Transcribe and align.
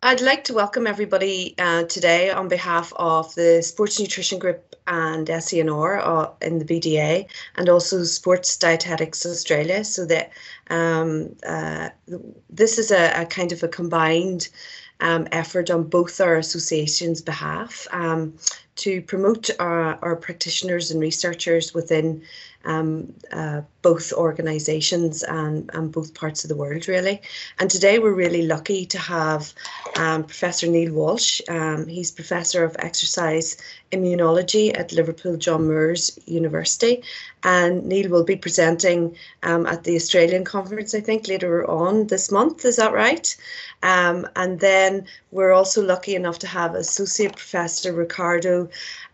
I'd 0.00 0.20
like 0.20 0.44
to 0.44 0.54
welcome 0.54 0.86
everybody 0.86 1.56
uh, 1.58 1.82
today 1.82 2.30
on 2.30 2.46
behalf 2.46 2.92
of 2.94 3.34
the 3.34 3.62
Sports 3.64 3.98
Nutrition 3.98 4.38
Group 4.38 4.76
and 4.86 5.26
SENR 5.26 6.00
uh, 6.00 6.30
in 6.40 6.60
the 6.60 6.64
BDA 6.64 7.26
and 7.56 7.68
also 7.68 8.04
Sports 8.04 8.56
Dietetics 8.58 9.26
Australia. 9.26 9.82
So 9.82 10.06
that 10.06 10.30
um, 10.70 11.34
uh, 11.44 11.88
this 12.48 12.78
is 12.78 12.92
a, 12.92 13.22
a, 13.22 13.26
kind 13.26 13.50
of 13.50 13.64
a 13.64 13.68
combined 13.68 14.48
um, 15.00 15.26
effort 15.32 15.68
on 15.68 15.88
both 15.88 16.20
our 16.20 16.36
associations' 16.36 17.20
behalf 17.20 17.88
um, 17.90 18.34
to 18.78 19.02
promote 19.02 19.50
our, 19.58 19.98
our, 20.02 20.16
practitioners 20.16 20.90
and 20.90 21.00
researchers 21.00 21.74
within 21.74 22.22
um, 22.64 23.12
uh, 23.32 23.62
both 23.82 24.12
organisations 24.12 25.22
and, 25.22 25.70
and 25.72 25.92
both 25.92 26.14
parts 26.14 26.44
of 26.44 26.48
the 26.48 26.56
world, 26.56 26.88
really. 26.88 27.22
And 27.58 27.70
today 27.70 27.98
we're 27.98 28.12
really 28.12 28.46
lucky 28.46 28.84
to 28.86 28.98
have 28.98 29.54
um, 29.96 30.24
Professor 30.24 30.66
Neil 30.66 30.92
Walsh. 30.92 31.40
Um, 31.48 31.86
he's 31.86 32.10
Professor 32.10 32.64
of 32.64 32.76
Exercise 32.80 33.56
Immunology 33.92 34.76
at 34.78 34.92
Liverpool 34.92 35.36
John 35.36 35.66
Moores 35.66 36.18
University. 36.26 37.02
And 37.44 37.86
Neil 37.86 38.10
will 38.10 38.24
be 38.24 38.36
presenting 38.36 39.16
um, 39.44 39.64
at 39.66 39.84
the 39.84 39.96
Australian 39.96 40.44
conference, 40.44 40.94
I 40.94 41.00
think, 41.00 41.28
later 41.28 41.68
on 41.70 42.08
this 42.08 42.30
month. 42.30 42.64
Is 42.64 42.76
that 42.76 42.92
right? 42.92 43.34
Um, 43.82 44.26
and 44.36 44.60
then 44.60 45.06
we're 45.30 45.52
also 45.52 45.82
lucky 45.82 46.14
enough 46.16 46.38
to 46.40 46.46
have 46.46 46.74
Associate 46.74 47.34
Professor 47.34 47.92
Ricardo 47.92 48.67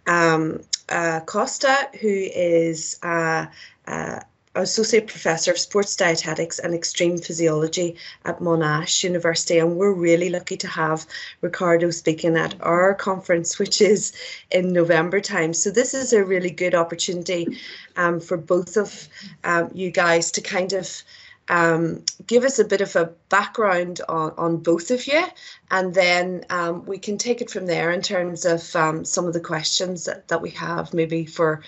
um, 0.06 0.60
uh, 0.88 1.20
Costa, 1.20 1.88
who 2.00 2.08
is 2.08 2.98
uh, 3.02 3.46
uh, 3.86 4.20
Associate 4.56 5.06
Professor 5.06 5.50
of 5.50 5.58
Sports 5.58 5.96
Dietetics 5.96 6.60
and 6.60 6.74
Extreme 6.74 7.18
Physiology 7.18 7.96
at 8.24 8.38
Monash 8.38 9.02
University. 9.02 9.58
And 9.58 9.77
we're 9.77 9.92
really 9.92 10.30
lucky 10.30 10.56
to 10.58 10.68
have 10.68 11.06
Ricardo 11.40 11.90
speaking 11.90 12.36
at 12.36 12.54
our 12.60 12.94
conference, 12.94 13.58
which 13.58 13.80
is 13.80 14.12
in 14.52 14.72
November 14.72 15.20
time. 15.20 15.55
So 15.55 15.70
this 15.70 15.92
is 15.92 16.12
a 16.12 16.25
really 16.25 16.50
good 16.50 16.75
opportunity 16.75 17.58
um, 17.97 18.20
for 18.20 18.36
both 18.36 18.77
of 18.77 19.08
um, 19.42 19.70
you 19.75 19.91
guys 19.91 20.30
to 20.32 20.41
kind 20.41 20.72
of 20.72 21.02
um, 21.48 22.05
give 22.27 22.45
us 22.45 22.59
a 22.59 22.64
bit 22.64 22.81
of 22.81 22.97
a 22.97 23.12
background 23.28 24.00
on, 24.09 24.33
on 24.37 24.56
both 24.59 24.91
of 24.91 25.06
you, 25.06 25.25
and 25.70 25.95
then 25.95 26.45
um, 26.50 26.84
we 26.87 26.98
can 26.98 27.19
take 27.19 27.41
it 27.41 27.50
from 27.50 27.67
there 27.67 27.91
in 27.91 28.03
terms 28.03 28.45
of 28.45 28.75
um, 28.77 29.05
some 29.05 29.27
of 29.27 29.33
the 29.33 29.41
questions 29.41 30.05
that, 30.05 30.28
that 30.28 30.42
we 30.42 30.50
have 30.50 30.95
maybe 30.95 31.27
for 31.27 31.62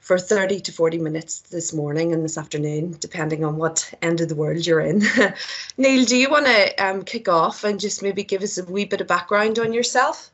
for 0.00 0.18
30 0.18 0.58
to 0.62 0.72
40 0.72 0.98
minutes 0.98 1.40
this 1.42 1.72
morning 1.72 2.12
and 2.12 2.24
this 2.24 2.36
afternoon, 2.36 2.96
depending 2.98 3.44
on 3.44 3.56
what 3.56 3.94
end 4.02 4.20
of 4.20 4.28
the 4.28 4.34
world 4.34 4.66
you're 4.66 4.80
in. 4.80 5.04
Neil, 5.76 6.04
do 6.04 6.16
you 6.16 6.28
want 6.28 6.46
to 6.46 6.74
um, 6.84 7.04
kick 7.04 7.28
off 7.28 7.62
and 7.62 7.78
just 7.78 8.02
maybe 8.02 8.24
give 8.24 8.42
us 8.42 8.58
a 8.58 8.64
wee 8.64 8.84
bit 8.84 9.00
of 9.00 9.06
background 9.06 9.60
on 9.60 9.72
yourself? 9.72 10.32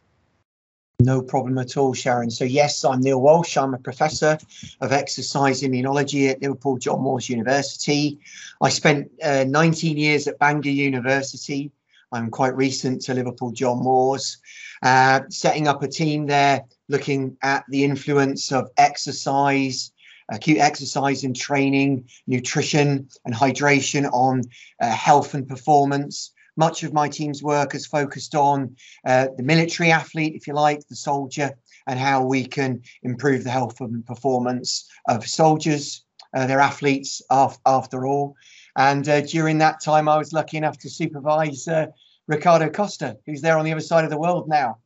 No 1.00 1.22
problem 1.22 1.58
at 1.58 1.77
all, 1.77 1.94
Sharon. 1.94 2.28
So, 2.28 2.44
yes, 2.44 2.84
I'm 2.84 3.00
Neil 3.00 3.20
Walsh. 3.20 3.56
I'm 3.56 3.72
a 3.72 3.78
professor 3.78 4.36
of 4.80 4.91
exercise 4.91 5.62
immunology 5.62 6.28
at 6.28 6.42
Liverpool 6.42 6.77
John 6.77 7.02
Moores 7.02 7.28
University. 7.28 8.18
I 8.60 8.70
spent 8.70 9.08
uh, 9.22 9.44
19 9.46 9.96
years 9.96 10.26
at 10.26 10.41
Bangor 10.41 10.70
University. 10.70 11.70
I'm 12.10 12.30
quite 12.30 12.56
recent 12.56 13.02
to 13.02 13.14
Liverpool 13.14 13.52
John 13.52 13.80
Moores, 13.80 14.38
uh, 14.82 15.20
setting 15.28 15.69
up 15.69 15.84
a 15.84 15.88
team 15.88 16.26
there 16.26 16.64
looking 16.88 17.36
at 17.42 17.64
the 17.69 17.84
influence 17.84 18.50
of 18.50 18.69
exercise, 18.76 19.92
acute 20.28 20.58
exercise 20.58 21.22
and 21.22 21.36
training, 21.36 22.08
nutrition 22.26 23.08
and 23.24 23.32
hydration 23.32 24.10
on 24.12 24.42
uh, 24.80 24.91
health 24.91 25.34
and 25.34 25.46
performance 25.46 26.32
much 26.58 26.82
of 26.82 26.92
my 26.92 27.08
team's 27.08 27.42
work 27.42 27.72
has 27.72 27.86
focused 27.86 28.34
on 28.34 28.76
uh, 29.06 29.28
the 29.36 29.42
military 29.42 29.92
athlete, 29.92 30.34
if 30.34 30.46
you 30.46 30.52
like, 30.52 30.86
the 30.88 30.96
soldier, 30.96 31.52
and 31.86 31.98
how 31.98 32.24
we 32.24 32.44
can 32.44 32.82
improve 33.02 33.44
the 33.44 33.50
health 33.50 33.80
and 33.80 34.04
performance 34.04 34.90
of 35.08 35.26
soldiers, 35.26 36.04
uh, 36.36 36.47
their 36.47 36.60
athletes, 36.60 37.22
af- 37.30 37.58
after 37.64 38.06
all. 38.06 38.34
And 38.76 39.08
uh, 39.08 39.20
during 39.22 39.58
that 39.58 39.80
time, 39.80 40.08
I 40.08 40.18
was 40.18 40.32
lucky 40.32 40.56
enough 40.56 40.78
to 40.78 40.91
supervise 40.91 41.66
uh, 41.68 41.86
Ricardo 42.26 42.68
Costa, 42.68 43.16
who's 43.24 43.41
there 43.41 43.56
on 43.56 43.64
the 43.64 43.72
other 43.72 43.80
side 43.80 44.04
of 44.04 44.10
the 44.10 44.18
world 44.18 44.48
now. 44.48 44.78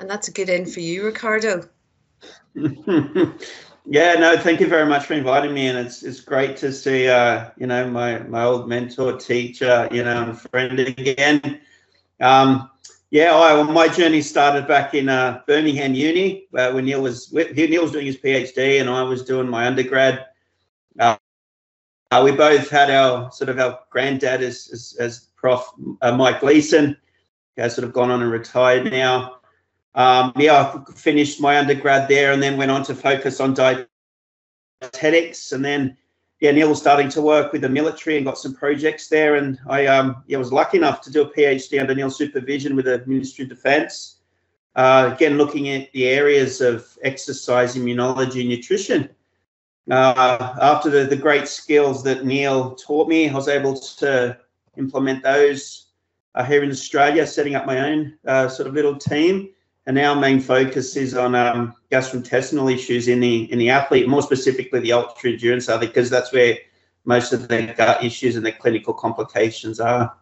And 0.00 0.08
that's 0.08 0.28
a 0.28 0.32
good 0.32 0.48
end 0.48 0.72
for 0.72 0.80
you, 0.80 1.04
Ricardo. 1.04 1.68
Yeah, 3.84 4.14
no, 4.14 4.36
thank 4.38 4.60
you 4.60 4.68
very 4.68 4.86
much 4.86 5.06
for 5.06 5.14
inviting 5.14 5.52
me, 5.52 5.66
and 5.66 5.76
it's 5.76 6.04
it's 6.04 6.20
great 6.20 6.56
to 6.58 6.72
see 6.72 7.08
uh, 7.08 7.50
you 7.56 7.66
know 7.66 7.90
my 7.90 8.20
my 8.20 8.44
old 8.44 8.68
mentor, 8.68 9.16
teacher, 9.16 9.88
you 9.90 10.04
know, 10.04 10.22
and 10.22 10.40
friend 10.40 10.78
again. 10.78 11.60
Um, 12.20 12.70
yeah, 13.10 13.34
I, 13.34 13.54
well, 13.54 13.64
my 13.64 13.88
journey 13.88 14.22
started 14.22 14.68
back 14.68 14.94
in 14.94 15.08
uh, 15.08 15.42
Birmingham 15.48 15.94
Uni 15.94 16.46
uh, 16.56 16.70
when 16.72 16.84
Neil 16.84 17.02
was 17.02 17.32
Neil 17.32 17.82
was 17.82 17.90
doing 17.90 18.06
his 18.06 18.16
PhD 18.16 18.80
and 18.80 18.88
I 18.88 19.02
was 19.02 19.24
doing 19.24 19.48
my 19.48 19.66
undergrad. 19.66 20.26
Uh, 20.98 21.16
we 22.22 22.30
both 22.32 22.70
had 22.70 22.90
our 22.90 23.32
sort 23.32 23.50
of 23.50 23.58
our 23.58 23.80
granddad 23.90 24.42
as 24.42 24.70
as, 24.72 24.96
as 25.00 25.18
Prof. 25.36 25.68
Uh, 26.00 26.12
Mike 26.12 26.40
Gleeson, 26.40 26.96
has 27.56 27.74
sort 27.74 27.86
of 27.86 27.92
gone 27.92 28.10
on 28.10 28.22
and 28.22 28.30
retired 28.30 28.90
now. 28.90 29.40
Um, 29.94 30.32
yeah, 30.36 30.72
I 30.74 30.92
finished 30.92 31.40
my 31.40 31.58
undergrad 31.58 32.08
there 32.08 32.32
and 32.32 32.42
then 32.42 32.56
went 32.56 32.70
on 32.70 32.82
to 32.84 32.94
focus 32.94 33.40
on 33.40 33.54
dietetics. 33.54 35.52
And 35.52 35.64
then, 35.64 35.96
yeah, 36.40 36.50
Neil 36.52 36.70
was 36.70 36.80
starting 36.80 37.08
to 37.10 37.20
work 37.20 37.52
with 37.52 37.60
the 37.62 37.68
military 37.68 38.16
and 38.16 38.24
got 38.24 38.38
some 38.38 38.54
projects 38.54 39.08
there. 39.08 39.36
And 39.36 39.58
I 39.68 39.86
um, 39.86 40.24
yeah, 40.26 40.38
was 40.38 40.52
lucky 40.52 40.78
enough 40.78 41.02
to 41.02 41.10
do 41.10 41.22
a 41.22 41.30
PhD 41.30 41.80
under 41.80 41.94
Neil's 41.94 42.16
supervision 42.16 42.74
with 42.74 42.86
the 42.86 43.04
Ministry 43.06 43.44
of 43.44 43.50
Defence. 43.50 44.18
Uh, 44.74 45.10
again, 45.14 45.36
looking 45.36 45.68
at 45.68 45.92
the 45.92 46.08
areas 46.08 46.62
of 46.62 46.96
exercise, 47.02 47.76
immunology, 47.76 48.48
nutrition. 48.48 49.10
Uh, 49.90 50.54
after 50.62 50.88
the, 50.88 51.04
the 51.04 51.16
great 51.16 51.46
skills 51.48 52.02
that 52.04 52.24
Neil 52.24 52.74
taught 52.76 53.08
me, 53.08 53.28
I 53.28 53.34
was 53.34 53.48
able 53.48 53.74
to 53.74 54.38
implement 54.78 55.22
those 55.22 55.88
uh, 56.34 56.44
here 56.44 56.62
in 56.62 56.70
Australia, 56.70 57.26
setting 57.26 57.54
up 57.54 57.66
my 57.66 57.90
own 57.90 58.16
uh, 58.26 58.48
sort 58.48 58.66
of 58.66 58.72
little 58.72 58.96
team 58.96 59.50
and 59.86 59.98
our 59.98 60.14
main 60.14 60.40
focus 60.40 60.96
is 60.96 61.14
on 61.14 61.34
um, 61.34 61.74
gastrointestinal 61.90 62.72
issues 62.72 63.08
in 63.08 63.20
the 63.20 63.50
in 63.52 63.58
the 63.58 63.70
athlete, 63.70 64.08
more 64.08 64.22
specifically 64.22 64.80
the 64.80 64.92
ultra 64.92 65.30
endurance 65.30 65.68
athlete, 65.68 65.90
because 65.90 66.10
that's 66.10 66.32
where 66.32 66.56
most 67.04 67.32
of 67.32 67.48
the 67.48 67.74
gut 67.76 68.04
issues 68.04 68.36
and 68.36 68.46
the 68.46 68.52
clinical 68.52 68.94
complications 68.94 69.80
are. 69.80 70.14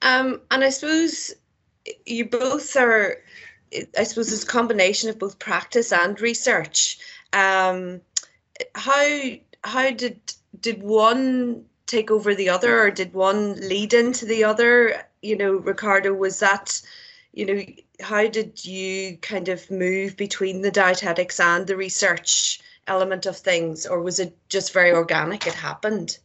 Um, 0.00 0.40
and 0.50 0.64
I 0.64 0.70
suppose 0.70 1.34
you 2.06 2.24
both 2.24 2.76
are. 2.76 3.16
I 3.98 4.04
suppose 4.04 4.32
it's 4.32 4.44
a 4.44 4.46
combination 4.46 5.10
of 5.10 5.18
both 5.18 5.38
practice 5.38 5.92
and 5.92 6.18
research. 6.20 6.98
Um, 7.34 8.00
how 8.74 9.18
how 9.64 9.90
did 9.90 10.18
did 10.60 10.82
one 10.82 11.66
take 11.86 12.10
over 12.10 12.34
the 12.34 12.48
other, 12.48 12.80
or 12.80 12.90
did 12.90 13.12
one 13.12 13.56
lead 13.68 13.92
into 13.92 14.24
the 14.24 14.44
other? 14.44 15.02
You 15.20 15.36
know, 15.36 15.52
Ricardo, 15.52 16.14
was 16.14 16.40
that 16.40 16.80
you 17.34 17.44
know 17.44 17.62
how 18.00 18.28
did 18.28 18.64
you 18.64 19.16
kind 19.18 19.48
of 19.48 19.70
move 19.70 20.16
between 20.16 20.62
the 20.62 20.70
dietetics 20.70 21.40
and 21.40 21.66
the 21.66 21.76
research 21.76 22.60
element 22.86 23.26
of 23.26 23.36
things 23.36 23.86
or 23.86 24.00
was 24.00 24.18
it 24.18 24.36
just 24.48 24.72
very 24.72 24.92
organic 24.92 25.46
it 25.46 25.54
happened? 25.54 26.18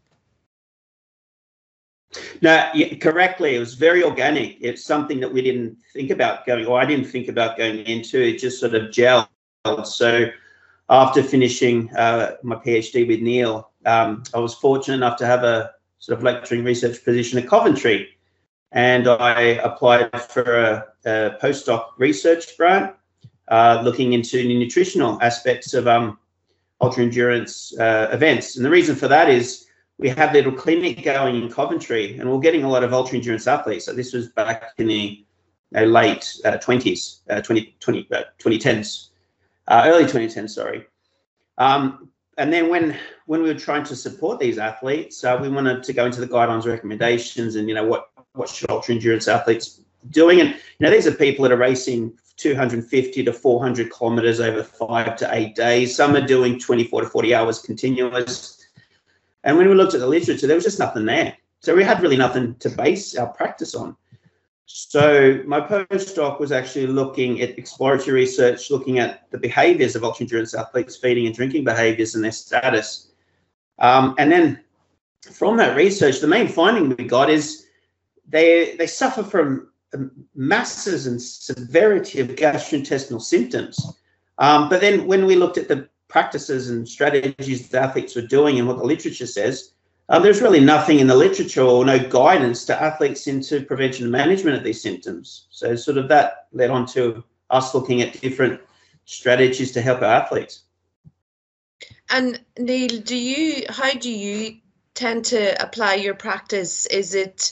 No 2.42 2.72
correctly 3.02 3.56
it 3.56 3.60
was 3.60 3.74
very 3.74 4.04
organic. 4.04 4.58
It's 4.62 4.84
something 4.84 5.20
that 5.20 5.34
we 5.34 5.42
didn't 5.42 5.78
think 5.94 6.12
about 6.12 6.46
going 6.46 6.66
or 6.66 6.80
i 6.80 6.86
didn't 6.86 7.08
think 7.08 7.28
about 7.28 7.58
going 7.58 7.80
into 7.80 8.22
it 8.22 8.38
just 8.38 8.60
sort 8.60 8.76
of 8.76 8.92
gelled. 8.92 9.28
So 9.86 10.30
after 10.90 11.24
finishing 11.24 11.94
uh, 11.96 12.36
my 12.44 12.56
phd 12.56 13.08
with 13.08 13.22
neil 13.22 13.72
um, 13.86 14.24
i 14.34 14.40
was 14.40 14.54
fortunate 14.54 14.96
enough 14.96 15.18
to 15.18 15.26
have 15.26 15.44
a 15.44 15.72
sort 16.00 16.18
of 16.18 16.24
lecturing 16.24 16.64
research 16.64 17.04
position 17.04 17.40
at 17.40 17.48
coventry 17.48 18.10
and 18.74 19.08
I 19.08 19.40
applied 19.64 20.22
for 20.22 20.42
a, 20.42 20.88
a 21.06 21.38
postdoc 21.42 21.92
research 21.98 22.58
grant 22.58 22.96
uh, 23.48 23.82
looking 23.84 24.14
into 24.14 24.38
the 24.38 24.58
nutritional 24.58 25.22
aspects 25.22 25.74
of 25.74 25.88
um, 25.88 26.18
ultra 26.82 27.04
endurance 27.04 27.78
uh, 27.80 28.10
events. 28.12 28.58
And 28.58 28.66
the 28.66 28.70
reason 28.70 28.96
for 28.96 29.08
that 29.08 29.30
is 29.30 29.68
we 30.00 30.10
had 30.10 30.32
a 30.32 30.34
little 30.34 30.52
clinic 30.52 31.04
going 31.04 31.42
in 31.42 31.52
Coventry, 31.52 32.18
and 32.18 32.28
we 32.28 32.36
are 32.36 32.40
getting 32.40 32.64
a 32.64 32.70
lot 32.70 32.84
of 32.84 32.94
ultra 32.94 33.18
endurance 33.18 33.48
athletes. 33.48 33.86
So 33.86 33.94
this 33.94 34.12
was 34.12 34.30
back 34.30 34.74
in 34.78 34.88
the 34.88 35.24
uh, 35.76 35.82
late 35.82 36.22
20s, 36.44 37.20
uh, 37.30 37.42
20, 37.42 37.76
20, 37.80 38.08
2010s, 38.40 39.10
uh, 39.68 39.72
uh, 39.72 39.84
early 39.86 40.06
2010s, 40.06 40.50
sorry. 40.50 40.86
Um, 41.60 42.10
and 42.40 42.52
then 42.52 42.70
when 42.70 42.98
when 43.28 43.44
we 43.44 43.54
were 43.54 43.60
trying 43.60 43.84
to 43.84 43.96
support 43.96 44.40
these 44.40 44.58
athletes, 44.58 45.24
we 45.24 45.50
wanted 45.50 45.84
to 45.84 45.94
go 45.94 46.08
into 46.08 46.20
the 46.20 46.28
guidelines 46.28 46.66
recommendations 46.66 47.56
and 47.56 47.70
you 47.70 47.76
know 47.76 47.86
what 47.86 48.10
what 48.34 48.50
should 48.50 48.70
ultra 48.70 48.96
endurance 48.96 49.28
athletes 49.28 49.82
doing. 50.10 50.42
And 50.42 50.50
you 50.50 50.56
know, 50.80 50.90
these 50.90 51.08
are 51.08 51.14
people 51.14 51.44
that 51.44 51.52
are 51.52 51.58
racing 51.58 52.14
250 52.38 53.24
to 53.24 53.34
400 53.34 53.92
kilometers 53.92 54.40
over 54.40 54.64
five 54.64 55.16
to 55.18 55.30
eight 55.34 55.56
days. 55.56 55.96
Some 55.96 56.16
are 56.16 56.26
doing 56.26 56.60
24 56.60 57.02
to 57.02 57.10
40 57.10 57.36
hours 57.36 57.60
continuous. 57.60 58.66
And 59.44 59.58
when 59.58 59.68
we 59.68 59.76
looked 59.76 59.94
at 59.94 60.00
the 60.00 60.08
literature, 60.08 60.48
there 60.48 60.56
was 60.56 60.64
just 60.64 60.80
nothing 60.80 61.06
there. 61.06 61.38
So 61.60 61.76
we 61.76 61.84
had 61.84 62.02
really 62.02 62.18
nothing 62.18 62.56
to 62.56 62.70
base 62.70 63.16
our 63.16 63.28
practice 63.28 63.76
on. 63.76 63.96
So 64.66 65.42
my 65.46 65.62
postdoc 65.62 66.40
was 66.40 66.52
actually 66.52 66.88
looking 66.88 67.42
at 67.42 67.58
exploratory 67.60 68.14
research, 68.14 68.72
looking 68.72 69.00
at 69.00 69.30
the 69.32 69.38
behaviors 69.38 69.96
of 69.96 70.04
ultra 70.04 70.24
endurance 70.24 70.54
athletes, 70.54 70.96
feeding 70.96 71.28
and 71.28 71.36
drinking 71.36 71.64
behaviors 71.66 72.16
and 72.16 72.24
their 72.24 72.32
status. 72.32 73.10
Um, 73.80 74.16
and 74.18 74.32
then 74.32 74.62
from 75.32 75.58
that 75.58 75.76
research, 75.76 76.20
the 76.20 76.28
main 76.28 76.48
finding 76.48 76.90
we 76.96 77.06
got 77.06 77.30
is 77.30 77.63
they 78.28 78.76
they 78.78 78.88
suffer 78.88 79.24
from 79.24 79.70
masses 80.36 81.08
and 81.08 81.22
severity 81.22 82.20
of 82.20 82.30
gastrointestinal 82.30 83.22
symptoms. 83.22 83.80
Um, 84.40 84.70
but 84.70 84.82
then 84.82 85.06
when 85.06 85.26
we 85.26 85.36
looked 85.36 85.58
at 85.58 85.68
the 85.68 85.88
practices 86.08 86.70
and 86.70 86.88
strategies 86.88 87.70
the 87.70 87.80
athletes 87.80 88.16
were 88.16 88.22
doing 88.22 88.58
and 88.58 88.68
what 88.68 88.78
the 88.78 88.84
literature 88.84 89.28
says, 89.28 89.74
uh, 90.10 90.20
there's 90.20 90.42
really 90.42 90.60
nothing 90.60 91.00
in 91.00 91.08
the 91.08 91.16
literature 91.16 91.62
or 91.62 91.86
no 91.86 91.98
guidance 91.98 92.66
to 92.66 92.82
athletes 92.82 93.28
into 93.28 93.62
prevention 93.62 94.06
and 94.06 94.12
management 94.12 94.58
of 94.58 94.64
these 94.64 94.82
symptoms. 94.82 95.48
So 95.50 95.76
sort 95.76 95.98
of 95.98 96.10
that 96.10 96.48
led 96.52 96.70
on 96.70 96.86
to 96.88 97.24
us 97.50 97.74
looking 97.74 98.02
at 98.02 98.20
different 98.20 98.60
strategies 99.06 99.72
to 99.74 99.82
help 99.82 100.02
our 100.02 100.14
athletes. 100.22 100.64
And 102.10 102.40
Neil, 102.58 103.02
do 103.02 103.16
you 103.16 103.64
how 103.70 103.94
do 103.94 104.12
you 104.12 104.58
tend 104.94 105.26
to 105.26 105.62
apply 105.64 105.96
your 105.96 106.14
practice? 106.14 106.86
Is 106.88 107.16
it 107.16 107.52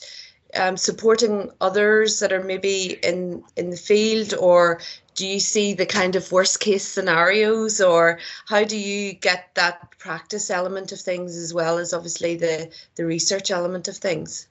um, 0.56 0.77
supporting 0.77 1.51
others 1.62 2.19
that 2.19 2.31
are 2.31 2.44
maybe 2.44 2.98
in 3.03 3.44
in 3.56 3.69
the 3.69 3.77
field, 3.77 4.33
or 4.33 4.80
do 5.15 5.27
you 5.27 5.39
see 5.39 5.74
the 5.74 5.86
kind 5.86 6.15
of 6.15 6.31
worst 6.31 6.59
case 6.59 6.88
scenarios, 6.88 7.81
or 7.81 8.19
how 8.48 8.63
do 8.63 8.77
you 8.77 9.13
get 9.13 9.53
that 9.56 9.98
practice 9.98 10.50
element 10.50 10.92
of 10.92 11.00
things 11.00 11.36
as 11.36 11.53
well 11.53 11.77
as 11.77 11.94
obviously 11.94 12.36
the 12.36 12.69
the 12.95 13.06
research 13.06 13.51
element 13.51 13.88
of 13.88 13.98
things? 13.98 14.48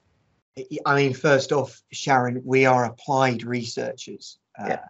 I 0.85 0.95
mean, 0.95 1.13
first 1.13 1.51
off, 1.51 1.81
Sharon, 1.91 2.41
we 2.45 2.65
are 2.65 2.85
applied 2.85 3.43
researchers. 3.43 4.37
Uh, 4.59 4.67
yeah. 4.69 4.85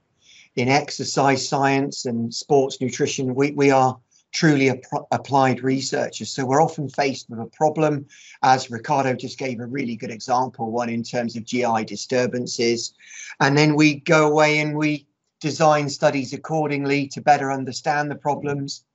In 0.56 0.68
exercise 0.68 1.48
science 1.48 2.06
and 2.06 2.34
sports 2.34 2.82
nutrition, 2.82 3.36
we, 3.36 3.52
we 3.52 3.72
are 3.72 3.98
truly 4.32 4.70
ap- 4.70 5.08
applied 5.12 5.64
researchers. 5.64 6.32
So 6.32 6.46
we're 6.46 6.62
often 6.62 6.90
faced 6.90 7.30
with 7.30 7.40
a 7.40 7.46
problem, 7.46 8.06
as 8.44 8.72
Ricardo 8.72 9.14
just 9.14 9.38
gave 9.38 9.60
a 9.60 9.66
really 9.66 9.96
good 9.96 10.12
example, 10.12 10.72
one 10.72 10.90
in 10.90 11.04
terms 11.04 11.36
of 11.36 11.46
GI 11.46 11.86
disturbances. 11.86 12.94
And 13.40 13.58
then 13.58 13.76
we 13.76 13.96
go 13.96 14.28
away 14.28 14.60
and 14.60 14.76
we 14.76 15.08
design 15.40 15.90
studies 15.90 16.34
accordingly 16.34 17.08
to 17.08 17.22
better 17.22 17.52
understand 17.52 18.10
the 18.10 18.16
problems. 18.16 18.86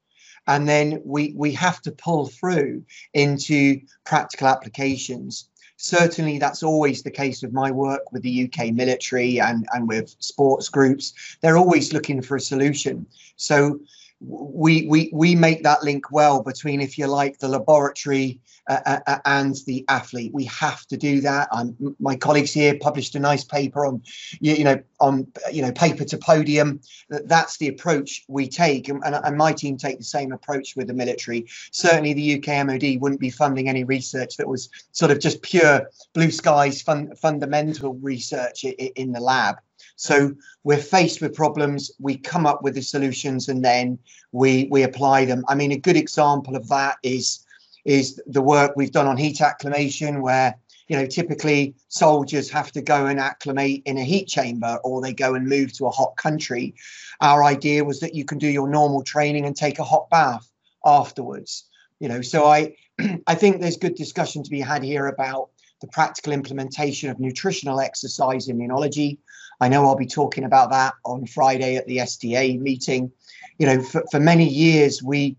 And 0.47 0.69
then 0.69 1.03
we, 1.05 1.35
we 1.37 1.53
have 1.53 1.83
to 1.83 1.93
pull 1.93 2.29
through 2.29 2.85
into 3.15 3.81
practical 4.05 4.47
applications. 4.47 5.49
Certainly, 5.77 6.39
that's 6.39 6.63
always 6.63 7.03
the 7.03 7.11
case 7.11 7.43
with 7.43 7.53
my 7.53 7.71
work 7.71 8.11
with 8.11 8.23
the 8.23 8.45
UK 8.45 8.73
military 8.73 9.41
and, 9.41 9.67
and 9.75 9.87
with 9.87 10.15
sports 10.21 10.71
groups. 10.71 11.13
They're 11.43 11.59
always 11.59 11.93
looking 11.93 12.23
for 12.23 12.37
a 12.37 12.41
solution. 12.41 13.07
So 13.37 13.81
we 14.21 14.87
we 14.87 15.11
we 15.13 15.35
make 15.35 15.63
that 15.63 15.83
link 15.83 16.11
well 16.11 16.43
between, 16.43 16.81
if 16.81 16.97
you 16.97 17.07
like, 17.07 17.39
the 17.39 17.49
laboratory 17.49 18.41
uh, 18.69 18.81
uh, 18.85 19.01
uh, 19.07 19.19
and 19.27 19.57
the 19.67 19.85
athlete. 19.89 20.33
We 20.35 20.45
have 20.45 20.85
to 20.87 20.97
do 20.97 21.21
that. 21.21 21.49
I'm, 21.53 21.77
my 22.01 22.17
colleagues 22.17 22.53
here 22.53 22.77
published 22.81 23.15
a 23.15 23.21
nice 23.21 23.45
paper 23.45 23.87
on, 23.87 24.03
you, 24.41 24.55
you, 24.55 24.65
know, 24.65 24.83
on 24.99 25.29
you 25.53 25.63
know, 25.63 25.71
paper 25.71 26.05
to 26.05 26.19
podium. 26.19 26.81
That's 27.09 27.59
the 27.59 27.69
approach 27.69 28.25
we 28.27 28.49
take, 28.49 28.89
and, 28.89 29.03
and 29.05 29.37
my 29.37 29.53
team 29.53 29.77
take 29.77 29.99
the 29.99 30.05
same 30.05 30.33
approach 30.33 30.75
with 30.77 30.89
the 30.89 30.95
military. 30.95 31.47
Certainly, 31.71 32.15
the 32.15 32.39
UK 32.39 32.67
MOD 32.67 33.01
wouldn't 33.01 33.21
be 33.21 33.31
funding 33.31 33.69
any 33.69 33.85
research 33.85 34.37
that 34.39 34.49
was 34.49 34.71
sort 34.93 35.11
of 35.11 35.21
just 35.21 35.43
pure 35.43 35.89
blue 36.15 36.31
skies 36.31 36.81
fun, 36.83 37.15
fundamental 37.17 37.95
research 37.95 38.65
in 38.65 39.13
the 39.13 39.21
lab. 39.21 39.57
So 39.97 40.35
we're 40.63 40.77
faced 40.77 41.23
with 41.23 41.35
problems, 41.35 41.91
we 41.99 42.19
come 42.19 42.47
up 42.47 42.63
with 42.63 42.75
the 42.75 42.83
solutions, 42.83 43.49
and 43.49 43.65
then 43.65 43.99
we 44.33 44.69
we 44.71 44.83
apply 44.83 45.25
them. 45.25 45.45
I 45.49 45.55
mean, 45.55 45.73
a 45.73 45.79
good 45.79 45.97
example 45.97 46.55
of 46.55 46.69
that 46.69 46.99
is 47.03 47.45
is 47.85 48.21
the 48.27 48.43
work 48.43 48.73
we've 48.77 48.93
done 48.93 49.07
on 49.07 49.17
heat 49.17 49.41
acclimation, 49.41 50.21
where 50.21 50.55
you 50.89 50.97
know 50.97 51.07
typically 51.07 51.75
soldiers 51.89 52.51
have 52.51 52.71
to 52.73 52.83
go 52.83 53.07
and 53.07 53.19
acclimate 53.19 53.83
in 53.87 53.97
a 53.97 54.05
heat 54.05 54.29
chamber 54.29 54.79
or 54.85 55.01
they 55.01 55.15
go 55.15 55.35
and 55.35 55.49
move 55.49 55.73
to 55.73 55.87
a 55.87 55.91
hot 55.91 56.17
country. 56.17 56.75
Our 57.23 57.43
idea 57.43 57.83
was 57.83 58.01
that 58.01 58.15
you 58.15 58.27
can 58.27 58.39
do 58.39 58.49
your 58.49 58.69
normal 58.69 59.03
training 59.03 59.47
and 59.47 59.57
take 59.57 59.79
a 59.79 59.85
hot 59.85 60.11
bath 60.11 60.47
afterwards. 60.85 61.65
You 62.01 62.09
know, 62.09 62.21
so 62.21 62.47
I 62.47 62.77
I 63.27 63.35
think 63.35 63.61
there's 63.61 63.79
good 63.79 63.95
discussion 63.95 64.43
to 64.43 64.51
be 64.51 64.61
had 64.61 64.83
here 64.83 65.07
about 65.07 65.49
the 65.81 65.87
practical 65.89 66.33
implementation 66.33 67.11
of 67.11 67.21
nutritional 67.21 67.81
exercise 67.81 68.49
immunology. 68.49 69.19
I 69.61 69.69
know 69.69 69.87
I'll 69.87 69.97
be 69.97 70.07
talking 70.07 70.45
about 70.45 70.71
that 70.71 70.95
on 71.05 71.27
Friday 71.27 71.77
at 71.77 71.87
the 71.87 71.99
SDA 71.99 72.61
meeting. 72.61 73.11
You 73.59 73.67
know, 73.67 73.83
for, 73.83 74.05
for 74.11 74.21
many 74.21 74.49
years 74.49 75.03
we 75.03 75.37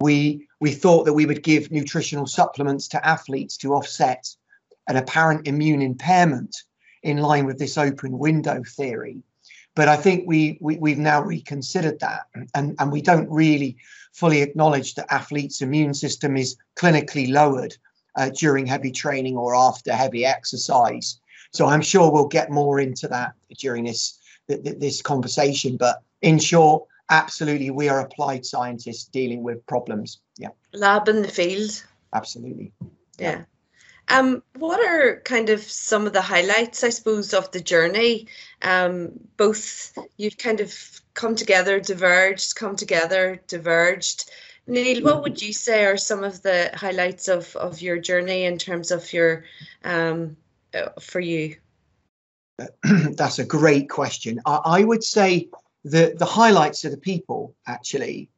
we 0.00 0.46
we 0.60 0.72
thought 0.72 1.04
that 1.04 1.14
we 1.14 1.26
would 1.26 1.42
give 1.42 1.70
nutritional 1.70 2.26
supplements 2.26 2.88
to 2.88 3.06
athletes 3.06 3.56
to 3.58 3.74
offset 3.74 4.28
an 4.88 4.96
apparent 4.96 5.46
immune 5.46 5.82
impairment 5.82 6.56
in 7.02 7.18
line 7.18 7.46
with 7.46 7.58
this 7.58 7.78
open 7.78 8.18
window 8.18 8.62
theory. 8.76 9.22
But 9.74 9.88
I 9.88 9.96
think 9.96 10.24
we, 10.26 10.58
we 10.60 10.76
we've 10.76 10.98
now 10.98 11.22
reconsidered 11.22 12.00
that 12.00 12.26
and, 12.54 12.76
and 12.78 12.92
we 12.92 13.02
don't 13.02 13.30
really 13.30 13.76
fully 14.12 14.42
acknowledge 14.42 14.94
that 14.94 15.12
athletes' 15.12 15.62
immune 15.62 15.94
system 15.94 16.36
is 16.36 16.56
clinically 16.76 17.30
lowered 17.30 17.76
uh, 18.16 18.30
during 18.30 18.66
heavy 18.66 18.92
training 18.92 19.36
or 19.36 19.54
after 19.54 19.92
heavy 19.92 20.24
exercise. 20.24 21.18
So 21.54 21.66
I'm 21.66 21.82
sure 21.82 22.10
we'll 22.10 22.26
get 22.26 22.50
more 22.50 22.80
into 22.80 23.08
that 23.08 23.32
during 23.58 23.84
this 23.84 24.18
this 24.48 25.00
conversation. 25.00 25.76
But 25.76 26.02
in 26.20 26.38
short, 26.38 26.84
absolutely, 27.10 27.70
we 27.70 27.88
are 27.88 28.00
applied 28.00 28.44
scientists 28.44 29.04
dealing 29.04 29.42
with 29.42 29.64
problems. 29.66 30.20
Yeah. 30.36 30.50
Lab 30.72 31.08
in 31.08 31.22
the 31.22 31.28
field. 31.28 31.82
Absolutely. 32.12 32.72
Yeah. 33.18 33.44
Um, 34.08 34.42
what 34.58 34.80
are 34.80 35.22
kind 35.24 35.48
of 35.48 35.62
some 35.62 36.06
of 36.06 36.12
the 36.12 36.20
highlights, 36.20 36.84
I 36.84 36.90
suppose, 36.90 37.32
of 37.32 37.50
the 37.52 37.60
journey? 37.60 38.26
Um, 38.60 39.12
both 39.36 39.96
you've 40.18 40.36
kind 40.36 40.60
of 40.60 40.74
come 41.14 41.36
together, 41.36 41.80
diverged, 41.80 42.56
come 42.56 42.76
together, 42.76 43.40
diverged. 43.46 44.30
Neil, 44.66 45.02
what 45.02 45.22
would 45.22 45.40
you 45.40 45.52
say 45.52 45.84
are 45.84 45.96
some 45.96 46.24
of 46.24 46.42
the 46.42 46.70
highlights 46.74 47.28
of, 47.28 47.54
of 47.56 47.80
your 47.80 47.98
journey 47.98 48.44
in 48.44 48.58
terms 48.58 48.90
of 48.90 49.10
your 49.12 49.44
um, 49.84 50.36
for 51.00 51.20
you? 51.20 51.56
That's 52.82 53.38
a 53.38 53.44
great 53.44 53.88
question. 53.88 54.40
I, 54.46 54.60
I, 54.64 54.84
would 54.84 55.02
say 55.02 55.48
the 55.84 56.14
the 56.16 56.24
highlights 56.24 56.84
are 56.84 56.90
the 56.90 56.96
people 56.96 57.54
actually. 57.66 58.30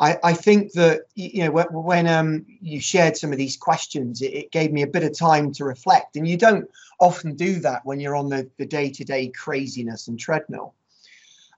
I, 0.00 0.18
I 0.24 0.32
think 0.32 0.72
that 0.72 1.02
you 1.14 1.44
know 1.44 1.50
when, 1.50 1.66
when 1.72 2.06
um, 2.06 2.46
you 2.48 2.80
shared 2.80 3.16
some 3.16 3.32
of 3.32 3.38
these 3.38 3.56
questions, 3.56 4.22
it, 4.22 4.32
it, 4.34 4.50
gave 4.50 4.72
me 4.72 4.82
a 4.82 4.86
bit 4.86 5.04
of 5.04 5.16
time 5.16 5.52
to 5.52 5.64
reflect, 5.64 6.16
and 6.16 6.26
you 6.26 6.36
don't 6.36 6.68
often 6.98 7.36
do 7.36 7.60
that 7.60 7.84
when 7.84 8.00
you're 8.00 8.16
on 8.16 8.28
the 8.28 8.50
the 8.58 8.66
day 8.66 8.90
to 8.90 9.04
day 9.04 9.28
craziness 9.28 10.08
and 10.08 10.18
treadmill. 10.18 10.74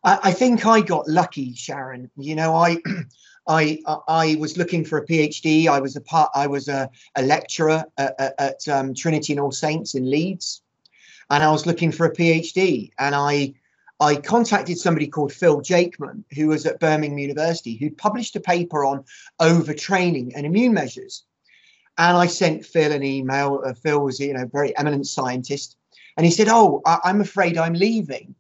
I, 0.05 0.19
I 0.25 0.33
think 0.33 0.67
I 0.67 0.81
got 0.81 1.09
lucky, 1.09 1.55
Sharon. 1.55 2.11
You 2.17 2.35
know, 2.35 2.55
I 2.55 2.79
I 3.49 3.81
I 4.09 4.37
was 4.39 4.57
looking 4.57 4.85
for 4.85 4.99
a 4.99 5.07
PhD. 5.07 5.69
I 5.69 5.81
was 5.81 5.97
a 5.97 6.01
part. 6.01 6.31
I 6.35 6.47
was 6.47 6.69
a, 6.69 6.89
a 7.17 7.23
lecturer 7.23 7.85
at, 7.99 8.35
at 8.39 8.69
um, 8.69 8.95
Trinity 8.95 9.33
and 9.33 9.41
All 9.41 9.53
Saints 9.53 9.95
in 9.95 10.09
Leeds, 10.11 10.63
and 11.31 11.43
I 11.43 11.51
was 11.51 11.67
looking 11.67 11.93
for 11.93 12.07
a 12.07 12.15
PhD. 12.15 12.91
And 12.99 13.15
I 13.15 13.55
I 14.01 14.17
contacted 14.17 14.79
somebody 14.79 15.07
called 15.07 15.33
Phil 15.33 15.61
Jakeman, 15.61 16.25
who 16.35 16.49
was 16.49 16.67
at 16.67 16.81
Birmingham 16.81 17.19
University, 17.19 17.77
who 17.77 17.91
published 17.91 18.37
a 18.37 18.41
paper 18.41 18.85
on 18.85 19.05
overtraining 19.41 20.33
and 20.35 20.47
immune 20.47 20.75
measures. 20.75 21.25
And 21.99 22.17
I 22.17 22.27
sent 22.27 22.65
Phil 22.65 22.93
an 22.93 23.03
email. 23.03 23.63
Uh, 23.65 23.75
Phil 23.75 24.01
was, 24.01 24.19
you 24.19 24.33
know, 24.33 24.47
very 24.47 24.77
eminent 24.77 25.07
scientist, 25.07 25.77
and 26.17 26.25
he 26.25 26.33
said, 26.33 26.49
"Oh, 26.49 26.81
I, 26.87 26.99
I'm 27.05 27.21
afraid 27.21 27.59
I'm 27.59 27.75
leaving." 27.75 28.35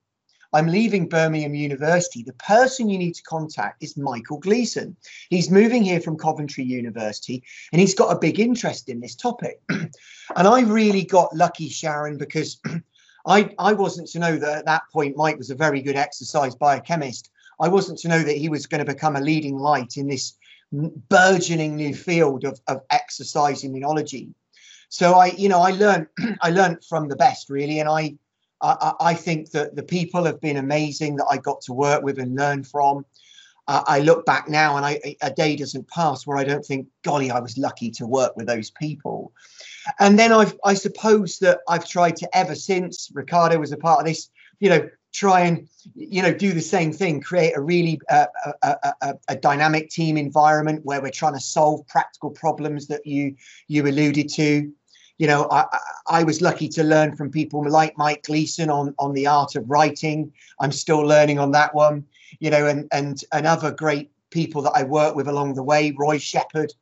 I'm 0.52 0.66
leaving 0.66 1.08
Birmingham 1.08 1.54
University. 1.54 2.22
The 2.22 2.34
person 2.34 2.88
you 2.88 2.98
need 2.98 3.14
to 3.14 3.22
contact 3.22 3.82
is 3.82 3.96
Michael 3.96 4.38
Gleeson. 4.38 4.96
He's 5.30 5.50
moving 5.50 5.82
here 5.82 6.00
from 6.00 6.18
Coventry 6.18 6.64
University 6.64 7.42
and 7.72 7.80
he's 7.80 7.94
got 7.94 8.14
a 8.14 8.18
big 8.18 8.38
interest 8.38 8.88
in 8.88 9.00
this 9.00 9.14
topic. 9.14 9.60
and 9.70 9.90
I 10.36 10.60
really 10.62 11.04
got 11.04 11.34
lucky, 11.34 11.68
Sharon, 11.68 12.18
because 12.18 12.60
I, 13.26 13.54
I 13.58 13.72
wasn't 13.72 14.08
to 14.08 14.18
know 14.18 14.36
that 14.36 14.58
at 14.58 14.66
that 14.66 14.82
point 14.92 15.16
Mike 15.16 15.38
was 15.38 15.50
a 15.50 15.54
very 15.54 15.80
good 15.80 15.96
exercise 15.96 16.54
biochemist. 16.54 17.30
I 17.60 17.68
wasn't 17.68 17.98
to 18.00 18.08
know 18.08 18.22
that 18.22 18.36
he 18.36 18.48
was 18.48 18.66
going 18.66 18.84
to 18.84 18.92
become 18.92 19.16
a 19.16 19.20
leading 19.20 19.56
light 19.56 19.96
in 19.96 20.08
this 20.08 20.34
burgeoning 20.72 21.76
new 21.76 21.94
field 21.94 22.44
of, 22.44 22.60
of 22.66 22.80
exercise 22.90 23.62
immunology. 23.62 24.32
So 24.88 25.14
I, 25.14 25.26
you 25.26 25.48
know, 25.48 25.60
I 25.60 25.70
learned 25.70 26.06
I 26.42 26.50
learned 26.50 26.84
from 26.84 27.08
the 27.08 27.16
best 27.16 27.48
really, 27.48 27.78
and 27.78 27.88
I 27.88 28.16
I, 28.62 28.92
I 29.00 29.14
think 29.14 29.50
that 29.50 29.74
the 29.76 29.82
people 29.82 30.24
have 30.24 30.40
been 30.40 30.56
amazing 30.56 31.16
that 31.16 31.26
I 31.30 31.36
got 31.38 31.60
to 31.62 31.72
work 31.72 32.02
with 32.02 32.18
and 32.18 32.36
learn 32.36 32.64
from. 32.64 33.04
uh, 33.68 33.82
I 33.86 34.00
look 34.00 34.24
back 34.24 34.48
now 34.48 34.76
and 34.76 34.86
I, 34.86 35.16
a 35.20 35.30
day 35.30 35.56
doesn't 35.56 35.88
pass 35.88 36.26
where 36.26 36.36
I 36.36 36.44
don't 36.44 36.64
think, 36.64 36.86
golly, 37.02 37.30
I 37.30 37.40
was 37.40 37.58
lucky 37.58 37.90
to 37.92 38.06
work 38.06 38.36
with 38.36 38.46
those 38.46 38.70
people. 38.70 39.32
And 39.98 40.18
then 40.18 40.32
I've, 40.32 40.56
I 40.64 40.74
suppose 40.74 41.38
that 41.40 41.60
I've 41.68 41.88
tried 41.88 42.16
to 42.16 42.36
ever 42.36 42.54
since 42.54 43.10
Ricardo 43.12 43.58
was 43.58 43.72
a 43.72 43.76
part 43.76 44.00
of 44.00 44.06
this, 44.06 44.30
you 44.60 44.68
know, 44.68 44.88
try 45.12 45.40
and 45.40 45.68
you 45.94 46.22
know 46.22 46.32
do 46.32 46.52
the 46.52 46.60
same 46.60 46.92
thing 46.92 47.20
create 47.20 47.52
a 47.54 47.60
really 47.60 48.00
uh, 48.08 48.26
a, 48.62 48.76
a, 49.02 49.14
a, 49.28 49.36
dynamic 49.36 49.90
team 49.90 50.16
environment 50.16 50.80
where 50.84 51.02
we're 51.02 51.10
trying 51.10 51.34
to 51.34 51.40
solve 51.40 51.86
practical 51.86 52.30
problems 52.30 52.86
that 52.86 53.06
you 53.06 53.34
you 53.68 53.86
alluded 53.86 54.28
to 54.28 54.72
you 55.22 55.28
know 55.28 55.46
i 55.52 55.64
i 56.08 56.24
was 56.24 56.42
lucky 56.42 56.68
to 56.68 56.82
learn 56.82 57.14
from 57.14 57.30
people 57.30 57.64
like 57.70 57.96
mike 57.96 58.24
gleeson 58.24 58.68
on 58.68 58.92
on 58.98 59.12
the 59.12 59.24
art 59.24 59.54
of 59.54 59.70
writing 59.70 60.32
i'm 60.60 60.72
still 60.72 61.02
learning 61.14 61.38
on 61.38 61.52
that 61.52 61.72
one 61.72 62.04
you 62.40 62.50
know 62.50 62.66
and 62.66 62.88
and 62.90 63.22
and 63.32 63.46
other 63.46 63.70
great 63.70 64.10
people 64.30 64.60
that 64.62 64.72
i 64.74 64.82
worked 64.82 65.14
with 65.14 65.28
along 65.28 65.54
the 65.54 65.62
way 65.62 65.94
roy 65.96 66.18
shephard 66.18 66.72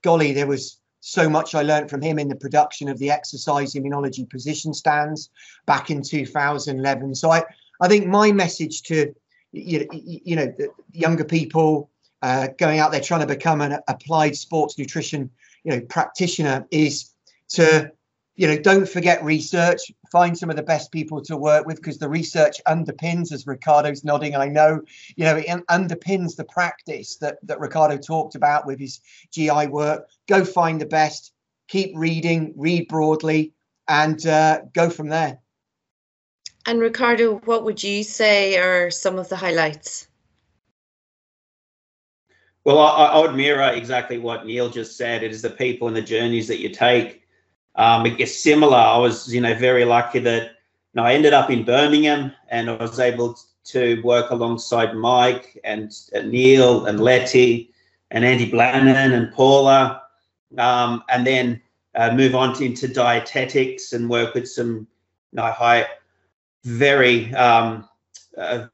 golly 0.00 0.32
there 0.32 0.46
was 0.46 0.78
so 1.04 1.28
much 1.28 1.56
I 1.56 1.62
learned 1.62 1.90
from 1.90 2.00
him 2.00 2.16
in 2.20 2.28
the 2.28 2.36
production 2.36 2.88
of 2.88 2.96
the 3.00 3.10
exercise 3.10 3.74
immunology 3.74 4.30
position 4.30 4.72
stands 4.72 5.30
back 5.66 5.90
in 5.90 6.00
2011. 6.00 7.16
So 7.16 7.32
I, 7.32 7.42
I 7.80 7.88
think 7.88 8.06
my 8.06 8.30
message 8.30 8.82
to 8.84 9.12
you, 9.50 9.88
you 9.92 10.36
know 10.36 10.46
the 10.46 10.68
younger 10.92 11.24
people 11.24 11.90
uh, 12.22 12.46
going 12.56 12.78
out 12.78 12.92
there 12.92 13.00
trying 13.00 13.26
to 13.26 13.26
become 13.26 13.60
an 13.60 13.80
applied 13.88 14.36
sports 14.36 14.78
nutrition 14.78 15.28
you 15.64 15.72
know 15.72 15.80
practitioner 15.88 16.66
is 16.70 17.11
to 17.52 17.92
you 18.36 18.46
know 18.46 18.58
don't 18.58 18.88
forget 18.88 19.22
research. 19.22 19.80
Find 20.10 20.36
some 20.36 20.50
of 20.50 20.56
the 20.56 20.62
best 20.62 20.92
people 20.92 21.22
to 21.22 21.36
work 21.36 21.66
with 21.66 21.76
because 21.76 21.98
the 21.98 22.08
research 22.08 22.60
underpins 22.66 23.32
as 23.32 23.46
ricardo's 23.46 24.04
nodding 24.04 24.34
i 24.34 24.48
know. 24.48 24.80
You 25.16 25.24
know 25.24 25.36
it 25.36 25.66
underpins 25.68 26.36
the 26.36 26.44
practice 26.44 27.16
that 27.16 27.38
that 27.44 27.60
ricardo 27.60 27.98
talked 27.98 28.34
about 28.34 28.66
with 28.66 28.78
his 28.78 29.00
gi 29.32 29.66
work. 29.66 30.08
Go 30.28 30.44
find 30.44 30.80
the 30.80 30.86
best. 30.86 31.32
Keep 31.68 31.92
reading. 31.96 32.54
Read 32.56 32.88
broadly. 32.88 33.52
And 33.88 34.24
uh, 34.26 34.60
go 34.74 34.90
from 34.90 35.08
there. 35.08 35.38
And 36.66 36.80
Ricardo, 36.80 37.38
what 37.44 37.64
would 37.64 37.82
you 37.82 38.04
say 38.04 38.56
are 38.56 38.90
some 38.90 39.18
of 39.18 39.28
the 39.28 39.36
highlights? 39.36 40.06
Well, 42.64 42.78
I, 42.78 43.06
I, 43.06 43.18
would 43.18 43.34
mirror 43.34 43.72
exactly 43.72 44.18
what 44.18 44.46
Neil 44.46 44.68
just 44.68 44.96
said. 44.96 45.24
It 45.24 45.32
is 45.32 45.42
the 45.42 45.50
people 45.50 45.88
and 45.88 45.96
the 45.96 46.02
journeys 46.02 46.46
that 46.46 46.60
you 46.60 46.68
take. 46.68 47.21
Um, 47.74 48.06
it 48.06 48.26
similar. 48.26 48.76
I 48.76 48.98
was, 48.98 49.32
you 49.32 49.40
know, 49.40 49.54
very 49.54 49.84
lucky 49.84 50.18
that 50.20 50.42
you 50.42 50.50
know, 50.96 51.04
I 51.04 51.14
ended 51.14 51.32
up 51.32 51.50
in 51.50 51.64
Birmingham 51.64 52.32
and 52.48 52.68
I 52.68 52.74
was 52.74 53.00
able 53.00 53.38
to 53.64 54.02
work 54.02 54.30
alongside 54.30 54.94
Mike 54.94 55.58
and, 55.64 55.92
and 56.12 56.30
Neil 56.30 56.86
and 56.86 57.00
Letty 57.00 57.70
and 58.10 58.24
Andy 58.24 58.50
Blannin 58.50 59.12
and 59.14 59.32
Paula, 59.32 60.02
um, 60.58 61.02
and 61.08 61.26
then 61.26 61.62
uh, 61.94 62.14
move 62.14 62.34
on 62.34 62.54
to, 62.56 62.64
into 62.64 62.88
dietetics 62.88 63.92
and 63.92 64.08
work 64.08 64.34
with 64.34 64.48
some 64.48 64.86
you 65.32 65.36
know, 65.36 65.50
high 65.50 65.86
very 66.64 67.34
um, 67.34 67.88
uh, 68.36 68.66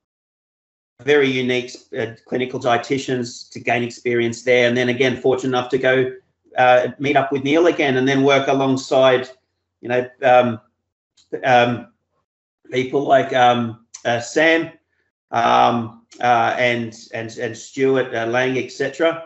very 1.03 1.29
unique 1.29 1.71
uh, 1.97 2.07
clinical 2.27 2.59
dietitians 2.59 3.49
to 3.51 3.61
gain 3.61 3.83
experience 3.83 4.43
there, 4.43 4.69
and 4.69 4.77
then 4.77 4.89
again 4.89 5.17
fortunate 5.17 5.57
enough 5.57 5.71
to 5.71 5.79
go 5.79 6.13
uh, 6.59 6.89
meet 6.99 7.17
up 7.17 7.33
with 7.33 7.45
Neil 7.45 7.67
again, 7.67 7.97
and 7.97 8.07
then 8.07 8.23
work 8.23 8.49
alongside 8.49 9.31
you 9.81 9.89
know 9.89 10.09
um, 10.23 10.61
um, 11.45 11.89
people 12.71 13.03
like 13.03 13.33
um, 13.33 13.87
uh, 14.05 14.21
Sam 14.21 14.71
um, 15.31 16.05
uh, 16.21 16.55
and 16.59 16.95
and 17.15 17.37
and 17.39 17.57
Stuart 17.57 18.15
uh, 18.15 18.27
Lang, 18.27 18.59
etc. 18.59 19.25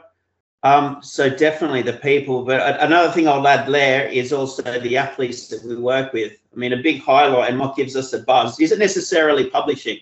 Um, 0.65 0.99
so 1.03 1.29
definitely 1.29 1.83
the 1.83 1.95
people, 1.95 2.45
but 2.45 2.81
another 2.81 3.11
thing 3.11 3.27
I'll 3.27 3.49
add 3.49 3.69
there 3.69 4.07
is 4.07 4.33
also 4.33 4.62
the 4.62 4.97
athletes 4.97 5.49
that 5.49 5.65
we 5.65 5.75
work 5.75 6.12
with. 6.12 6.35
I 6.55 6.57
mean, 6.57 6.73
a 6.73 6.77
big 6.77 7.03
highlight 7.03 7.51
and 7.51 7.59
what 7.59 7.75
gives 7.75 7.97
us 7.97 8.12
a 8.12 8.21
buzz 8.21 8.61
isn't 8.61 8.79
necessarily 8.79 9.51
publishing. 9.51 9.99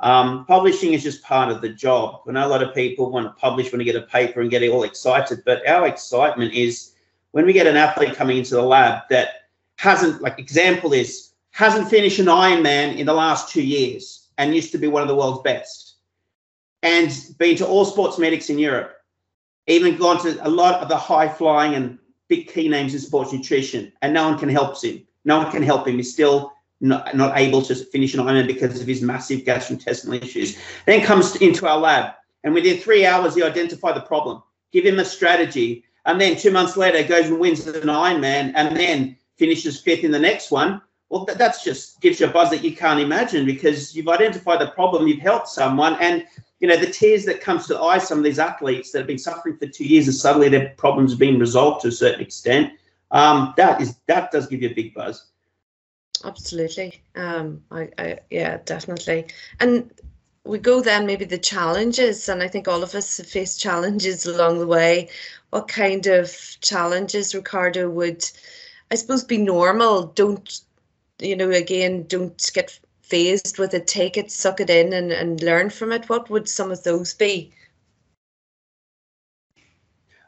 Um, 0.00 0.44
publishing 0.44 0.92
is 0.92 1.02
just 1.02 1.22
part 1.22 1.50
of 1.50 1.62
the 1.62 1.70
job. 1.70 2.22
I 2.28 2.32
know 2.32 2.46
a 2.46 2.48
lot 2.48 2.62
of 2.62 2.74
people 2.74 3.10
want 3.10 3.26
to 3.26 3.40
publish 3.40 3.72
want 3.72 3.80
to 3.80 3.84
get 3.84 3.96
a 3.96 4.02
paper 4.02 4.40
and 4.40 4.50
get 4.50 4.68
all 4.68 4.82
excited, 4.82 5.42
but 5.46 5.66
our 5.66 5.86
excitement 5.86 6.52
is 6.52 6.92
when 7.30 7.46
we 7.46 7.52
get 7.52 7.66
an 7.66 7.76
athlete 7.76 8.14
coming 8.14 8.36
into 8.36 8.54
the 8.54 8.62
lab 8.62 9.04
that 9.10 9.48
hasn't, 9.76 10.20
like 10.20 10.38
example 10.38 10.92
is, 10.92 11.30
hasn't 11.50 11.88
finished 11.88 12.18
an 12.18 12.26
Ironman 12.26 12.98
in 12.98 13.06
the 13.06 13.14
last 13.14 13.48
two 13.48 13.62
years 13.62 14.28
and 14.36 14.54
used 14.54 14.72
to 14.72 14.78
be 14.78 14.86
one 14.86 15.02
of 15.02 15.08
the 15.08 15.14
world's 15.14 15.42
best 15.42 15.94
and 16.82 17.10
been 17.38 17.56
to 17.56 17.66
all 17.66 17.86
sports 17.86 18.18
medics 18.18 18.50
in 18.50 18.58
Europe 18.58 18.96
even 19.66 19.96
gone 19.96 20.20
to 20.22 20.46
a 20.46 20.48
lot 20.48 20.80
of 20.80 20.88
the 20.88 20.96
high 20.96 21.28
flying 21.28 21.74
and 21.74 21.98
big 22.28 22.48
key 22.48 22.68
names 22.68 22.94
in 22.94 23.00
sports 23.00 23.32
nutrition, 23.32 23.92
and 24.02 24.12
no 24.12 24.28
one 24.28 24.38
can 24.38 24.48
help 24.48 24.82
him. 24.82 25.06
No 25.24 25.38
one 25.38 25.50
can 25.50 25.62
help 25.62 25.86
him. 25.88 25.96
He's 25.96 26.12
still 26.12 26.52
not, 26.80 27.16
not 27.16 27.38
able 27.38 27.62
to 27.62 27.74
finish 27.74 28.14
an 28.14 28.20
Ironman 28.20 28.46
because 28.46 28.80
of 28.80 28.86
his 28.86 29.02
massive 29.02 29.40
gastrointestinal 29.40 30.22
issues. 30.22 30.58
Then 30.84 31.04
comes 31.04 31.36
into 31.36 31.66
our 31.66 31.78
lab, 31.78 32.14
and 32.44 32.54
within 32.54 32.78
three 32.78 33.06
hours, 33.06 33.34
he 33.34 33.42
identify 33.42 33.92
the 33.92 34.00
problem, 34.00 34.42
give 34.72 34.84
him 34.84 34.98
a 34.98 35.04
strategy, 35.04 35.84
and 36.04 36.20
then 36.20 36.36
two 36.36 36.50
months 36.50 36.76
later 36.76 37.06
goes 37.06 37.26
and 37.26 37.38
wins 37.38 37.66
an 37.66 37.88
Ironman, 37.88 38.52
and 38.54 38.76
then 38.76 39.16
finishes 39.36 39.80
fifth 39.80 40.04
in 40.04 40.10
the 40.10 40.18
next 40.18 40.50
one. 40.50 40.80
Well, 41.08 41.24
that's 41.24 41.62
just 41.62 42.00
gives 42.00 42.18
you 42.18 42.26
a 42.26 42.30
buzz 42.30 42.50
that 42.50 42.64
you 42.64 42.74
can't 42.74 43.00
imagine 43.00 43.46
because 43.46 43.94
you've 43.94 44.08
identified 44.08 44.60
the 44.60 44.68
problem, 44.68 45.06
you've 45.06 45.20
helped 45.20 45.48
someone, 45.48 45.96
and 46.00 46.26
you 46.60 46.68
know, 46.68 46.76
the 46.76 46.90
tears 46.90 47.24
that 47.26 47.40
comes 47.40 47.66
to 47.66 47.74
the 47.74 47.80
eye, 47.80 47.98
some 47.98 48.18
of 48.18 48.24
these 48.24 48.38
athletes 48.38 48.90
that 48.90 48.98
have 48.98 49.06
been 49.06 49.18
suffering 49.18 49.56
for 49.56 49.66
two 49.66 49.84
years 49.84 50.06
and 50.06 50.14
suddenly 50.14 50.48
their 50.48 50.70
problems 50.78 51.12
have 51.12 51.18
been 51.18 51.38
resolved 51.38 51.82
to 51.82 51.88
a 51.88 51.92
certain 51.92 52.20
extent. 52.20 52.72
Um, 53.10 53.54
that 53.56 53.80
is 53.80 53.96
that 54.06 54.32
does 54.32 54.46
give 54.46 54.62
you 54.62 54.70
a 54.70 54.74
big 54.74 54.94
buzz. 54.94 55.26
Absolutely. 56.24 57.02
Um, 57.14 57.62
I, 57.70 57.88
I 57.98 58.18
yeah, 58.30 58.58
definitely. 58.64 59.26
And 59.60 59.90
we 60.44 60.58
go 60.58 60.80
then 60.80 61.06
maybe 61.06 61.24
the 61.24 61.38
challenges, 61.38 62.28
and 62.28 62.42
I 62.42 62.48
think 62.48 62.68
all 62.68 62.82
of 62.82 62.94
us 62.94 63.16
have 63.18 63.26
faced 63.26 63.60
challenges 63.60 64.26
along 64.26 64.58
the 64.58 64.66
way. 64.66 65.08
What 65.50 65.68
kind 65.68 66.06
of 66.06 66.30
challenges, 66.60 67.34
Ricardo, 67.34 67.90
would 67.90 68.24
I 68.90 68.94
suppose 68.94 69.24
be 69.24 69.38
normal? 69.38 70.06
Don't 70.06 70.60
you 71.18 71.36
know? 71.36 71.50
Again, 71.50 72.04
don't 72.04 72.50
get 72.54 72.78
phased 73.02 73.58
with 73.58 73.74
it, 73.74 73.86
take 73.86 74.16
it, 74.16 74.30
suck 74.30 74.60
it 74.60 74.70
in, 74.70 74.92
and, 74.92 75.12
and 75.12 75.42
learn 75.42 75.70
from 75.70 75.92
it? 75.92 76.08
What 76.08 76.30
would 76.30 76.48
some 76.48 76.70
of 76.70 76.82
those 76.82 77.14
be? 77.14 77.52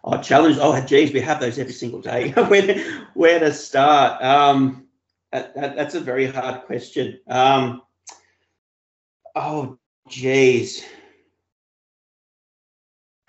Oh, 0.05 0.21
challenge. 0.23 0.59
Oh, 0.61 0.81
geez, 0.81 1.13
we 1.13 1.21
have 1.21 1.41
those 1.41 1.59
every 1.59 1.73
single 1.73 2.01
day. 2.01 2.31
where, 2.49 2.79
where 3.15 3.41
to 3.41 3.53
start? 3.53 4.23
Um, 4.23 4.88
that, 5.33 5.55
that, 5.55 5.77
that's 5.77 5.95
a 5.95 6.01
very 6.01 6.27
hard 6.27 6.63
question. 6.65 7.21
Um, 7.29 7.83
oh, 9.35 9.79
geez. 10.09 10.85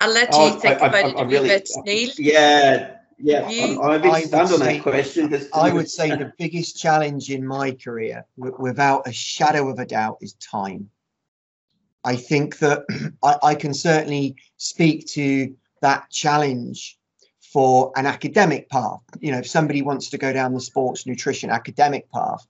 I'll 0.00 0.12
let 0.12 0.32
you 0.32 0.38
oh, 0.38 0.50
think 0.52 0.80
I, 0.80 0.86
about 0.86 1.04
I, 1.04 1.08
it 1.08 1.14
a 1.20 1.26
really, 1.26 1.48
bit, 1.48 1.68
Neil. 1.84 2.10
Yeah, 2.16 2.96
yeah, 3.18 3.46
I'm, 3.46 3.80
I'm, 3.82 3.90
a 3.92 3.98
bit 3.98 4.26
stunned 4.28 4.52
on 4.52 4.60
that 4.60 4.82
question. 4.82 5.48
I 5.52 5.72
would 5.72 5.90
say 5.90 6.08
the 6.08 6.32
biggest 6.38 6.78
challenge 6.78 7.30
in 7.30 7.46
my 7.46 7.72
career, 7.72 8.24
w- 8.38 8.56
without 8.58 9.06
a 9.06 9.12
shadow 9.12 9.68
of 9.68 9.78
a 9.78 9.84
doubt, 9.84 10.18
is 10.22 10.32
time. 10.34 10.88
I 12.02 12.16
think 12.16 12.58
that 12.58 12.84
I, 13.22 13.36
I 13.42 13.54
can 13.54 13.74
certainly 13.74 14.36
speak 14.56 15.06
to 15.08 15.54
that 15.82 16.08
challenge 16.08 16.98
for 17.52 17.92
an 17.96 18.06
academic 18.06 18.68
path. 18.68 19.00
You 19.20 19.32
know, 19.32 19.38
if 19.38 19.48
somebody 19.48 19.82
wants 19.82 20.10
to 20.10 20.18
go 20.18 20.32
down 20.32 20.54
the 20.54 20.60
sports 20.60 21.06
nutrition 21.06 21.50
academic 21.50 22.10
path, 22.12 22.46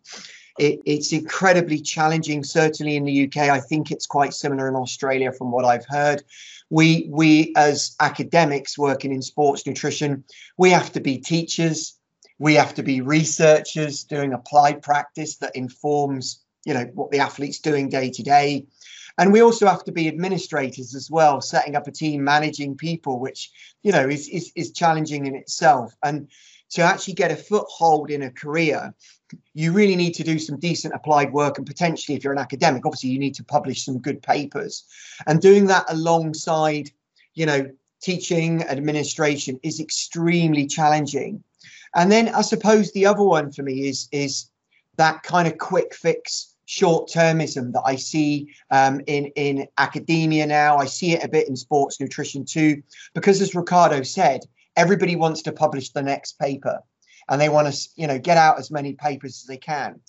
it, 0.59 0.81
it's 0.85 1.13
incredibly 1.13 1.81
challenging. 1.81 2.45
Certainly 2.45 2.97
in 2.97 3.05
the 3.05 3.25
UK, 3.27 3.49
I 3.49 3.61
think 3.61 3.91
it's 3.91 4.07
quite 4.07 4.35
similar 4.35 4.69
in 4.69 4.75
Australia 4.75 5.33
from 5.33 5.51
what 5.51 5.65
I've 5.65 5.87
heard 5.87 6.23
we 6.71 7.09
we 7.11 7.53
as 7.57 7.97
academics 8.01 8.79
working 8.79 9.13
in 9.13 9.21
sports 9.21 9.67
nutrition 9.67 10.25
we 10.57 10.71
have 10.71 10.91
to 10.93 11.01
be 11.01 11.19
teachers 11.19 11.99
we 12.39 12.55
have 12.55 12.73
to 12.75 12.83
be 12.83 13.01
researchers 13.01 14.05
doing 14.05 14.33
applied 14.33 14.81
practice 14.81 15.37
that 15.37 15.55
informs 15.55 16.43
you 16.65 16.73
know 16.73 16.85
what 16.95 17.11
the 17.11 17.19
athlete's 17.19 17.59
doing 17.59 17.89
day 17.89 18.09
to 18.09 18.23
day 18.23 18.65
and 19.19 19.33
we 19.33 19.43
also 19.43 19.67
have 19.67 19.85
to 19.85 19.93
be 19.93 20.09
administrators 20.09 20.95
as 20.95 21.11
well 21.11 21.41
setting 21.41 21.77
up 21.77 21.87
a 21.87 21.93
team 21.93 22.23
managing 22.25 22.77
people 22.77 23.19
which 23.19 23.51
you 23.83 23.93
know 23.93 24.09
is 24.09 24.29
is, 24.29 24.53
is 24.55 24.73
challenging 24.73 25.27
in 25.27 25.35
itself. 25.35 25.95
And 26.03 26.29
to 26.71 26.83
actually 26.83 27.15
get 27.15 27.33
a 27.33 27.37
foothold 27.37 28.11
in 28.11 28.23
a 28.23 28.31
career 28.31 28.95
you 29.55 29.73
really 29.73 29.97
need 29.97 30.15
to 30.15 30.25
do 30.25 30.41
some 30.41 30.59
decent 30.59 30.93
applied 30.93 31.33
work. 31.33 31.59
And 31.59 31.67
potentially 31.67 32.17
if 32.17 32.25
you're 32.25 32.33
an 32.33 32.39
academic 32.39 32.85
obviously 32.87 33.11
you 33.11 33.19
need 33.19 33.35
to 33.37 33.45
publish 33.45 33.85
some 33.85 33.99
good 33.99 34.23
papers. 34.23 34.85
And 35.27 35.41
doing 35.41 35.67
that 35.67 35.85
alongside 35.89 36.91
you 37.35 37.47
know 37.47 37.71
teaching 38.03 38.63
administration 38.63 39.61
is 39.63 39.81
extremely 39.81 40.67
challenging. 40.67 41.43
And 41.95 42.11
then 42.11 42.29
i 42.29 42.43
suppose 42.43 42.93
the 42.93 43.07
other 43.07 43.25
one 43.25 43.53
for 43.53 43.63
me 43.63 43.89
is 43.89 44.09
is 44.13 44.51
that 44.97 45.23
kind 45.23 45.49
of 45.49 45.57
quick 45.57 45.95
fix 45.95 46.50
short-termism 46.71 47.73
that 47.73 47.83
I 47.85 47.97
see 47.97 48.55
um, 48.71 49.01
in 49.09 49.27
in 49.35 49.67
academia 49.77 50.47
now. 50.47 50.77
I 50.77 50.87
see 50.87 51.13
it 51.15 51.25
a 51.25 51.29
bit 51.29 51.49
in 51.49 51.57
sports 51.57 52.01
nutrition 52.01 52.45
too, 52.45 52.81
because 53.13 53.41
as 53.41 53.57
Ricardo 53.57 54.05
said, 54.05 54.43
everybody 54.77 55.17
wants 55.17 55.43
to 55.43 55.53
publish 55.53 55.91
the 55.91 56.03
next 56.03 56.39
paper, 56.39 56.79
and 57.29 57.41
they 57.41 57.49
want 57.49 57.75
to 57.75 57.89
you 57.97 58.07
know 58.07 58.21
get 58.21 58.37
out 58.37 58.61
as 58.61 58.71
many 58.71 58.93
papers 58.93 59.43
as 59.43 59.47
they 59.49 59.57
can. 59.57 60.01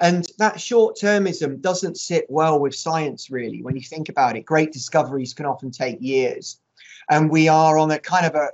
And 0.00 0.26
that 0.38 0.60
short-termism 0.60 1.60
doesn't 1.60 1.96
sit 1.96 2.26
well 2.28 2.58
with 2.58 2.74
science, 2.74 3.30
really. 3.30 3.62
When 3.62 3.76
you 3.76 3.82
think 3.82 4.08
about 4.08 4.36
it, 4.36 4.44
great 4.44 4.72
discoveries 4.72 5.34
can 5.34 5.46
often 5.46 5.70
take 5.70 5.98
years, 6.00 6.60
and 7.08 7.30
we 7.30 7.46
are 7.46 7.78
on 7.78 7.92
a 7.92 7.98
kind 8.00 8.26
of 8.26 8.34
a, 8.34 8.48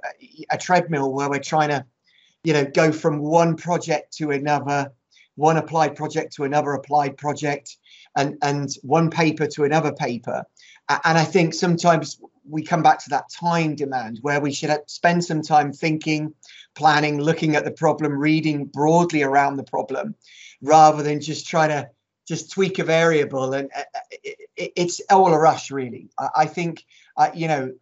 a 0.51 0.59
treadmill 0.59 1.15
where 1.15 1.31
we're 1.31 1.39
trying 1.39 1.71
to, 1.71 1.87
you 2.43 2.53
know, 2.53 2.67
go 2.67 2.93
from 2.93 3.21
one 3.21 3.57
project 3.57 4.13
to 4.19 4.33
another 4.33 4.93
one 5.37 5.57
applied 5.57 5.97
project 5.97 6.35
to 6.35 6.45
another 6.45 6.73
applied 6.73 7.17
project 7.17 7.77
and 8.17 8.37
and 8.43 8.71
one 8.83 9.11
paper 9.11 9.47
to 9.47 9.65
another 9.65 9.93
paper. 9.93 10.45
And 10.89 11.19
i 11.19 11.25
think 11.25 11.55
sometimes 11.55 12.21
we 12.47 12.63
come 12.63 12.83
back 12.83 13.03
to 13.03 13.11
that 13.11 13.31
time 13.31 13.75
demand 13.75 14.19
where 14.23 14.41
we 14.41 14.53
should 14.53 14.71
spend 14.87 15.25
some 15.25 15.43
time 15.43 15.73
thinking 15.73 16.35
planning 16.75 17.19
looking 17.19 17.57
at 17.57 17.65
the 17.65 17.71
problem 17.71 18.13
reading 18.13 18.67
broadly 18.67 19.23
around 19.23 19.57
the 19.57 19.65
problem 19.65 20.15
rather 20.61 21.03
than 21.03 21.21
just 21.21 21.47
trying 21.47 21.71
to 21.71 21.89
just 22.27 22.51
tweak 22.53 22.79
a 22.79 22.85
variable. 22.85 23.53
And 23.53 23.71
uh, 23.77 23.83
it's 24.57 25.01
all 25.11 25.33
a 25.33 25.39
rush 25.39 25.71
really. 25.71 26.11
I 26.35 26.47
think 26.47 26.85
uh, 27.17 27.31
you 27.35 27.49
know 27.49 27.73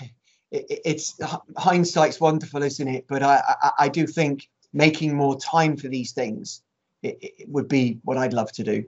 it's 0.50 1.18
hindsight's 1.56 2.20
wonderful 2.20 2.62
isn't 2.62 2.88
it? 2.88 3.06
But 3.08 3.22
I 3.22 3.70
i 3.78 3.88
do 3.88 4.06
think 4.06 4.48
making 4.72 5.14
more 5.14 5.38
time 5.38 5.76
for 5.76 5.88
these 5.88 6.12
things 6.12 6.62
it, 7.02 7.18
it 7.20 7.48
would 7.48 7.68
be 7.68 8.00
what 8.04 8.18
I'd 8.18 8.32
love 8.32 8.52
to 8.52 8.64
do. 8.64 8.84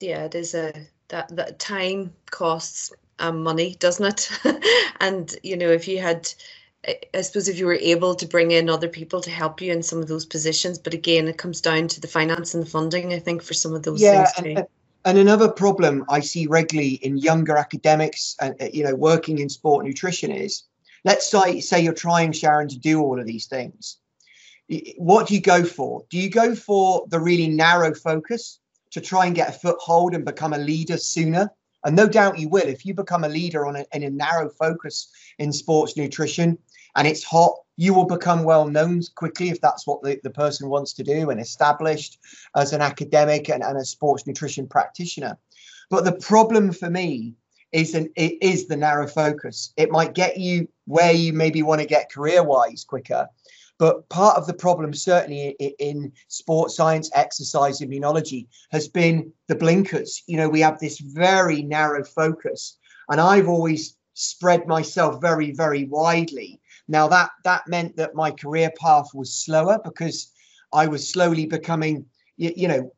Yeah, 0.00 0.24
it 0.24 0.34
is 0.34 0.54
a 0.54 0.72
that 1.08 1.34
that 1.36 1.58
time 1.58 2.12
costs 2.30 2.92
um, 3.18 3.42
money, 3.42 3.76
doesn't 3.78 4.06
it? 4.44 4.64
and 5.00 5.34
you 5.42 5.56
know, 5.56 5.68
if 5.68 5.86
you 5.86 5.98
had 5.98 6.32
I 7.14 7.20
suppose 7.20 7.48
if 7.48 7.58
you 7.58 7.66
were 7.66 7.74
able 7.74 8.14
to 8.14 8.26
bring 8.26 8.52
in 8.52 8.70
other 8.70 8.88
people 8.88 9.20
to 9.20 9.30
help 9.30 9.60
you 9.60 9.70
in 9.70 9.82
some 9.82 9.98
of 9.98 10.08
those 10.08 10.24
positions, 10.24 10.78
but 10.78 10.94
again, 10.94 11.28
it 11.28 11.36
comes 11.36 11.60
down 11.60 11.88
to 11.88 12.00
the 12.00 12.08
finance 12.08 12.54
and 12.54 12.64
the 12.64 12.70
funding, 12.70 13.12
I 13.12 13.18
think, 13.18 13.42
for 13.42 13.52
some 13.52 13.74
of 13.74 13.82
those 13.82 14.00
yeah, 14.00 14.24
things 14.24 14.46
too. 14.46 14.54
And, 14.56 14.66
and 15.04 15.18
another 15.18 15.50
problem 15.50 16.06
I 16.08 16.20
see 16.20 16.46
regularly 16.46 16.94
in 16.94 17.18
younger 17.18 17.56
academics, 17.56 18.34
and 18.40 18.54
uh, 18.60 18.68
you 18.72 18.82
know, 18.82 18.94
working 18.94 19.40
in 19.40 19.50
sport 19.50 19.84
nutrition 19.84 20.30
is, 20.30 20.62
let's 21.04 21.30
say 21.30 21.60
say 21.60 21.82
you're 21.82 21.92
trying 21.92 22.32
Sharon 22.32 22.68
to 22.68 22.78
do 22.78 23.02
all 23.02 23.20
of 23.20 23.26
these 23.26 23.46
things, 23.46 23.98
what 24.98 25.26
do 25.26 25.34
you 25.34 25.40
go 25.40 25.64
for? 25.64 26.04
Do 26.10 26.18
you 26.18 26.30
go 26.30 26.54
for 26.54 27.04
the 27.08 27.18
really 27.18 27.48
narrow 27.48 27.92
focus 27.94 28.60
to 28.92 29.00
try 29.00 29.26
and 29.26 29.34
get 29.34 29.48
a 29.48 29.58
foothold 29.58 30.14
and 30.14 30.24
become 30.24 30.52
a 30.52 30.58
leader 30.58 30.96
sooner? 30.96 31.50
And 31.84 31.96
no 31.96 32.06
doubt 32.06 32.38
you 32.38 32.48
will. 32.48 32.66
If 32.66 32.84
you 32.84 32.94
become 32.94 33.24
a 33.24 33.28
leader 33.28 33.66
on 33.66 33.76
a, 33.76 33.84
in 33.92 34.02
a 34.02 34.10
narrow 34.10 34.50
focus 34.50 35.08
in 35.38 35.52
sports 35.52 35.96
nutrition 35.96 36.58
and 36.94 37.08
it's 37.08 37.24
hot, 37.24 37.54
you 37.76 37.94
will 37.94 38.04
become 38.04 38.44
well 38.44 38.68
known 38.68 39.00
quickly 39.14 39.48
if 39.48 39.60
that's 39.60 39.86
what 39.86 40.02
the, 40.02 40.20
the 40.22 40.30
person 40.30 40.68
wants 40.68 40.92
to 40.92 41.02
do 41.02 41.30
and 41.30 41.40
established 41.40 42.18
as 42.54 42.72
an 42.72 42.82
academic 42.82 43.48
and, 43.48 43.62
and 43.62 43.78
a 43.78 43.84
sports 43.84 44.26
nutrition 44.26 44.68
practitioner. 44.68 45.38
But 45.88 46.04
the 46.04 46.12
problem 46.12 46.72
for 46.72 46.90
me 46.90 47.34
is 47.72 47.94
an, 47.94 48.10
it 48.16 48.36
is 48.42 48.66
the 48.66 48.76
narrow 48.76 49.06
focus. 49.06 49.72
It 49.76 49.90
might 49.90 50.14
get 50.14 50.36
you 50.36 50.68
where 50.86 51.12
you 51.12 51.32
maybe 51.32 51.62
want 51.62 51.80
to 51.80 51.86
get 51.86 52.12
career 52.12 52.42
wise 52.42 52.84
quicker, 52.84 53.28
but 53.80 54.06
part 54.10 54.36
of 54.36 54.46
the 54.46 54.52
problem, 54.52 54.92
certainly 54.92 55.56
in 55.78 56.12
sports 56.28 56.76
science, 56.76 57.10
exercise, 57.14 57.80
immunology, 57.80 58.46
has 58.70 58.86
been 58.86 59.32
the 59.48 59.54
blinkers. 59.54 60.22
You 60.26 60.36
know, 60.36 60.50
we 60.50 60.60
have 60.60 60.78
this 60.78 60.98
very 60.98 61.62
narrow 61.62 62.04
focus, 62.04 62.76
and 63.08 63.18
I've 63.18 63.48
always 63.48 63.96
spread 64.12 64.66
myself 64.66 65.22
very, 65.22 65.52
very 65.52 65.84
widely. 65.84 66.60
Now 66.88 67.08
that 67.08 67.30
that 67.44 67.66
meant 67.68 67.96
that 67.96 68.14
my 68.14 68.30
career 68.30 68.70
path 68.78 69.14
was 69.14 69.32
slower 69.32 69.80
because 69.82 70.30
I 70.74 70.86
was 70.86 71.08
slowly 71.08 71.46
becoming, 71.46 72.04
you, 72.36 72.52
you 72.54 72.68
know, 72.68 72.92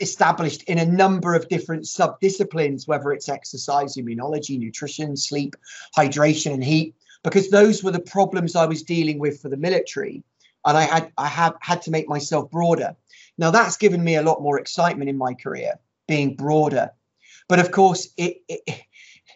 established 0.00 0.62
in 0.62 0.78
a 0.78 0.86
number 0.86 1.34
of 1.34 1.46
different 1.50 1.86
sub 1.86 2.18
disciplines, 2.20 2.88
whether 2.88 3.12
it's 3.12 3.28
exercise, 3.28 3.96
immunology, 3.96 4.58
nutrition, 4.58 5.14
sleep, 5.14 5.56
hydration, 5.94 6.54
and 6.54 6.64
heat 6.64 6.94
because 7.26 7.50
those 7.50 7.82
were 7.82 7.90
the 7.90 7.98
problems 7.98 8.54
I 8.54 8.66
was 8.66 8.84
dealing 8.84 9.18
with 9.18 9.40
for 9.42 9.48
the 9.48 9.56
military, 9.56 10.22
and 10.64 10.78
I 10.78 10.82
had 10.82 11.12
I 11.18 11.26
have 11.26 11.56
had 11.60 11.82
to 11.82 11.90
make 11.90 12.08
myself 12.08 12.48
broader. 12.52 12.94
Now 13.36 13.50
that's 13.50 13.76
given 13.76 14.04
me 14.04 14.14
a 14.14 14.22
lot 14.22 14.42
more 14.42 14.60
excitement 14.60 15.10
in 15.10 15.18
my 15.18 15.34
career, 15.34 15.74
being 16.06 16.36
broader. 16.36 16.92
But 17.48 17.58
of 17.58 17.72
course, 17.72 18.10
it 18.16 18.42
it, 18.48 18.80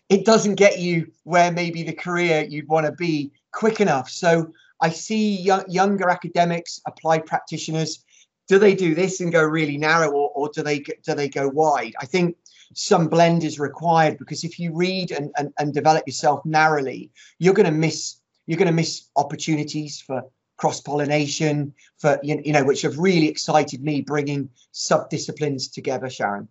it 0.08 0.24
doesn't 0.24 0.54
get 0.54 0.78
you 0.78 1.10
where 1.24 1.50
maybe 1.50 1.82
the 1.82 1.92
career 1.92 2.46
you'd 2.48 2.68
want 2.68 2.86
to 2.86 2.92
be 2.92 3.32
quick 3.50 3.80
enough. 3.80 4.08
So 4.08 4.52
I 4.80 4.90
see 4.90 5.40
young, 5.40 5.64
younger 5.68 6.08
academics, 6.10 6.80
applied 6.86 7.26
practitioners. 7.26 8.04
Do 8.46 8.60
they 8.60 8.76
do 8.76 8.94
this 8.94 9.20
and 9.20 9.32
go 9.32 9.42
really 9.42 9.78
narrow, 9.78 10.12
or, 10.12 10.30
or 10.36 10.48
do 10.54 10.62
they 10.62 10.78
do 10.78 11.14
they 11.16 11.28
go 11.28 11.48
wide? 11.48 11.94
I 12.00 12.06
think 12.06 12.36
some 12.74 13.08
blend 13.08 13.44
is 13.44 13.58
required 13.58 14.18
because 14.18 14.44
if 14.44 14.58
you 14.58 14.72
read 14.74 15.10
and, 15.10 15.30
and, 15.36 15.52
and 15.58 15.74
develop 15.74 16.06
yourself 16.06 16.44
narrowly, 16.44 17.10
you're 17.38 17.54
going 17.54 17.66
to 17.66 17.72
miss 17.72 18.16
you're 18.46 18.58
going 18.58 18.66
to 18.66 18.74
miss 18.74 19.08
opportunities 19.16 20.00
for 20.00 20.24
cross 20.56 20.80
pollination 20.80 21.72
for 21.98 22.18
you 22.22 22.52
know 22.52 22.64
which 22.64 22.82
have 22.82 22.98
really 22.98 23.28
excited 23.28 23.82
me 23.82 24.00
bringing 24.00 24.48
sub 24.72 25.08
disciplines 25.08 25.68
together 25.68 26.10
sharon. 26.10 26.48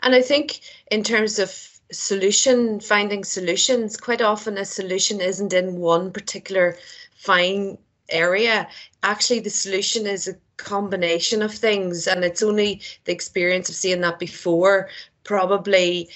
And 0.00 0.14
i 0.14 0.22
think 0.22 0.60
in 0.90 1.02
terms 1.02 1.38
of 1.38 1.50
solution 1.92 2.80
finding 2.80 3.22
solutions 3.22 3.96
quite 3.96 4.20
often 4.20 4.58
a 4.58 4.64
solution 4.64 5.20
isn't 5.20 5.52
in 5.52 5.76
one 5.76 6.10
particular 6.10 6.76
fine 7.16 7.78
area. 8.08 8.68
Actually 9.02 9.40
the 9.40 9.50
solution 9.50 10.06
is 10.06 10.28
a 10.28 10.36
combination 10.56 11.42
of 11.42 11.52
things 11.52 12.06
and 12.06 12.24
it's 12.24 12.42
only 12.42 12.80
the 13.04 13.12
experience 13.12 13.68
of 13.68 13.74
seeing 13.74 14.00
that 14.00 14.18
before 14.18 14.88
probably 15.26 16.08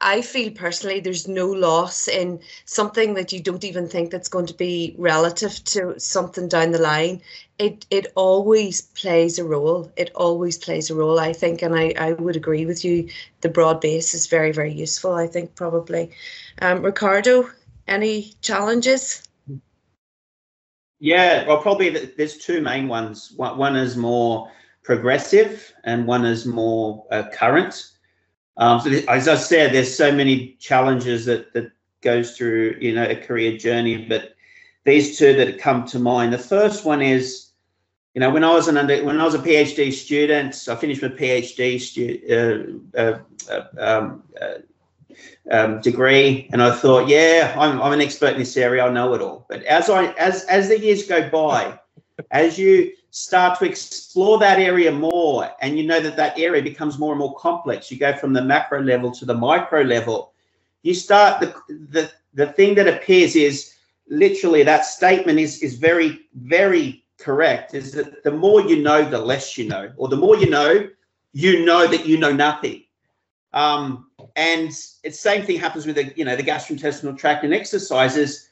I, 0.00 0.20
feel 0.20 0.50
personally 0.52 1.00
there's 1.00 1.26
no 1.26 1.46
loss 1.46 2.08
in 2.08 2.40
something 2.66 3.14
that 3.14 3.32
you 3.32 3.40
don't 3.40 3.64
even 3.64 3.88
think 3.88 4.10
that's 4.10 4.28
going 4.28 4.46
to 4.46 4.54
be 4.54 4.94
relative 4.98 5.64
to 5.64 5.98
something 5.98 6.48
down 6.48 6.72
the 6.72 6.78
line. 6.78 7.22
It 7.58 7.86
it 7.90 8.06
always 8.16 8.82
plays 8.82 9.38
a 9.38 9.44
role. 9.44 9.90
It 9.96 10.10
always 10.14 10.58
plays 10.58 10.90
a 10.90 10.94
role, 10.94 11.18
I 11.18 11.32
think, 11.32 11.62
and 11.62 11.74
I, 11.74 11.94
I 11.98 12.12
would 12.12 12.36
agree 12.36 12.66
with 12.66 12.84
you. 12.84 13.08
The 13.40 13.48
broad 13.48 13.80
base 13.80 14.12
is 14.14 14.26
very, 14.26 14.52
very 14.52 14.72
useful, 14.72 15.14
I 15.14 15.26
think, 15.26 15.54
probably. 15.54 16.10
Um, 16.60 16.82
Ricardo, 16.82 17.48
any 17.88 18.34
challenges? 18.42 19.22
Yeah, 20.98 21.46
well, 21.46 21.62
probably 21.62 21.90
there's 21.90 22.38
two 22.38 22.60
main 22.60 22.88
ones. 22.88 23.32
One, 23.36 23.76
is 23.76 23.96
more 23.96 24.50
progressive 24.82 25.72
and 25.84 26.06
one 26.06 26.24
is 26.24 26.46
more 26.46 27.06
uh, 27.10 27.24
current 27.32 27.95
um, 28.56 28.80
so 28.80 28.90
as 29.08 29.28
I 29.28 29.36
said, 29.36 29.74
there's 29.74 29.94
so 29.94 30.12
many 30.12 30.56
challenges 30.58 31.26
that 31.26 31.52
that 31.52 31.70
goes 32.00 32.36
through 32.36 32.76
you 32.80 32.94
know 32.94 33.04
a 33.04 33.16
career 33.16 33.56
journey, 33.56 34.06
but 34.08 34.34
these 34.84 35.18
two 35.18 35.34
that 35.34 35.58
come 35.58 35.84
to 35.88 35.98
mind. 35.98 36.32
The 36.32 36.38
first 36.38 36.84
one 36.84 37.02
is, 37.02 37.50
you 38.14 38.20
know, 38.20 38.30
when 38.30 38.44
I 38.44 38.52
was 38.54 38.68
an 38.68 38.76
under 38.78 39.04
when 39.04 39.20
I 39.20 39.24
was 39.24 39.34
a 39.34 39.38
PhD 39.38 39.92
student, 39.92 40.66
I 40.68 40.76
finished 40.76 41.02
my 41.02 41.08
PhD 41.08 41.80
stu- 41.80 42.80
uh, 42.96 42.98
uh, 42.98 43.18
uh, 43.50 43.64
um, 43.78 44.22
uh, 44.40 44.54
um, 45.50 45.80
degree, 45.80 46.48
and 46.52 46.62
I 46.62 46.74
thought, 46.74 47.08
yeah, 47.08 47.54
I'm 47.58 47.82
I'm 47.82 47.92
an 47.92 48.00
expert 48.00 48.32
in 48.32 48.38
this 48.38 48.56
area. 48.56 48.84
I 48.84 48.90
know 48.90 49.12
it 49.14 49.20
all. 49.20 49.44
But 49.48 49.64
as 49.64 49.90
I 49.90 50.06
as 50.12 50.44
as 50.44 50.68
the 50.68 50.80
years 50.80 51.06
go 51.06 51.28
by, 51.28 51.78
as 52.30 52.58
you 52.58 52.92
start 53.16 53.58
to 53.58 53.64
explore 53.64 54.38
that 54.38 54.58
area 54.58 54.92
more 54.92 55.50
and 55.62 55.78
you 55.78 55.86
know 55.86 56.00
that 56.00 56.18
that 56.18 56.38
area 56.38 56.62
becomes 56.62 56.98
more 56.98 57.12
and 57.12 57.18
more 57.18 57.34
complex. 57.36 57.90
You 57.90 57.96
go 57.98 58.14
from 58.14 58.34
the 58.34 58.42
macro 58.42 58.82
level 58.82 59.10
to 59.12 59.24
the 59.24 59.32
micro 59.32 59.80
level. 59.80 60.34
You 60.82 60.92
start 60.92 61.40
the 61.40 61.54
the, 61.88 62.12
the 62.34 62.48
thing 62.48 62.74
that 62.74 62.86
appears 62.86 63.34
is 63.34 63.72
literally 64.06 64.62
that 64.64 64.84
statement 64.84 65.38
is 65.38 65.62
is 65.62 65.76
very 65.76 66.26
very 66.34 67.04
correct 67.16 67.72
is 67.72 67.92
that 67.92 68.22
the 68.22 68.30
more 68.30 68.60
you 68.60 68.82
know 68.82 69.02
the 69.08 69.18
less 69.18 69.56
you 69.56 69.66
know 69.66 69.90
or 69.96 70.08
the 70.08 70.16
more 70.16 70.36
you 70.36 70.50
know 70.50 70.86
you 71.32 71.64
know 71.64 71.86
that 71.86 72.04
you 72.04 72.18
know 72.18 72.32
nothing. 72.32 72.82
Um, 73.54 74.10
and 74.36 74.68
it's 75.04 75.18
same 75.18 75.42
thing 75.42 75.58
happens 75.58 75.86
with 75.86 75.96
the 75.96 76.12
you 76.16 76.26
know 76.26 76.36
the 76.36 76.42
gastrointestinal 76.42 77.16
tract 77.16 77.44
and 77.44 77.54
exercises. 77.54 78.50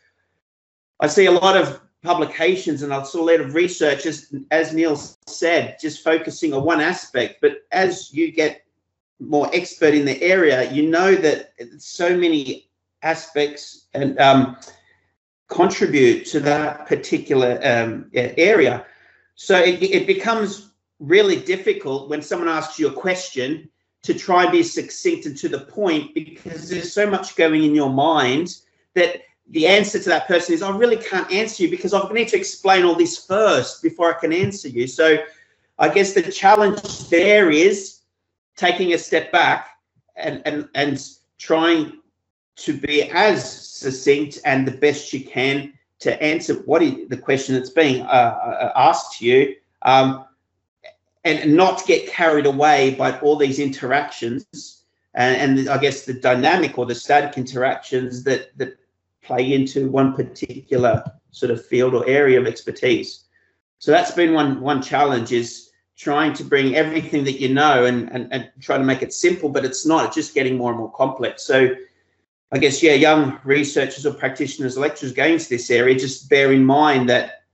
I 1.00 1.06
see 1.06 1.26
a 1.26 1.32
lot 1.32 1.54
of 1.54 1.82
publications 2.04 2.82
and 2.82 2.92
a 2.92 2.98
lot 2.98 3.40
of 3.40 3.54
research, 3.54 4.06
as, 4.06 4.32
as 4.50 4.74
Neil 4.74 4.96
said, 5.26 5.78
just 5.80 6.04
focusing 6.04 6.52
on 6.52 6.64
one 6.64 6.80
aspect. 6.80 7.40
But 7.40 7.64
as 7.72 8.12
you 8.12 8.30
get 8.30 8.64
more 9.18 9.50
expert 9.52 9.94
in 9.94 10.04
the 10.04 10.20
area, 10.22 10.70
you 10.70 10.88
know 10.88 11.14
that 11.14 11.52
so 11.78 12.16
many 12.16 12.68
aspects 13.02 13.86
and 13.94 14.18
um, 14.20 14.56
contribute 15.48 16.26
to 16.26 16.40
that 16.40 16.86
particular 16.86 17.58
um, 17.64 18.10
area. 18.12 18.84
So 19.34 19.58
it, 19.58 19.82
it 19.82 20.06
becomes 20.06 20.70
really 21.00 21.40
difficult 21.40 22.08
when 22.10 22.22
someone 22.22 22.48
asks 22.48 22.78
you 22.78 22.88
a 22.88 22.92
question 22.92 23.68
to 24.02 24.12
try 24.12 24.42
and 24.44 24.52
be 24.52 24.62
succinct 24.62 25.24
and 25.26 25.36
to 25.38 25.48
the 25.48 25.60
point 25.60 26.14
because 26.14 26.68
there's 26.68 26.92
so 26.92 27.08
much 27.08 27.36
going 27.36 27.64
in 27.64 27.74
your 27.74 27.90
mind 27.90 28.58
that 28.94 29.22
the 29.50 29.66
answer 29.66 29.98
to 29.98 30.08
that 30.08 30.26
person 30.26 30.54
is 30.54 30.62
I 30.62 30.74
really 30.76 30.96
can't 30.96 31.30
answer 31.30 31.62
you 31.64 31.70
because 31.70 31.92
I 31.92 32.08
need 32.12 32.28
to 32.28 32.36
explain 32.36 32.84
all 32.84 32.94
this 32.94 33.24
first 33.26 33.82
before 33.82 34.14
I 34.14 34.18
can 34.18 34.32
answer 34.32 34.68
you. 34.68 34.86
So 34.86 35.18
I 35.78 35.88
guess 35.88 36.12
the 36.12 36.22
challenge 36.22 37.08
there 37.08 37.50
is 37.50 38.00
taking 38.56 38.94
a 38.94 38.98
step 38.98 39.32
back 39.32 39.68
and 40.16 40.42
and 40.46 40.68
and 40.74 41.08
trying 41.38 42.00
to 42.56 42.72
be 42.72 43.10
as 43.10 43.68
succinct 43.68 44.38
and 44.44 44.66
the 44.66 44.76
best 44.78 45.12
you 45.12 45.24
can 45.24 45.72
to 45.98 46.22
answer 46.22 46.54
what 46.66 46.82
is 46.82 47.08
the 47.08 47.16
question 47.16 47.54
that's 47.54 47.70
being 47.70 48.02
uh, 48.02 48.04
uh, 48.04 48.72
asked 48.76 49.18
to 49.18 49.26
you 49.26 49.56
um, 49.82 50.24
and 51.24 51.56
not 51.56 51.84
get 51.86 52.06
carried 52.06 52.46
away 52.46 52.94
by 52.94 53.18
all 53.20 53.36
these 53.36 53.58
interactions 53.58 54.82
and, 55.14 55.58
and 55.58 55.68
I 55.68 55.78
guess 55.78 56.04
the 56.04 56.14
dynamic 56.14 56.78
or 56.78 56.86
the 56.86 56.94
static 56.94 57.36
interactions 57.36 58.22
that 58.24 58.56
that 58.58 58.78
play 59.24 59.52
into 59.52 59.90
one 59.90 60.14
particular 60.14 61.02
sort 61.30 61.50
of 61.50 61.64
field 61.66 61.94
or 61.94 62.06
area 62.08 62.40
of 62.40 62.46
expertise. 62.46 63.24
So 63.78 63.90
that's 63.90 64.12
been 64.12 64.32
one 64.32 64.60
one 64.60 64.80
challenge 64.82 65.32
is 65.32 65.70
trying 65.96 66.32
to 66.34 66.44
bring 66.44 66.74
everything 66.74 67.24
that 67.24 67.40
you 67.40 67.48
know 67.48 67.84
and, 67.84 68.10
and, 68.12 68.32
and 68.32 68.50
try 68.60 68.76
to 68.76 68.84
make 68.84 69.02
it 69.02 69.12
simple, 69.12 69.48
but 69.48 69.64
it's 69.64 69.86
not, 69.86 70.06
it's 70.06 70.16
just 70.16 70.34
getting 70.34 70.56
more 70.56 70.70
and 70.70 70.78
more 70.78 70.90
complex. 70.92 71.44
So 71.44 71.74
I 72.50 72.58
guess, 72.58 72.82
yeah, 72.82 72.94
young 72.94 73.38
researchers 73.44 74.04
or 74.06 74.12
practitioners, 74.12 74.76
lecturers 74.76 75.12
going 75.12 75.34
into 75.34 75.48
this 75.48 75.70
area, 75.70 75.98
just 75.98 76.28
bear 76.28 76.52
in 76.52 76.64
mind 76.64 77.08
that 77.08 77.44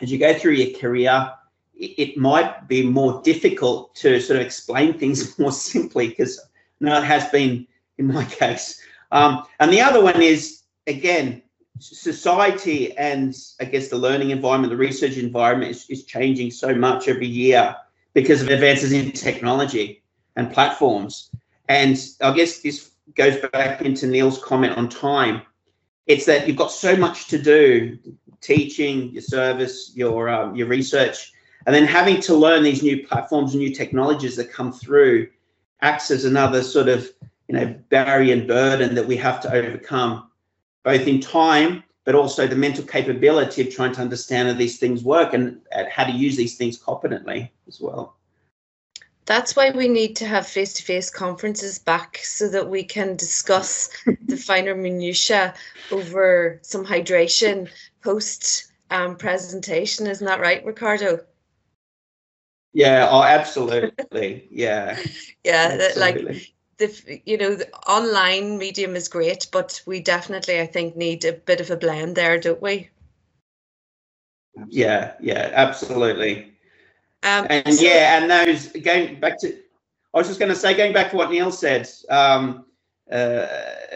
as 0.00 0.10
you 0.10 0.18
go 0.18 0.34
through 0.34 0.52
your 0.52 0.78
career, 0.78 1.32
it, 1.74 2.16
might 2.16 2.68
be 2.68 2.84
more 2.84 3.22
difficult 3.22 3.94
to 3.94 4.20
sort 4.20 4.38
of 4.38 4.44
explain 4.44 4.98
things 4.98 5.38
more 5.38 5.52
simply 5.52 6.08
because 6.08 6.40
now 6.80 6.98
it 6.98 7.04
has 7.04 7.28
been 7.30 7.66
in 7.98 8.06
my 8.06 8.24
case. 8.40 8.80
Um, 9.12 9.44
and 9.58 9.72
the 9.72 9.80
other 9.80 10.02
one 10.02 10.20
is, 10.20 10.59
again, 10.86 11.42
society 11.78 12.96
and 12.96 13.34
I 13.60 13.64
guess 13.64 13.88
the 13.88 13.96
learning 13.96 14.30
environment, 14.30 14.70
the 14.70 14.76
research 14.76 15.16
environment 15.16 15.70
is, 15.70 15.88
is 15.88 16.04
changing 16.04 16.50
so 16.50 16.74
much 16.74 17.08
every 17.08 17.26
year 17.26 17.74
because 18.12 18.42
of 18.42 18.48
advances 18.48 18.92
in 18.92 19.12
technology 19.12 20.02
and 20.36 20.52
platforms. 20.52 21.30
And 21.68 21.98
I 22.20 22.32
guess 22.34 22.60
this 22.60 22.90
goes 23.14 23.36
back 23.52 23.82
into 23.82 24.06
Neil's 24.06 24.42
comment 24.42 24.76
on 24.76 24.88
time. 24.88 25.42
It's 26.06 26.26
that 26.26 26.46
you've 26.46 26.56
got 26.56 26.72
so 26.72 26.96
much 26.96 27.28
to 27.28 27.38
do, 27.38 27.98
teaching, 28.40 29.10
your 29.10 29.22
service, 29.22 29.92
your 29.94 30.28
um, 30.28 30.56
your 30.56 30.66
research, 30.66 31.32
and 31.66 31.74
then 31.74 31.86
having 31.86 32.20
to 32.22 32.34
learn 32.34 32.62
these 32.62 32.82
new 32.82 33.06
platforms 33.06 33.54
and 33.54 33.62
new 33.62 33.72
technologies 33.72 34.36
that 34.36 34.52
come 34.52 34.72
through 34.72 35.28
acts 35.82 36.10
as 36.10 36.24
another 36.24 36.62
sort 36.62 36.88
of 36.88 37.08
you 37.48 37.54
know 37.54 37.66
barrier 37.90 38.32
and 38.32 38.48
burden 38.48 38.94
that 38.94 39.06
we 39.06 39.16
have 39.16 39.40
to 39.42 39.52
overcome 39.52 40.29
both 40.84 41.06
in 41.06 41.20
time, 41.20 41.84
but 42.04 42.14
also 42.14 42.46
the 42.46 42.56
mental 42.56 42.84
capability 42.84 43.62
of 43.62 43.74
trying 43.74 43.92
to 43.92 44.00
understand 44.00 44.48
how 44.48 44.54
these 44.54 44.78
things 44.78 45.04
work 45.04 45.34
and 45.34 45.60
how 45.90 46.04
to 46.04 46.12
use 46.12 46.36
these 46.36 46.56
things 46.56 46.78
competently 46.78 47.52
as 47.68 47.80
well. 47.80 48.16
That's 49.26 49.54
why 49.54 49.70
we 49.70 49.86
need 49.86 50.16
to 50.16 50.26
have 50.26 50.46
face-to-face 50.46 51.10
conferences 51.10 51.78
back 51.78 52.18
so 52.18 52.48
that 52.48 52.68
we 52.68 52.82
can 52.82 53.14
discuss 53.14 53.90
the 54.26 54.36
finer 54.36 54.74
minutiae 54.74 55.54
over 55.92 56.58
some 56.62 56.84
hydration 56.84 57.68
post 58.02 58.72
um, 58.90 59.16
presentation. 59.16 60.06
Isn't 60.08 60.26
that 60.26 60.40
right, 60.40 60.64
Ricardo? 60.64 61.20
Yeah, 62.72 63.08
oh, 63.10 63.22
absolutely. 63.22 64.48
Yeah. 64.50 64.98
yeah, 65.44 65.78
absolutely. 65.80 66.32
like 66.32 66.54
the 66.80 67.20
you 67.24 67.38
know 67.38 67.54
the 67.54 67.72
online 67.86 68.58
medium 68.58 68.96
is 68.96 69.08
great, 69.08 69.46
but 69.52 69.80
we 69.86 70.00
definitely 70.00 70.60
I 70.60 70.66
think 70.66 70.96
need 70.96 71.24
a 71.24 71.34
bit 71.34 71.60
of 71.60 71.70
a 71.70 71.76
blend 71.76 72.16
there, 72.16 72.38
don't 72.40 72.60
we? 72.60 72.90
Yeah, 74.68 75.12
yeah, 75.20 75.50
absolutely. 75.52 76.52
Um, 77.22 77.46
and 77.50 77.74
so, 77.74 77.84
yeah, 77.84 78.18
and 78.18 78.30
those 78.30 78.68
going 78.68 79.20
back 79.20 79.38
to, 79.40 79.54
I 80.14 80.18
was 80.18 80.26
just 80.26 80.40
going 80.40 80.50
to 80.50 80.58
say, 80.58 80.74
going 80.74 80.92
back 80.92 81.10
to 81.10 81.16
what 81.16 81.30
Neil 81.30 81.52
said 81.52 81.88
um, 82.08 82.64
uh, 83.12 83.46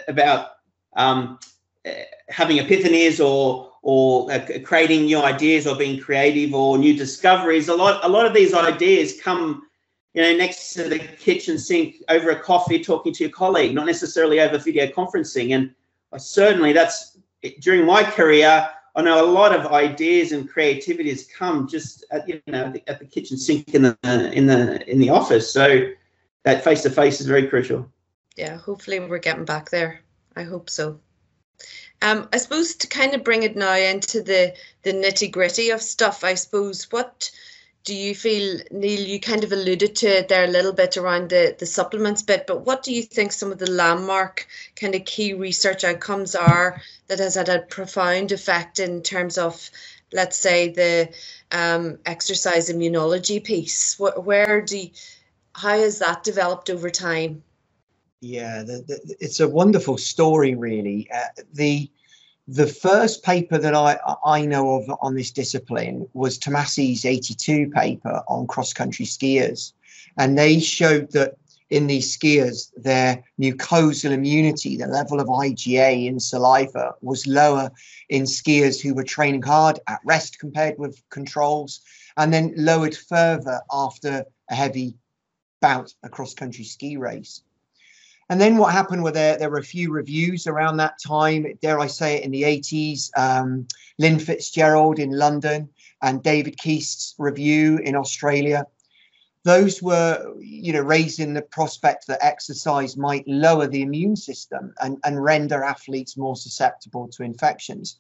about 0.07 0.51
um, 0.97 1.39
uh, 1.87 1.91
having 2.29 2.59
epiphanies 2.59 3.25
or 3.25 3.73
or 3.83 4.31
uh, 4.33 4.47
creating 4.65 5.05
new 5.05 5.19
ideas 5.19 5.67
or 5.67 5.77
being 5.77 6.01
creative 6.01 6.55
or 6.55 6.79
new 6.79 6.97
discoveries. 6.97 7.69
A 7.69 7.75
lot, 7.75 8.03
a 8.03 8.09
lot 8.09 8.25
of 8.25 8.33
these 8.33 8.55
ideas 8.55 9.21
come 9.21 9.63
you 10.15 10.23
know, 10.23 10.37
next 10.37 10.73
to 10.75 10.89
the 10.89 10.99
kitchen 10.99 11.59
sink 11.59 11.97
over 12.09 12.31
a 12.31 12.39
coffee 12.39 12.83
talking 12.83 13.13
to 13.13 13.25
your 13.25 13.33
colleague, 13.33 13.75
not 13.75 13.87
necessarily 13.87 14.41
over 14.41 14.59
video 14.59 14.87
conferencing. 14.87 15.55
And 15.55 15.75
certainly 16.17 16.73
that's 16.73 17.19
during 17.61 17.85
my 17.85 18.05
career, 18.05 18.69
I 18.97 19.03
know 19.03 19.25
a 19.25 19.31
lot 19.31 19.55
of 19.55 19.73
ideas 19.73 20.31
and 20.31 20.49
creativity 20.49 21.11
has 21.11 21.27
come 21.27 21.67
just 21.67 22.05
at, 22.13 22.29
you 22.29 22.41
know, 22.47 22.73
at 22.87 23.01
the 23.01 23.05
kitchen 23.05 23.37
sink 23.37 23.75
in 23.75 23.83
the, 23.83 23.99
in 24.33 24.47
the, 24.47 24.89
in 24.89 25.01
the 25.01 25.11
office. 25.11 25.53
So 25.53 25.91
that 26.45 26.63
face 26.63 26.83
to 26.83 26.91
face 26.91 27.21
is 27.21 27.27
very 27.27 27.49
crucial. 27.49 27.91
Yeah, 28.37 28.57
hopefully 28.57 29.01
we're 29.01 29.19
getting 29.19 29.45
back 29.45 29.71
there. 29.71 30.01
I 30.37 30.45
hope 30.45 30.71
so. 30.71 31.01
Um, 32.03 32.29
I 32.33 32.39
suppose 32.39 32.75
to 32.77 32.87
kind 32.87 33.15
of 33.15 33.25
bring 33.25 33.45
it 33.45 33.57
now 33.57 33.77
into 33.77 34.23
the 34.23 34.55
the 34.83 34.93
nitty 34.93 35.31
gritty 35.31 35.71
of 35.71 35.81
stuff. 35.81 36.25
I 36.25 36.35
suppose 36.35 36.91
what 36.91 37.31
do 37.85 37.95
you 37.95 38.15
feel, 38.15 38.61
Neil, 38.71 39.01
you 39.01 39.21
kind 39.21 39.45
of 39.45 39.53
alluded 39.53 39.95
to 39.97 40.07
it 40.07 40.29
there 40.29 40.45
a 40.45 40.51
little 40.51 40.73
bit 40.73 40.97
around 40.97 41.29
the, 41.29 41.55
the 41.59 41.67
supplements 41.67 42.23
bit, 42.23 42.47
but 42.47 42.65
what 42.65 42.83
do 42.83 42.95
you 42.95 43.03
think 43.03 43.31
some 43.31 43.53
of 43.53 43.59
the 43.59 43.71
landmark 43.71 44.47
kind 44.75 44.95
of 44.95 45.05
key 45.05 45.35
research 45.35 45.85
outcomes 45.85 46.35
are 46.35 46.81
that 47.09 47.19
has 47.19 47.35
had 47.35 47.51
a 47.51 47.61
profound 47.61 48.33
effect 48.33 48.79
in 48.79 49.03
terms 49.03 49.37
of, 49.37 49.71
let's 50.15 50.39
say, 50.39 50.71
the 50.71 51.15
um, 51.53 51.99
exercise 52.07 52.71
immunology 52.71 53.45
piece? 53.45 53.99
Where, 53.99 54.19
where 54.19 54.63
do 54.63 54.79
you, 54.79 54.91
how 55.55 55.79
has 55.79 55.99
that 55.99 56.25
developed 56.25 56.71
over 56.71 56.89
time? 56.89 57.43
Yeah, 58.23 58.63
the, 58.63 58.83
the, 58.87 59.17
it's 59.21 59.41
a 59.41 59.49
wonderful 59.49 59.99
story, 59.99 60.55
really. 60.55 61.07
Uh, 61.15 61.43
the 61.53 61.91
the 62.47 62.67
first 62.67 63.23
paper 63.23 63.57
that 63.57 63.75
I, 63.75 63.99
I 64.25 64.45
know 64.45 64.77
of 64.77 64.99
on 65.01 65.15
this 65.15 65.31
discipline 65.31 66.07
was 66.13 66.39
Tomasi's 66.39 67.05
82 67.05 67.71
paper 67.71 68.23
on 68.29 68.47
cross-country 68.47 69.07
skiers. 69.07 69.73
And 70.19 70.37
they 70.37 70.61
showed 70.61 71.13
that 71.13 71.37
in 71.71 71.87
these 71.87 72.17
skiers, 72.17 72.71
their 72.77 73.25
mucosal 73.41 74.13
immunity, 74.13 74.77
the 74.77 74.87
level 74.87 75.21
of 75.21 75.29
IgA 75.29 76.07
in 76.07 76.21
saliva 76.21 76.95
was 77.01 77.27
lower 77.27 77.71
in 78.11 78.25
skiers 78.25 78.81
who 78.81 78.95
were 78.95 79.05
training 79.05 79.43
hard 79.43 79.81
at 79.89 80.01
rest 80.05 80.39
compared 80.39 80.79
with 80.79 81.03
controls, 81.09 81.81
and 82.17 82.33
then 82.33 82.53
lowered 82.57 82.97
further 82.97 83.61
after 83.73 84.25
a 84.51 84.55
heavy 84.55 84.95
bout, 85.63 85.95
a 86.03 86.11
cross-country 86.11 86.65
ski 86.65 86.99
race. 86.99 87.43
And 88.31 88.41
then 88.41 88.57
what 88.57 88.73
happened 88.73 89.03
were 89.03 89.11
there, 89.11 89.37
there 89.37 89.51
were 89.51 89.59
a 89.59 89.65
few 89.65 89.93
reviews 89.93 90.47
around 90.47 90.79
that 90.79 90.99
time, 91.05 91.47
dare 91.61 91.79
I 91.79 91.87
say 91.87 92.17
it, 92.17 92.25
in 92.25 92.31
the 92.31 92.43
80s. 92.43 93.11
Um, 93.17 93.67
Lynn 93.99 94.19
Fitzgerald 94.19 94.99
in 94.99 95.11
London 95.11 95.69
and 96.03 96.23
David 96.23 96.59
Keast's 96.59 97.15
review 97.19 97.79
in 97.79 97.95
Australia. 97.97 98.67
Those 99.45 99.83
were, 99.83 100.35
you 100.41 100.73
know, 100.73 100.81
raising 100.81 101.35
the 101.35 101.43
prospect 101.43 102.07
that 102.07 102.25
exercise 102.25 102.97
might 102.97 103.29
lower 103.29 103.67
the 103.67 103.83
immune 103.83 104.17
system 104.17 104.75
and, 104.81 104.99
and 105.05 105.23
render 105.23 105.63
athletes 105.63 106.17
more 106.17 106.35
susceptible 106.37 107.09
to 107.09 107.23
infections. 107.23 107.99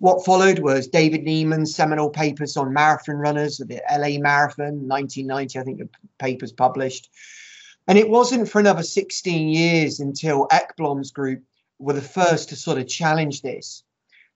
What 0.00 0.24
followed 0.24 0.58
was 0.58 0.88
David 0.88 1.22
Nieman's 1.22 1.74
seminal 1.74 2.10
papers 2.10 2.56
on 2.56 2.72
marathon 2.72 3.16
runners, 3.16 3.58
the 3.58 3.80
LA 3.90 4.18
Marathon, 4.20 4.86
1990, 4.86 5.58
I 5.58 5.62
think 5.62 5.78
the 5.78 5.88
paper's 6.18 6.52
published. 6.52 7.08
And 7.88 7.98
it 7.98 8.08
wasn't 8.08 8.48
for 8.48 8.60
another 8.60 8.82
16 8.82 9.48
years 9.48 10.00
until 10.00 10.48
Ekblom's 10.50 11.12
group 11.12 11.42
were 11.78 11.92
the 11.92 12.02
first 12.02 12.48
to 12.48 12.56
sort 12.56 12.78
of 12.78 12.88
challenge 12.88 13.42
this. 13.42 13.82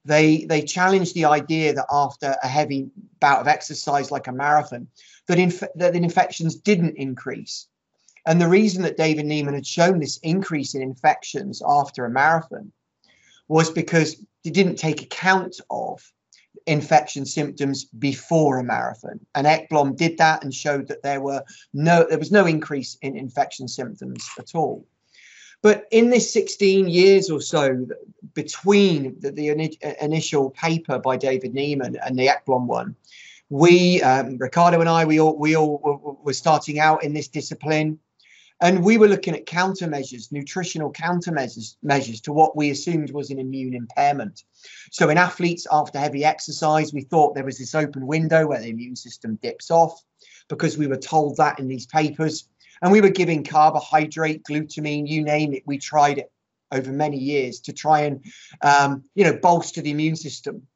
They 0.04 0.46
they 0.46 0.62
challenged 0.62 1.14
the 1.14 1.26
idea 1.26 1.74
that 1.74 1.86
after 1.90 2.34
a 2.42 2.48
heavy 2.48 2.90
bout 3.18 3.40
of 3.40 3.48
exercise 3.48 4.10
like 4.10 4.28
a 4.28 4.32
marathon, 4.32 4.88
that, 5.26 5.38
inf- 5.38 5.62
that 5.74 5.92
the 5.92 5.98
infections 5.98 6.56
didn't 6.56 6.96
increase. 6.96 7.66
And 8.26 8.40
the 8.40 8.48
reason 8.48 8.82
that 8.82 8.96
David 8.96 9.26
Nieman 9.26 9.54
had 9.54 9.66
shown 9.66 9.98
this 9.98 10.18
increase 10.18 10.74
in 10.74 10.82
infections 10.82 11.62
after 11.66 12.04
a 12.04 12.10
marathon 12.10 12.72
was 13.48 13.70
because 13.70 14.16
they 14.44 14.50
didn't 14.50 14.76
take 14.76 15.02
account 15.02 15.60
of 15.70 16.00
infection 16.66 17.26
symptoms 17.26 17.84
before 17.84 18.58
a 18.58 18.64
marathon. 18.64 19.20
And 19.34 19.46
Ekblom 19.46 19.96
did 19.96 20.18
that 20.18 20.42
and 20.42 20.54
showed 20.54 20.88
that 20.88 21.02
there 21.02 21.20
were 21.20 21.42
no 21.72 22.06
there 22.08 22.18
was 22.18 22.32
no 22.32 22.46
increase 22.46 22.96
in 23.02 23.16
infection 23.16 23.68
symptoms 23.68 24.28
at 24.38 24.54
all. 24.54 24.86
But 25.62 25.86
in 25.90 26.08
this 26.08 26.32
16 26.32 26.88
years 26.88 27.30
or 27.30 27.40
so 27.40 27.86
between 28.32 29.18
the, 29.20 29.30
the 29.30 29.48
initial 30.00 30.50
paper 30.50 30.98
by 30.98 31.16
David 31.16 31.54
Nieman 31.54 31.98
and 32.04 32.18
the 32.18 32.28
Ekblom 32.28 32.66
one, 32.66 32.96
we, 33.50 34.00
um, 34.02 34.38
Ricardo 34.38 34.80
and 34.80 34.88
I, 34.88 35.04
we 35.04 35.20
all 35.20 35.36
we 35.36 35.56
all 35.56 36.18
were 36.22 36.32
starting 36.32 36.78
out 36.78 37.02
in 37.02 37.12
this 37.12 37.28
discipline, 37.28 37.98
and 38.60 38.84
we 38.84 38.98
were 38.98 39.08
looking 39.08 39.34
at 39.34 39.46
countermeasures, 39.46 40.30
nutritional 40.30 40.92
countermeasures 40.92 41.76
measures 41.82 42.20
to 42.22 42.32
what 42.32 42.56
we 42.56 42.70
assumed 42.70 43.10
was 43.10 43.30
an 43.30 43.38
immune 43.38 43.74
impairment. 43.74 44.44
So 44.90 45.08
in 45.08 45.16
athletes 45.16 45.66
after 45.72 45.98
heavy 45.98 46.24
exercise, 46.24 46.92
we 46.92 47.02
thought 47.02 47.34
there 47.34 47.44
was 47.44 47.58
this 47.58 47.74
open 47.74 48.06
window 48.06 48.46
where 48.46 48.60
the 48.60 48.68
immune 48.68 48.96
system 48.96 49.38
dips 49.42 49.70
off 49.70 50.02
because 50.48 50.76
we 50.76 50.86
were 50.86 50.98
told 50.98 51.38
that 51.38 51.58
in 51.58 51.68
these 51.68 51.86
papers. 51.86 52.48
And 52.82 52.92
we 52.92 53.00
were 53.00 53.10
giving 53.10 53.44
carbohydrate, 53.44 54.42
glutamine, 54.44 55.08
you 55.08 55.22
name 55.22 55.54
it. 55.54 55.62
We 55.66 55.78
tried 55.78 56.18
it 56.18 56.30
over 56.72 56.92
many 56.92 57.18
years 57.18 57.60
to 57.60 57.72
try 57.72 58.02
and, 58.02 58.24
um, 58.62 59.04
you 59.14 59.24
know, 59.24 59.36
bolster 59.36 59.80
the 59.80 59.90
immune 59.90 60.16
system. 60.16 60.66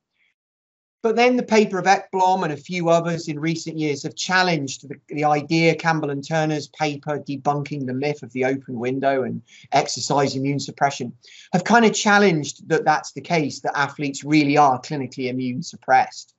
But 1.04 1.16
then 1.16 1.36
the 1.36 1.42
paper 1.42 1.78
of 1.78 1.84
Ekblom 1.84 2.44
and 2.44 2.52
a 2.54 2.56
few 2.56 2.88
others 2.88 3.28
in 3.28 3.38
recent 3.38 3.76
years 3.76 4.04
have 4.04 4.16
challenged 4.16 4.88
the, 4.88 4.96
the, 5.08 5.24
idea, 5.24 5.74
Campbell 5.74 6.08
and 6.08 6.26
Turner's 6.26 6.68
paper 6.68 7.18
debunking 7.18 7.84
the 7.84 7.92
myth 7.92 8.22
of 8.22 8.32
the 8.32 8.46
open 8.46 8.78
window 8.78 9.24
and 9.24 9.42
exercise 9.72 10.34
immune 10.34 10.58
suppression, 10.58 11.12
have 11.52 11.62
kind 11.62 11.84
of 11.84 11.92
challenged 11.92 12.66
that 12.70 12.86
that's 12.86 13.12
the 13.12 13.20
case, 13.20 13.60
that 13.60 13.76
athletes 13.76 14.24
really 14.24 14.56
are 14.56 14.80
clinically 14.80 15.28
immune 15.28 15.62
suppressed. 15.62 16.34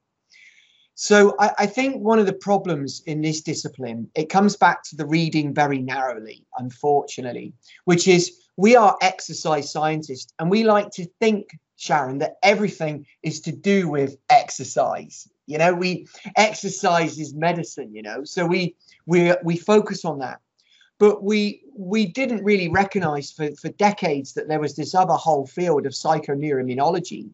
So 0.95 1.35
I, 1.39 1.51
I 1.59 1.65
think 1.67 2.01
one 2.01 2.17
of 2.17 2.25
the 2.25 2.33
problems 2.33 3.03
in 3.05 3.21
this 3.21 3.41
discipline, 3.41 4.09
it 4.15 4.29
comes 4.29 4.57
back 4.57 4.81
to 4.85 4.95
the 4.95 5.05
reading 5.05 5.53
very 5.53 5.77
narrowly, 5.77 6.43
unfortunately, 6.57 7.53
which 7.83 8.07
is 8.07 8.31
we 8.57 8.75
are 8.75 8.97
exercise 8.99 9.71
scientists 9.71 10.33
and 10.39 10.49
we 10.49 10.63
like 10.63 10.89
to 10.93 11.05
think 11.19 11.49
Sharon, 11.77 12.19
that 12.19 12.37
everything 12.43 13.05
is 13.23 13.41
to 13.41 13.51
do 13.51 13.87
with 13.89 14.17
exercise. 14.29 15.27
You 15.47 15.57
know, 15.57 15.73
we 15.73 16.07
exercise 16.35 17.19
is 17.19 17.33
medicine. 17.33 17.93
You 17.93 18.01
know, 18.01 18.23
so 18.23 18.45
we 18.45 18.75
we 19.05 19.33
we 19.43 19.57
focus 19.57 20.05
on 20.05 20.19
that, 20.19 20.39
but 20.97 21.23
we 21.23 21.61
we 21.77 22.05
didn't 22.05 22.43
really 22.43 22.69
recognize 22.69 23.31
for 23.31 23.51
for 23.55 23.69
decades 23.69 24.33
that 24.33 24.47
there 24.47 24.59
was 24.59 24.75
this 24.75 24.95
other 24.95 25.13
whole 25.13 25.45
field 25.45 25.85
of 25.85 25.93
psychoneuroimmunology 25.93 27.29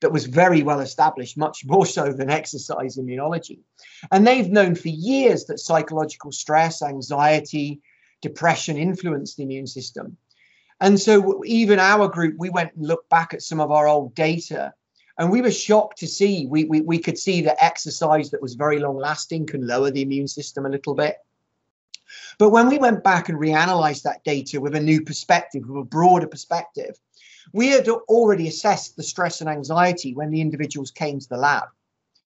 that 0.00 0.12
was 0.12 0.26
very 0.26 0.62
well 0.62 0.80
established, 0.80 1.36
much 1.36 1.64
more 1.66 1.86
so 1.86 2.12
than 2.12 2.30
exercise 2.30 2.96
immunology. 2.96 3.58
And 4.10 4.26
they've 4.26 4.50
known 4.50 4.74
for 4.74 4.88
years 4.88 5.44
that 5.44 5.60
psychological 5.60 6.32
stress, 6.32 6.82
anxiety, 6.82 7.80
depression 8.22 8.76
influence 8.76 9.34
the 9.34 9.42
immune 9.42 9.66
system. 9.66 10.16
And 10.80 10.98
so 10.98 11.42
even 11.44 11.78
our 11.78 12.08
group, 12.08 12.36
we 12.38 12.48
went 12.48 12.74
and 12.74 12.86
looked 12.86 13.10
back 13.10 13.34
at 13.34 13.42
some 13.42 13.60
of 13.60 13.70
our 13.70 13.86
old 13.86 14.14
data 14.14 14.72
and 15.20 15.30
we 15.30 15.42
were 15.42 15.50
shocked 15.50 15.98
to 15.98 16.06
see 16.06 16.46
we, 16.46 16.64
we, 16.64 16.80
we 16.80 16.98
could 16.98 17.18
see 17.18 17.42
that 17.42 17.62
exercise 17.62 18.30
that 18.30 18.40
was 18.40 18.54
very 18.54 18.78
long 18.78 18.96
lasting 18.96 19.46
can 19.46 19.66
lower 19.66 19.90
the 19.90 20.00
immune 20.00 20.26
system 20.26 20.64
a 20.64 20.70
little 20.70 20.94
bit. 20.94 21.18
But 22.38 22.50
when 22.50 22.68
we 22.68 22.78
went 22.78 23.04
back 23.04 23.28
and 23.28 23.38
reanalyzed 23.38 24.02
that 24.02 24.24
data 24.24 24.60
with 24.62 24.74
a 24.74 24.80
new 24.80 25.02
perspective, 25.02 25.68
with 25.68 25.82
a 25.82 25.84
broader 25.84 26.26
perspective, 26.26 26.98
we 27.52 27.68
had 27.68 27.86
already 27.86 28.48
assessed 28.48 28.96
the 28.96 29.02
stress 29.02 29.42
and 29.42 29.50
anxiety 29.50 30.14
when 30.14 30.30
the 30.30 30.40
individuals 30.40 30.90
came 30.90 31.20
to 31.20 31.28
the 31.28 31.36
lab 31.36 31.68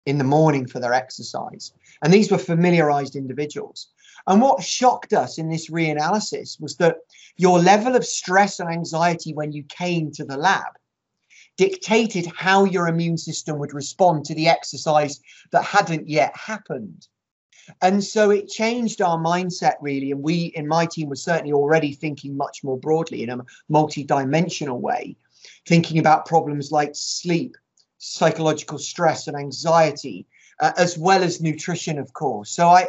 in 0.05 0.17
the 0.17 0.25
morning 0.25 0.67
for 0.67 0.79
their 0.79 0.93
exercise. 0.93 1.71
And 2.03 2.13
these 2.13 2.29
were 2.29 2.37
familiarized 2.37 3.15
individuals. 3.15 3.87
And 4.27 4.41
what 4.41 4.63
shocked 4.63 5.13
us 5.13 5.37
in 5.37 5.49
this 5.49 5.69
reanalysis 5.69 6.61
was 6.61 6.77
that 6.77 6.97
your 7.37 7.59
level 7.59 7.95
of 7.95 8.05
stress 8.05 8.59
and 8.59 8.69
anxiety 8.69 9.33
when 9.33 9.51
you 9.51 9.63
came 9.63 10.11
to 10.11 10.25
the 10.25 10.37
lab 10.37 10.73
dictated 11.57 12.25
how 12.35 12.63
your 12.63 12.87
immune 12.87 13.17
system 13.17 13.59
would 13.59 13.73
respond 13.73 14.25
to 14.25 14.35
the 14.35 14.47
exercise 14.47 15.19
that 15.51 15.63
hadn't 15.63 16.07
yet 16.07 16.35
happened. 16.35 17.07
And 17.81 18.03
so 18.03 18.31
it 18.31 18.47
changed 18.47 19.01
our 19.01 19.17
mindset 19.17 19.75
really. 19.81 20.11
And 20.11 20.23
we 20.23 20.45
in 20.55 20.67
my 20.67 20.85
team 20.85 21.09
were 21.09 21.15
certainly 21.15 21.53
already 21.53 21.93
thinking 21.93 22.35
much 22.35 22.63
more 22.63 22.77
broadly 22.77 23.23
in 23.23 23.29
a 23.29 23.45
multi-dimensional 23.69 24.79
way, 24.79 25.15
thinking 25.67 25.99
about 25.99 26.25
problems 26.25 26.71
like 26.71 26.91
sleep, 26.93 27.55
psychological 27.97 28.79
stress 28.79 29.27
and 29.27 29.37
anxiety, 29.37 30.25
uh, 30.59 30.71
as 30.77 30.97
well 30.97 31.23
as 31.23 31.41
nutrition, 31.41 31.99
of 31.99 32.13
course. 32.13 32.49
So 32.51 32.67
I 32.67 32.87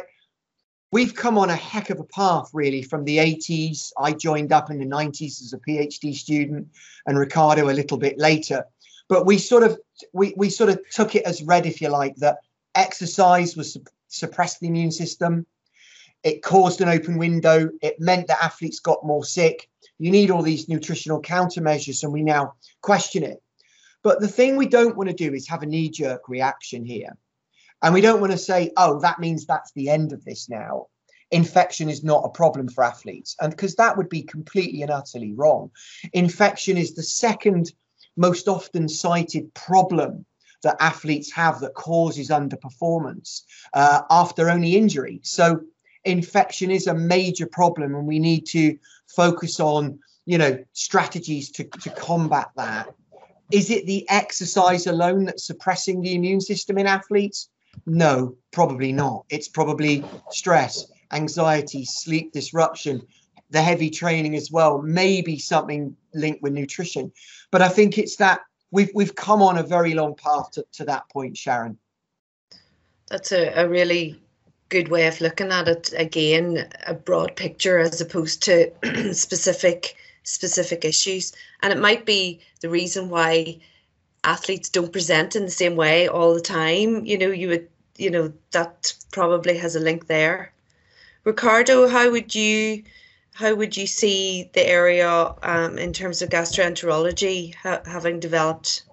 we've 0.93 1.15
come 1.15 1.39
on 1.39 1.49
a 1.49 1.55
heck 1.55 1.89
of 1.89 1.99
a 1.99 2.03
path 2.03 2.51
really 2.53 2.83
from 2.83 3.03
the 3.03 3.17
80s 3.17 3.91
i 3.97 4.13
joined 4.13 4.53
up 4.53 4.69
in 4.69 4.77
the 4.77 4.85
90s 4.85 5.41
as 5.41 5.51
a 5.51 5.57
phd 5.57 6.13
student 6.13 6.67
and 7.07 7.17
ricardo 7.17 7.69
a 7.69 7.73
little 7.73 7.97
bit 7.97 8.17
later. 8.17 8.63
But 9.09 9.25
we 9.25 9.37
sort 9.37 9.63
of 9.63 9.79
we, 10.13 10.33
we 10.37 10.49
sort 10.49 10.69
of 10.69 10.79
took 10.89 11.15
it 11.15 11.25
as 11.25 11.43
read 11.43 11.65
if 11.65 11.81
you 11.81 11.89
like 11.89 12.15
that 12.17 12.37
exercise 12.75 13.57
was 13.57 13.77
suppressed 14.07 14.59
the 14.59 14.67
immune 14.67 14.91
system. 14.91 15.45
It 16.23 16.41
caused 16.41 16.79
an 16.79 16.89
open 16.89 17.17
window. 17.17 17.69
It 17.81 17.99
meant 17.99 18.27
that 18.27 18.43
athletes 18.43 18.79
got 18.79 19.05
more 19.05 19.25
sick. 19.25 19.69
You 19.99 20.09
need 20.09 20.31
all 20.31 20.41
these 20.41 20.69
nutritional 20.69 21.21
countermeasures 21.21 22.03
and 22.03 22.13
we 22.13 22.23
now 22.23 22.53
question 22.81 23.23
it. 23.23 23.41
But 24.03 24.19
the 24.19 24.27
thing 24.27 24.57
we 24.57 24.67
don't 24.67 24.95
want 24.95 25.09
to 25.09 25.15
do 25.15 25.33
is 25.33 25.47
have 25.47 25.63
a 25.63 25.67
knee-jerk 25.67 26.27
reaction 26.29 26.85
here 26.85 27.17
and 27.83 27.93
we 27.93 28.01
don't 28.01 28.21
want 28.21 28.31
to 28.31 28.37
say, 28.37 28.71
oh, 28.77 28.99
that 29.01 29.19
means 29.19 29.45
that's 29.45 29.73
the 29.73 29.89
end 29.89 30.13
of 30.13 30.23
this 30.23 30.49
now. 30.49 30.87
Infection 31.31 31.89
is 31.89 32.03
not 32.03 32.23
a 32.25 32.29
problem 32.29 32.69
for 32.69 32.83
athletes. 32.83 33.35
And 33.41 33.51
because 33.51 33.75
that 33.75 33.97
would 33.97 34.09
be 34.09 34.23
completely 34.23 34.81
and 34.83 34.91
utterly 34.91 35.33
wrong. 35.33 35.69
Infection 36.13 36.77
is 36.77 36.95
the 36.95 37.03
second 37.03 37.73
most 38.15 38.47
often 38.47 38.87
cited 38.87 39.53
problem 39.53 40.25
that 40.61 40.77
athletes 40.79 41.31
have 41.33 41.59
that 41.59 41.73
causes 41.73 42.29
underperformance 42.29 43.41
uh, 43.73 44.01
after 44.09 44.49
only 44.49 44.77
injury. 44.77 45.19
So 45.23 45.61
infection 46.05 46.71
is 46.71 46.87
a 46.87 46.93
major 46.93 47.47
problem, 47.47 47.95
and 47.95 48.07
we 48.07 48.19
need 48.19 48.45
to 48.47 48.77
focus 49.07 49.59
on, 49.59 49.99
you 50.25 50.37
know, 50.37 50.57
strategies 50.71 51.51
to, 51.51 51.65
to 51.65 51.89
combat 51.89 52.49
that. 52.55 52.93
Is 53.51 53.69
it 53.69 53.85
the 53.85 54.09
exercise 54.09 54.87
alone 54.87 55.25
that's 55.25 55.45
suppressing 55.45 56.01
the 56.01 56.15
immune 56.15 56.41
system 56.41 56.77
in 56.77 56.87
athletes? 56.87 57.49
No, 57.85 58.35
probably 58.51 58.91
not. 58.91 59.25
It's 59.29 59.47
probably 59.47 60.03
stress, 60.29 60.85
anxiety, 61.11 61.85
sleep 61.85 62.31
disruption, 62.31 63.01
the 63.49 63.61
heavy 63.61 63.89
training 63.89 64.35
as 64.35 64.51
well, 64.51 64.81
maybe 64.81 65.37
something 65.37 65.95
linked 66.13 66.41
with 66.41 66.53
nutrition. 66.53 67.11
But 67.51 67.61
I 67.61 67.69
think 67.69 67.97
it's 67.97 68.15
that 68.17 68.41
we've 68.71 68.91
we've 68.93 69.15
come 69.15 69.41
on 69.41 69.57
a 69.57 69.63
very 69.63 69.93
long 69.93 70.15
path 70.15 70.51
to, 70.51 70.65
to 70.73 70.85
that 70.85 71.09
point, 71.09 71.37
Sharon. 71.37 71.77
That's 73.09 73.31
a, 73.31 73.49
a 73.53 73.67
really 73.67 74.19
good 74.69 74.87
way 74.87 75.05
of 75.07 75.21
looking 75.21 75.51
at 75.51 75.67
it. 75.67 75.93
Again, 75.95 76.67
a 76.87 76.93
broad 76.93 77.35
picture 77.35 77.77
as 77.77 78.01
opposed 78.01 78.41
to 78.43 78.71
specific 79.13 79.95
specific 80.23 80.85
issues. 80.85 81.33
And 81.61 81.71
it 81.71 81.79
might 81.79 82.05
be 82.05 82.39
the 82.61 82.69
reason 82.69 83.09
why 83.09 83.59
athletes 84.23 84.69
don't 84.69 84.91
present 84.91 85.35
in 85.35 85.45
the 85.45 85.51
same 85.51 85.75
way 85.75 86.07
all 86.07 86.33
the 86.33 86.41
time. 86.41 87.05
You 87.05 87.17
know, 87.17 87.29
you 87.29 87.49
would, 87.49 87.67
you 87.97 88.09
know, 88.09 88.33
that 88.51 88.93
probably 89.11 89.57
has 89.57 89.75
a 89.75 89.79
link 89.79 90.07
there. 90.07 90.53
Ricardo, 91.23 91.87
how 91.87 92.11
would 92.11 92.33
you, 92.35 92.83
how 93.33 93.55
would 93.55 93.75
you 93.77 93.87
see 93.87 94.49
the 94.53 94.67
area 94.67 95.33
um, 95.43 95.77
in 95.77 95.93
terms 95.93 96.21
of 96.21 96.29
gastroenterology 96.29 97.55
ha 97.55 97.81
having 97.85 98.19
developed? 98.19 98.83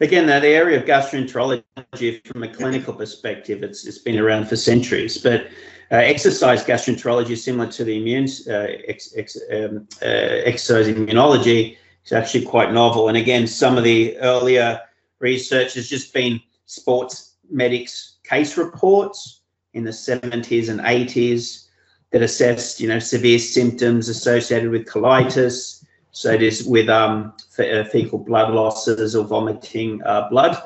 Again, 0.00 0.26
that 0.26 0.44
area 0.44 0.78
of 0.78 0.84
gastroenterology, 0.84 2.26
from 2.26 2.42
a 2.42 2.48
clinical 2.48 2.92
perspective, 2.92 3.62
it's 3.62 3.86
it's 3.86 3.98
been 3.98 4.18
around 4.18 4.46
for 4.46 4.56
centuries. 4.56 5.16
But 5.16 5.46
uh, 5.90 5.96
exercise 5.96 6.62
gastroenterology 6.64 7.30
is 7.30 7.42
similar 7.42 7.70
to 7.72 7.84
the 7.84 7.96
immune 7.96 8.28
uh, 8.46 8.66
ex, 8.86 9.14
ex, 9.16 9.38
um, 9.50 9.88
uh, 10.02 10.04
exercise 10.04 10.86
immunology 10.86 11.78
it's 12.02 12.12
actually 12.12 12.44
quite 12.44 12.72
novel. 12.72 13.08
And 13.08 13.16
again, 13.16 13.46
some 13.46 13.76
of 13.76 13.84
the 13.84 14.16
earlier 14.18 14.80
research 15.18 15.74
has 15.74 15.88
just 15.88 16.12
been 16.12 16.40
sports 16.66 17.34
medics 17.50 18.16
case 18.24 18.56
reports 18.56 19.40
in 19.74 19.84
the 19.84 19.90
70s 19.90 20.68
and 20.68 20.80
80s 20.80 21.66
that 22.10 22.22
assessed, 22.22 22.80
you 22.80 22.88
know, 22.88 22.98
severe 22.98 23.38
symptoms 23.38 24.08
associated 24.08 24.70
with 24.70 24.86
colitis. 24.86 25.84
So 26.12 26.32
it 26.32 26.42
is 26.42 26.64
with 26.64 26.88
um, 26.88 27.34
uh, 27.58 27.84
fecal 27.84 28.18
blood 28.18 28.52
losses 28.52 29.14
or 29.14 29.24
vomiting 29.24 30.02
uh, 30.04 30.28
blood. 30.28 30.60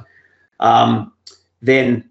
Um, 0.61 1.13
then 1.61 2.09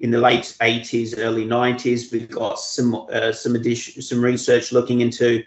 in 0.00 0.10
the 0.10 0.18
late 0.18 0.54
80s, 0.60 1.14
early 1.16 1.46
90s, 1.46 2.12
we've 2.12 2.30
got 2.30 2.58
some 2.58 3.06
uh, 3.10 3.32
some 3.32 3.54
addition, 3.54 4.02
some 4.02 4.22
research 4.22 4.72
looking 4.72 5.00
into 5.00 5.42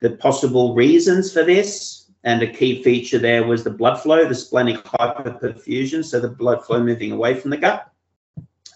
the 0.00 0.10
possible 0.10 0.74
reasons 0.74 1.32
for 1.32 1.44
this 1.44 1.97
and 2.28 2.42
a 2.42 2.46
key 2.46 2.82
feature 2.82 3.18
there 3.18 3.46
was 3.46 3.64
the 3.64 3.70
blood 3.70 3.96
flow, 3.96 4.28
the 4.28 4.34
splanchnic 4.34 4.82
hypoperfusion, 4.82 6.04
so 6.04 6.20
the 6.20 6.28
blood 6.28 6.62
flow 6.62 6.78
moving 6.78 7.10
away 7.10 7.32
from 7.32 7.50
the 7.50 7.56
gut. 7.56 7.90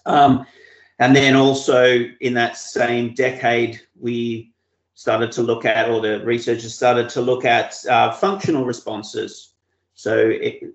Um, 0.07 0.47
and 0.97 1.15
then 1.15 1.35
also 1.35 2.05
in 2.19 2.33
that 2.33 2.57
same 2.57 3.13
decade, 3.13 3.79
we 3.99 4.51
started 4.95 5.31
to 5.33 5.43
look 5.43 5.65
at, 5.65 5.87
or 5.87 6.01
the 6.01 6.25
researchers 6.25 6.73
started 6.73 7.09
to 7.09 7.21
look 7.21 7.45
at 7.45 7.75
uh, 7.87 8.11
functional 8.13 8.65
responses. 8.65 9.53
So 9.93 10.17
it, 10.17 10.73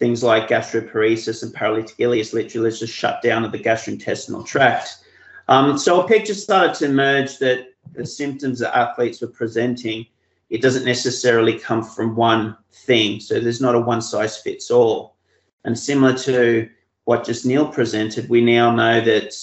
things 0.00 0.24
like 0.24 0.48
gastroparesis 0.48 1.44
and 1.44 1.54
paralytic 1.54 1.96
ileus, 1.98 2.32
literally 2.32 2.72
just 2.72 2.92
shut 2.92 3.22
down 3.22 3.44
of 3.44 3.52
the 3.52 3.60
gastrointestinal 3.60 4.44
tract. 4.44 5.04
Um, 5.46 5.78
so 5.78 6.00
a 6.00 6.08
picture 6.08 6.34
started 6.34 6.74
to 6.78 6.86
emerge 6.86 7.38
that 7.38 7.68
the 7.94 8.04
symptoms 8.04 8.58
that 8.58 8.76
athletes 8.76 9.20
were 9.20 9.28
presenting, 9.28 10.06
it 10.50 10.62
doesn't 10.62 10.84
necessarily 10.84 11.58
come 11.58 11.82
from 11.82 12.16
one 12.16 12.56
thing. 12.72 13.20
So 13.20 13.40
there's 13.40 13.60
not 13.60 13.74
a 13.74 13.80
one 13.80 14.00
size 14.00 14.38
fits 14.38 14.70
all. 14.70 15.16
And 15.64 15.78
similar 15.78 16.16
to 16.18 16.68
what 17.04 17.24
just 17.24 17.44
Neil 17.44 17.68
presented, 17.68 18.28
we 18.28 18.40
now 18.40 18.74
know 18.74 19.00
that 19.00 19.34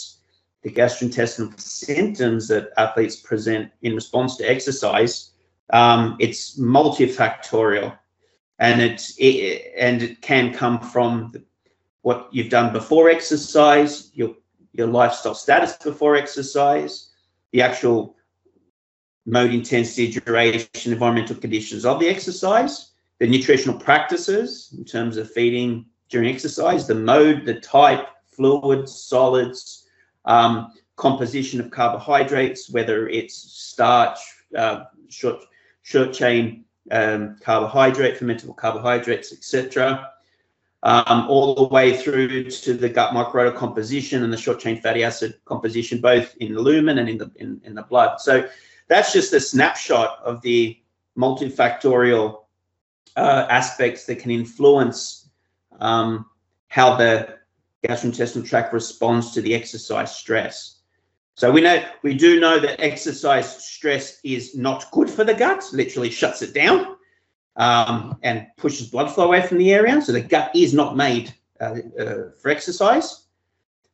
the 0.63 0.71
gastrointestinal 0.71 1.59
symptoms 1.59 2.47
that 2.47 2.71
athletes 2.77 3.17
present 3.17 3.71
in 3.83 3.93
response 3.93 4.35
to 4.37 4.49
exercise, 4.49 5.31
um, 5.71 6.15
it's 6.19 6.57
multifactorial, 6.59 7.95
and 8.57 8.81
it, 8.81 9.11
it 9.19 9.73
and 9.77 10.01
it 10.01 10.21
can 10.21 10.53
come 10.53 10.79
from 10.79 11.29
the, 11.33 11.43
what 12.01 12.29
you've 12.31 12.49
done 12.49 12.73
before 12.73 13.09
exercise, 13.09 14.09
your 14.15 14.35
your 14.73 14.87
lifestyle 14.87 15.35
status 15.35 15.73
before 15.77 16.15
exercise, 16.15 17.11
the 17.51 17.61
actual 17.61 18.14
mode 19.25 19.51
intensity, 19.51 20.11
duration, 20.11 20.93
environmental 20.93 21.35
conditions 21.35 21.85
of 21.85 21.99
the 21.99 22.07
exercise, 22.07 22.91
the 23.19 23.27
nutritional 23.27 23.77
practices 23.77 24.73
in 24.77 24.85
terms 24.85 25.17
of 25.17 25.31
feeding 25.31 25.85
during 26.09 26.29
exercise, 26.29 26.87
the 26.87 26.95
mode, 26.95 27.45
the 27.45 27.59
type, 27.59 28.07
fluids, 28.25 28.93
solids, 28.93 29.87
um, 30.25 30.73
composition 30.95 31.59
of 31.59 31.71
carbohydrates, 31.71 32.69
whether 32.69 33.07
it's 33.09 33.35
starch, 33.35 34.19
uh, 34.55 34.85
short, 35.09 35.43
short 35.81 36.13
chain 36.13 36.65
um, 36.91 37.37
carbohydrate, 37.41 38.19
fermentable 38.19 38.55
carbohydrates, 38.55 39.33
etc. 39.33 40.11
Um, 40.83 41.25
all 41.27 41.55
the 41.55 41.63
way 41.63 41.97
through 41.97 42.49
to 42.49 42.73
the 42.75 42.89
gut 42.89 43.11
microbiota 43.11 43.55
composition 43.55 44.23
and 44.23 44.31
the 44.31 44.37
short 44.37 44.59
chain 44.59 44.79
fatty 44.79 45.03
acid 45.03 45.39
composition, 45.45 45.99
both 45.99 46.35
in 46.37 46.53
the 46.53 46.61
lumen 46.61 46.99
and 46.99 47.09
in 47.09 47.17
the 47.17 47.31
in, 47.37 47.59
in 47.63 47.73
the 47.73 47.81
blood. 47.81 48.19
So 48.19 48.47
that's 48.87 49.13
just 49.13 49.33
a 49.33 49.39
snapshot 49.39 50.19
of 50.23 50.41
the 50.41 50.77
multifactorial 51.17 52.41
uh, 53.15 53.47
aspects 53.49 54.05
that 54.05 54.19
can 54.19 54.31
influence 54.31 55.29
um, 55.79 56.25
how 56.67 56.95
the 56.95 57.37
gastrointestinal 57.87 58.47
tract 58.47 58.73
responds 58.73 59.31
to 59.31 59.41
the 59.41 59.53
exercise 59.53 60.15
stress. 60.15 60.79
So 61.35 61.51
we 61.51 61.61
know 61.61 61.83
we 62.01 62.13
do 62.13 62.39
know 62.39 62.59
that 62.59 62.79
exercise 62.79 63.63
stress 63.63 64.19
is 64.23 64.55
not 64.55 64.89
good 64.91 65.09
for 65.09 65.23
the 65.23 65.33
gut, 65.33 65.65
literally 65.73 66.09
shuts 66.09 66.41
it 66.41 66.53
down 66.53 66.95
um, 67.57 68.17
and 68.23 68.47
pushes 68.57 68.89
blood 68.89 69.11
flow 69.11 69.25
away 69.25 69.45
from 69.45 69.57
the 69.57 69.73
area. 69.73 70.01
So 70.01 70.11
the 70.11 70.21
gut 70.21 70.51
is 70.55 70.73
not 70.73 70.95
made 70.95 71.33
uh, 71.59 71.75
uh, 71.99 72.31
for 72.41 72.49
exercise. 72.49 73.25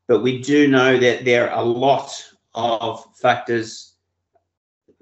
But 0.08 0.21
we 0.21 0.41
do 0.41 0.67
know 0.67 0.97
that 0.97 1.25
there 1.25 1.49
are 1.49 1.63
a 1.63 1.65
lot 1.65 2.12
of 2.54 3.04
factors 3.15 3.90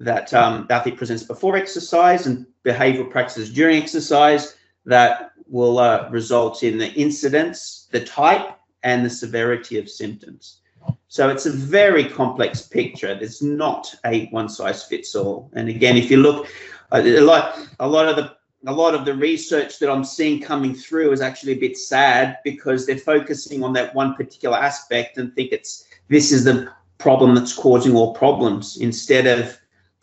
that 0.00 0.32
um, 0.34 0.66
athlete 0.70 0.96
presents 0.96 1.22
before 1.22 1.56
exercise 1.56 2.26
and 2.26 2.46
behavioral 2.64 3.08
practices 3.08 3.52
during 3.52 3.80
exercise 3.80 4.56
that 4.86 5.32
will 5.46 5.78
uh, 5.78 6.08
result 6.10 6.62
in 6.62 6.78
the 6.78 6.92
incidence, 6.94 7.88
the 7.92 8.00
type, 8.00 8.58
and 8.82 9.04
the 9.04 9.10
severity 9.10 9.78
of 9.78 9.88
symptoms. 9.88 10.60
So 11.08 11.28
it's 11.28 11.44
a 11.44 11.50
very 11.50 12.04
complex 12.04 12.62
picture. 12.62 13.14
There's 13.14 13.42
not 13.42 13.94
a 14.06 14.26
one 14.26 14.48
size 14.48 14.84
fits 14.84 15.14
all. 15.14 15.50
And 15.52 15.68
again, 15.68 15.96
if 15.96 16.10
you 16.10 16.16
look, 16.16 16.48
uh, 16.92 17.02
a 17.04 17.20
lot, 17.20 17.58
a 17.78 17.86
lot 17.86 18.08
of 18.08 18.16
the 18.16 18.36
a 18.66 18.72
lot 18.72 18.94
of 18.94 19.06
the 19.06 19.14
research 19.14 19.78
that 19.78 19.90
I'm 19.90 20.04
seeing 20.04 20.40
coming 20.40 20.74
through 20.74 21.12
is 21.12 21.22
actually 21.22 21.52
a 21.52 21.58
bit 21.58 21.78
sad 21.78 22.38
because 22.44 22.86
they're 22.86 22.98
focusing 22.98 23.62
on 23.64 23.72
that 23.72 23.94
one 23.94 24.14
particular 24.14 24.56
aspect 24.56 25.16
and 25.16 25.34
think 25.34 25.52
it's 25.52 25.86
this 26.08 26.30
is 26.30 26.44
the 26.44 26.70
problem 26.98 27.34
that's 27.34 27.54
causing 27.54 27.96
all 27.96 28.12
problems 28.12 28.76
instead 28.76 29.26
of 29.26 29.58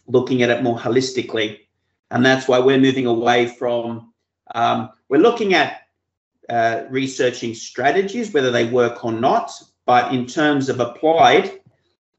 looking 0.08 0.42
at 0.42 0.50
it 0.50 0.64
more 0.64 0.78
holistically. 0.78 1.60
And 2.12 2.26
that's 2.26 2.48
why 2.48 2.60
we're 2.60 2.80
moving 2.80 3.06
away 3.06 3.48
from 3.48 4.14
um, 4.56 4.90
we're 5.10 5.22
looking 5.22 5.54
at 5.54 5.82
uh, 6.50 6.84
researching 6.90 7.54
strategies, 7.54 8.34
whether 8.34 8.52
they 8.52 8.66
work 8.66 9.04
or 9.04 9.12
not. 9.12 9.52
But 9.86 10.14
in 10.14 10.26
terms 10.26 10.70
of 10.70 10.80
applied, 10.80 11.62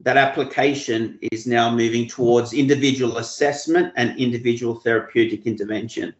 that 0.01 0.17
application 0.17 1.19
is 1.31 1.45
now 1.45 1.73
moving 1.73 2.07
towards 2.07 2.53
individual 2.53 3.17
assessment 3.17 3.93
and 3.95 4.17
individual 4.17 4.75
therapeutic 4.75 5.45
intervention. 5.45 6.15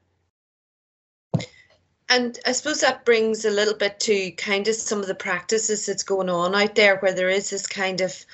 And 2.09 2.39
I 2.45 2.53
suppose 2.53 2.81
that 2.81 3.05
brings 3.05 3.45
a 3.45 3.51
little 3.51 3.75
bit 3.75 3.99
to 4.01 4.31
kind 4.31 4.67
of 4.67 4.75
some 4.75 4.99
of 4.99 5.07
the 5.07 5.15
practices 5.15 5.85
that's 5.85 6.03
going 6.03 6.29
on 6.29 6.55
out 6.55 6.73
there 6.73 6.97
where 6.97 7.13
there 7.13 7.29
is 7.29 7.51
this 7.51 7.67
kind 7.67 8.01
of 8.01 8.25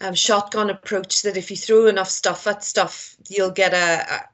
um, 0.00 0.14
shotgun 0.14 0.70
approach 0.70 1.22
that 1.22 1.36
if 1.36 1.50
you 1.50 1.56
throw 1.56 1.86
enough 1.86 2.10
stuff 2.10 2.46
at 2.46 2.64
stuff, 2.64 3.16
you'll 3.28 3.50
get 3.50 3.72
a, 3.72 4.26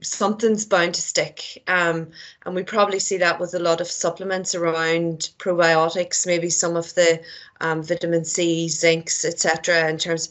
something's 0.00 0.64
bound 0.64 0.94
to 0.94 1.02
stick. 1.02 1.62
Um, 1.66 2.10
and 2.46 2.54
we 2.54 2.62
probably 2.62 2.98
see 2.98 3.16
that 3.18 3.40
with 3.40 3.54
a 3.54 3.58
lot 3.58 3.80
of 3.80 3.88
supplements 3.88 4.54
around 4.54 5.30
probiotics, 5.38 6.26
maybe 6.26 6.50
some 6.50 6.76
of 6.76 6.94
the 6.94 7.20
um, 7.60 7.82
vitamin 7.82 8.24
C, 8.24 8.66
zincs, 8.66 9.24
etc. 9.24 9.88
In 9.88 9.98
terms, 9.98 10.30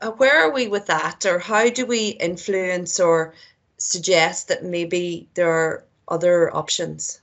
uh, 0.00 0.10
where 0.12 0.40
are 0.40 0.52
we 0.52 0.68
with 0.68 0.86
that, 0.86 1.26
or 1.26 1.38
how 1.38 1.68
do 1.68 1.86
we 1.86 2.10
influence 2.10 3.00
or 3.00 3.34
suggest 3.78 4.48
that 4.48 4.64
maybe 4.64 5.28
there 5.34 5.50
are 5.50 5.84
other 6.08 6.54
options? 6.54 7.20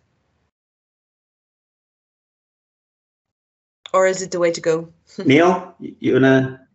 Or 3.93 4.05
is 4.05 4.21
it 4.21 4.31
the 4.31 4.39
way 4.39 4.51
to 4.51 4.61
go? 4.61 4.91
Neil, 5.25 5.75
you 5.79 6.13
wanna? 6.13 6.67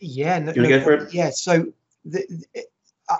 Yeah, 0.00 0.38
no, 0.38 0.52
you 0.52 0.62
wanna 0.62 0.74
no, 0.74 0.78
go 0.78 0.84
for 0.84 0.92
it? 0.92 1.12
Yeah, 1.12 1.30
so 1.30 1.66
the, 2.04 2.24
the 2.28 2.64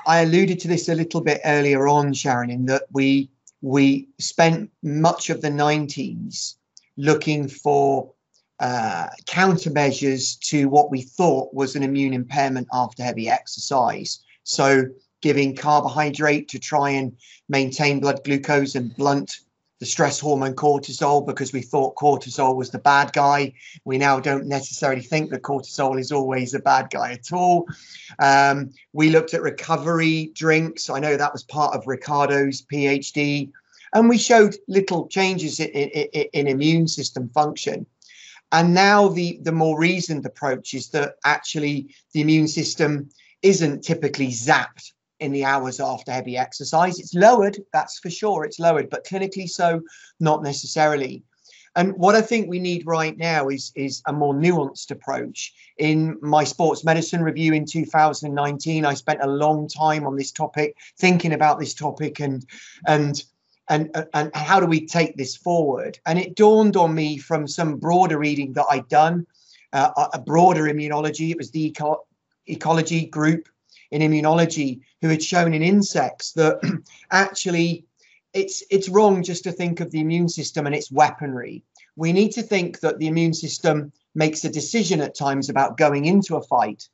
I 0.06 0.20
alluded 0.20 0.60
to 0.60 0.68
this 0.68 0.88
a 0.88 0.94
little 0.94 1.20
bit 1.20 1.40
earlier 1.44 1.88
on, 1.88 2.12
Sharon, 2.12 2.50
in 2.50 2.66
that 2.66 2.84
we 2.92 3.30
we 3.60 4.08
spent 4.18 4.70
much 4.82 5.30
of 5.30 5.40
the 5.40 5.48
90s 5.48 6.54
looking 6.96 7.48
for 7.48 8.12
uh, 8.60 9.08
countermeasures 9.26 10.38
to 10.40 10.68
what 10.68 10.90
we 10.90 11.02
thought 11.02 11.52
was 11.54 11.74
an 11.74 11.82
immune 11.82 12.12
impairment 12.12 12.68
after 12.72 13.02
heavy 13.02 13.28
exercise. 13.28 14.20
So, 14.44 14.84
giving 15.20 15.56
carbohydrate 15.56 16.48
to 16.48 16.58
try 16.58 16.90
and 16.90 17.16
maintain 17.48 18.00
blood 18.00 18.22
glucose 18.24 18.74
and 18.74 18.94
blunt 18.96 19.38
the 19.80 19.86
stress 19.86 20.18
hormone 20.18 20.54
cortisol 20.54 21.24
because 21.24 21.52
we 21.52 21.62
thought 21.62 21.94
cortisol 21.94 22.56
was 22.56 22.70
the 22.70 22.78
bad 22.78 23.12
guy. 23.12 23.52
We 23.84 23.98
now 23.98 24.18
don't 24.18 24.46
necessarily 24.46 25.02
think 25.02 25.30
that 25.30 25.42
cortisol 25.42 25.98
is 25.98 26.10
always 26.10 26.54
a 26.54 26.58
bad 26.58 26.90
guy 26.90 27.12
at 27.12 27.32
all. 27.32 27.66
Um, 28.18 28.70
we 28.92 29.10
looked 29.10 29.34
at 29.34 29.42
recovery 29.42 30.30
drinks. 30.34 30.90
I 30.90 30.98
know 30.98 31.16
that 31.16 31.32
was 31.32 31.44
part 31.44 31.74
of 31.74 31.86
Ricardo's 31.86 32.62
PhD. 32.62 33.52
And 33.94 34.08
we 34.08 34.18
showed 34.18 34.56
little 34.66 35.06
changes 35.08 35.60
in, 35.60 35.68
in, 35.68 36.26
in 36.32 36.46
immune 36.48 36.88
system 36.88 37.28
function. 37.30 37.86
And 38.50 38.74
now 38.74 39.08
the, 39.08 39.38
the 39.42 39.52
more 39.52 39.78
reasoned 39.78 40.26
approach 40.26 40.74
is 40.74 40.88
that 40.90 41.16
actually 41.24 41.94
the 42.12 42.20
immune 42.20 42.48
system 42.48 43.10
isn't 43.42 43.82
typically 43.82 44.28
zapped 44.28 44.92
in 45.20 45.32
the 45.32 45.44
hours 45.44 45.80
after 45.80 46.12
heavy 46.12 46.36
exercise. 46.36 46.98
It's 46.98 47.14
lowered, 47.14 47.58
that's 47.72 47.98
for 47.98 48.10
sure, 48.10 48.44
it's 48.44 48.58
lowered, 48.58 48.90
but 48.90 49.06
clinically 49.06 49.48
so, 49.48 49.82
not 50.20 50.42
necessarily. 50.42 51.22
And 51.76 51.92
what 51.96 52.16
I 52.16 52.22
think 52.22 52.48
we 52.48 52.58
need 52.58 52.86
right 52.86 53.16
now 53.16 53.48
is, 53.48 53.70
is 53.76 54.02
a 54.06 54.12
more 54.12 54.34
nuanced 54.34 54.90
approach. 54.90 55.54
In 55.78 56.18
my 56.20 56.42
sports 56.42 56.84
medicine 56.84 57.22
review 57.22 57.52
in 57.52 57.66
2019, 57.66 58.84
I 58.84 58.94
spent 58.94 59.22
a 59.22 59.28
long 59.28 59.68
time 59.68 60.06
on 60.06 60.16
this 60.16 60.32
topic, 60.32 60.76
thinking 60.98 61.32
about 61.32 61.60
this 61.60 61.74
topic 61.74 62.20
and 62.20 62.44
and 62.86 63.22
and 63.68 63.90
and 64.14 64.34
how 64.34 64.58
do 64.58 64.66
we 64.66 64.86
take 64.86 65.16
this 65.16 65.36
forward? 65.36 65.98
And 66.06 66.18
it 66.18 66.34
dawned 66.34 66.76
on 66.76 66.94
me 66.94 67.18
from 67.18 67.46
some 67.46 67.76
broader 67.76 68.18
reading 68.18 68.54
that 68.54 68.66
I'd 68.70 68.88
done, 68.88 69.26
uh, 69.72 70.08
a 70.12 70.18
broader 70.18 70.64
immunology. 70.64 71.30
It 71.30 71.38
was 71.38 71.50
the 71.50 71.66
eco- 71.66 72.04
ecology 72.46 73.06
group 73.06 73.48
in 73.90 74.02
immunology 74.02 74.80
who 75.00 75.08
had 75.08 75.22
shown 75.22 75.54
in 75.54 75.62
insects 75.62 76.32
that 76.32 76.60
actually 77.10 77.84
it's 78.34 78.62
it's 78.70 78.88
wrong 78.88 79.22
just 79.22 79.44
to 79.44 79.52
think 79.52 79.80
of 79.80 79.90
the 79.90 80.00
immune 80.00 80.28
system 80.28 80.66
and 80.66 80.74
its 80.74 80.92
weaponry. 80.92 81.62
We 81.96 82.12
need 82.12 82.32
to 82.32 82.42
think 82.42 82.80
that 82.80 82.98
the 82.98 83.08
immune 83.08 83.34
system 83.34 83.92
makes 84.14 84.44
a 84.44 84.50
decision 84.50 85.00
at 85.00 85.16
times 85.16 85.48
about 85.48 85.76
going 85.76 86.04
into 86.04 86.36
a 86.36 86.42
fight 86.42 86.88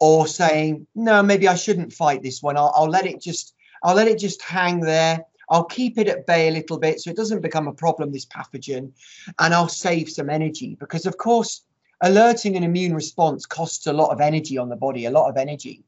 or 0.00 0.26
saying, 0.26 0.86
no, 0.94 1.22
maybe 1.22 1.48
I 1.48 1.54
shouldn't 1.54 1.92
fight 1.92 2.22
this 2.22 2.42
one. 2.42 2.56
I'll, 2.56 2.72
I'll 2.74 2.88
let 2.88 3.06
it 3.06 3.20
just 3.20 3.54
I'll 3.82 3.96
let 3.96 4.08
it 4.08 4.18
just 4.18 4.42
hang 4.42 4.80
there. 4.80 5.24
I'll 5.50 5.64
keep 5.64 5.98
it 5.98 6.08
at 6.08 6.26
bay 6.26 6.48
a 6.48 6.52
little 6.52 6.78
bit 6.78 7.00
so 7.00 7.10
it 7.10 7.16
doesn't 7.16 7.42
become 7.42 7.68
a 7.68 7.74
problem, 7.74 8.12
this 8.12 8.24
pathogen, 8.24 8.92
and 9.38 9.52
I'll 9.52 9.68
save 9.68 10.08
some 10.08 10.30
energy 10.30 10.76
because, 10.78 11.04
of 11.04 11.18
course, 11.18 11.62
alerting 12.00 12.56
an 12.56 12.62
immune 12.62 12.94
response 12.94 13.44
costs 13.44 13.86
a 13.86 13.92
lot 13.92 14.12
of 14.12 14.20
energy 14.20 14.56
on 14.56 14.70
the 14.70 14.76
body, 14.76 15.04
a 15.04 15.10
lot 15.10 15.28
of 15.28 15.36
energy 15.36 15.84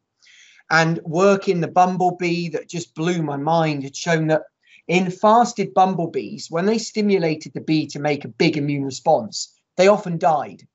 and 0.70 1.00
work 1.04 1.48
in 1.48 1.60
the 1.60 1.68
bumblebee 1.68 2.48
that 2.50 2.68
just 2.68 2.94
blew 2.94 3.22
my 3.22 3.36
mind 3.36 3.82
had 3.82 3.96
shown 3.96 4.26
that 4.28 4.42
in 4.88 5.10
fasted 5.10 5.72
bumblebees, 5.72 6.50
when 6.50 6.66
they 6.66 6.78
stimulated 6.78 7.52
the 7.54 7.60
bee 7.60 7.86
to 7.86 7.98
make 7.98 8.24
a 8.24 8.28
big 8.28 8.56
immune 8.56 8.84
response, 8.84 9.54
they 9.76 9.88
often 9.88 10.18
died. 10.18 10.66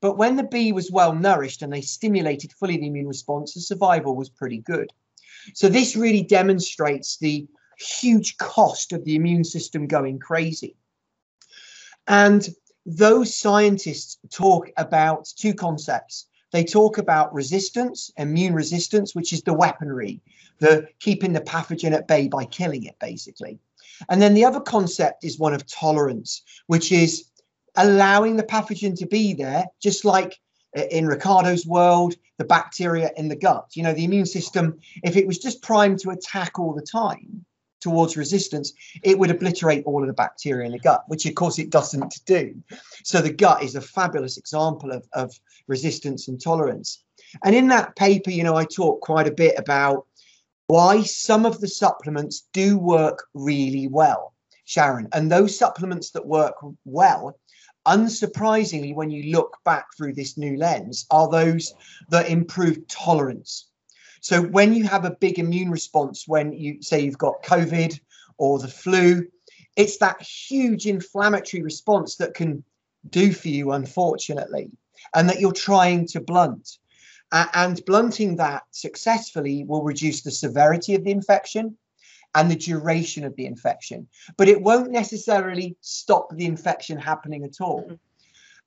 But 0.00 0.16
when 0.16 0.36
the 0.36 0.44
bee 0.44 0.72
was 0.72 0.90
well 0.90 1.14
nourished 1.14 1.62
and 1.62 1.72
they 1.72 1.80
stimulated 1.80 2.52
fully 2.52 2.76
the 2.76 2.86
immune 2.86 3.08
response, 3.08 3.54
the 3.54 3.60
survival 3.60 4.14
was 4.14 4.28
pretty 4.28 4.58
good. 4.58 4.92
So 5.54 5.68
this 5.68 5.96
really 5.96 6.22
demonstrates 6.22 7.18
the 7.18 7.46
huge 7.78 8.36
cost 8.38 8.92
of 8.92 9.04
the 9.04 9.14
immune 9.14 9.44
system 9.44 9.86
going 9.86 10.18
crazy. 10.18 10.76
And 12.06 12.48
those 12.86 13.36
scientists 13.36 14.18
talk 14.30 14.70
about 14.76 15.28
two 15.36 15.52
concepts. 15.52 16.26
They 16.50 16.64
talk 16.64 16.98
about 16.98 17.34
resistance, 17.34 18.10
immune 18.16 18.54
resistance, 18.54 19.14
which 19.14 19.32
is 19.32 19.42
the 19.42 19.52
weaponry, 19.52 20.20
the 20.58 20.88
keeping 20.98 21.32
the 21.32 21.40
pathogen 21.40 21.92
at 21.92 22.08
bay 22.08 22.28
by 22.28 22.44
killing 22.46 22.84
it, 22.84 22.98
basically. 22.98 23.58
And 24.08 24.22
then 24.22 24.34
the 24.34 24.44
other 24.44 24.60
concept 24.60 25.24
is 25.24 25.38
one 25.38 25.54
of 25.54 25.66
tolerance, 25.66 26.42
which 26.66 26.92
is 26.92 27.24
allowing 27.76 28.36
the 28.36 28.42
pathogen 28.42 28.96
to 28.98 29.06
be 29.06 29.34
there, 29.34 29.66
just 29.80 30.04
like 30.04 30.38
in 30.90 31.06
Ricardo's 31.06 31.66
world, 31.66 32.14
the 32.38 32.44
bacteria 32.44 33.10
in 33.16 33.28
the 33.28 33.36
gut. 33.36 33.70
You 33.74 33.82
know, 33.82 33.92
the 33.92 34.04
immune 34.04 34.26
system, 34.26 34.78
if 35.02 35.16
it 35.16 35.26
was 35.26 35.38
just 35.38 35.62
primed 35.62 35.98
to 36.00 36.10
attack 36.10 36.58
all 36.58 36.72
the 36.72 36.82
time, 36.82 37.44
towards 37.80 38.16
resistance, 38.16 38.72
it 39.02 39.18
would 39.18 39.30
obliterate 39.30 39.84
all 39.84 40.02
of 40.02 40.06
the 40.06 40.12
bacteria 40.12 40.66
in 40.66 40.72
the 40.72 40.78
gut, 40.78 41.04
which 41.08 41.26
of 41.26 41.34
course 41.34 41.58
it 41.58 41.70
doesn't 41.70 42.20
do. 42.26 42.54
So 43.04 43.20
the 43.20 43.32
gut 43.32 43.62
is 43.62 43.74
a 43.74 43.80
fabulous 43.80 44.36
example 44.36 44.92
of, 44.92 45.06
of 45.12 45.38
resistance 45.66 46.28
and 46.28 46.40
tolerance. 46.40 47.04
And 47.44 47.54
in 47.54 47.68
that 47.68 47.96
paper, 47.96 48.30
you 48.30 48.42
know, 48.42 48.56
I 48.56 48.64
talk 48.64 49.00
quite 49.00 49.28
a 49.28 49.32
bit 49.32 49.58
about 49.58 50.06
why 50.66 51.02
some 51.02 51.46
of 51.46 51.60
the 51.60 51.68
supplements 51.68 52.46
do 52.52 52.78
work 52.78 53.26
really 53.34 53.88
well, 53.88 54.34
Sharon. 54.64 55.08
And 55.12 55.30
those 55.30 55.58
supplements 55.58 56.10
that 56.10 56.26
work 56.26 56.54
well, 56.84 57.38
unsurprisingly, 57.86 58.94
when 58.94 59.10
you 59.10 59.32
look 59.32 59.56
back 59.64 59.86
through 59.96 60.12
this 60.12 60.36
new 60.36 60.56
lens, 60.58 61.06
are 61.10 61.28
those 61.30 61.72
that 62.10 62.28
improve 62.28 62.86
tolerance 62.86 63.67
so 64.20 64.42
when 64.42 64.74
you 64.74 64.84
have 64.84 65.04
a 65.04 65.10
big 65.10 65.38
immune 65.38 65.70
response, 65.70 66.26
when 66.26 66.52
you 66.52 66.82
say 66.82 67.00
you've 67.00 67.18
got 67.18 67.42
COVID 67.42 67.98
or 68.36 68.58
the 68.58 68.68
flu, 68.68 69.26
it's 69.76 69.98
that 69.98 70.20
huge 70.20 70.86
inflammatory 70.86 71.62
response 71.62 72.16
that 72.16 72.34
can 72.34 72.64
do 73.08 73.32
for 73.32 73.48
you, 73.48 73.72
unfortunately, 73.72 74.70
and 75.14 75.28
that 75.28 75.40
you're 75.40 75.52
trying 75.52 76.06
to 76.08 76.20
blunt. 76.20 76.78
Uh, 77.30 77.46
and 77.52 77.84
blunting 77.84 78.36
that 78.36 78.62
successfully 78.70 79.62
will 79.62 79.82
reduce 79.82 80.22
the 80.22 80.30
severity 80.30 80.94
of 80.94 81.04
the 81.04 81.10
infection 81.10 81.76
and 82.34 82.50
the 82.50 82.56
duration 82.56 83.24
of 83.24 83.36
the 83.36 83.46
infection, 83.46 84.08
but 84.36 84.48
it 84.48 84.62
won't 84.62 84.90
necessarily 84.90 85.76
stop 85.80 86.34
the 86.34 86.46
infection 86.46 86.98
happening 86.98 87.44
at 87.44 87.60
all. 87.60 87.82
Mm-hmm. 87.82 87.94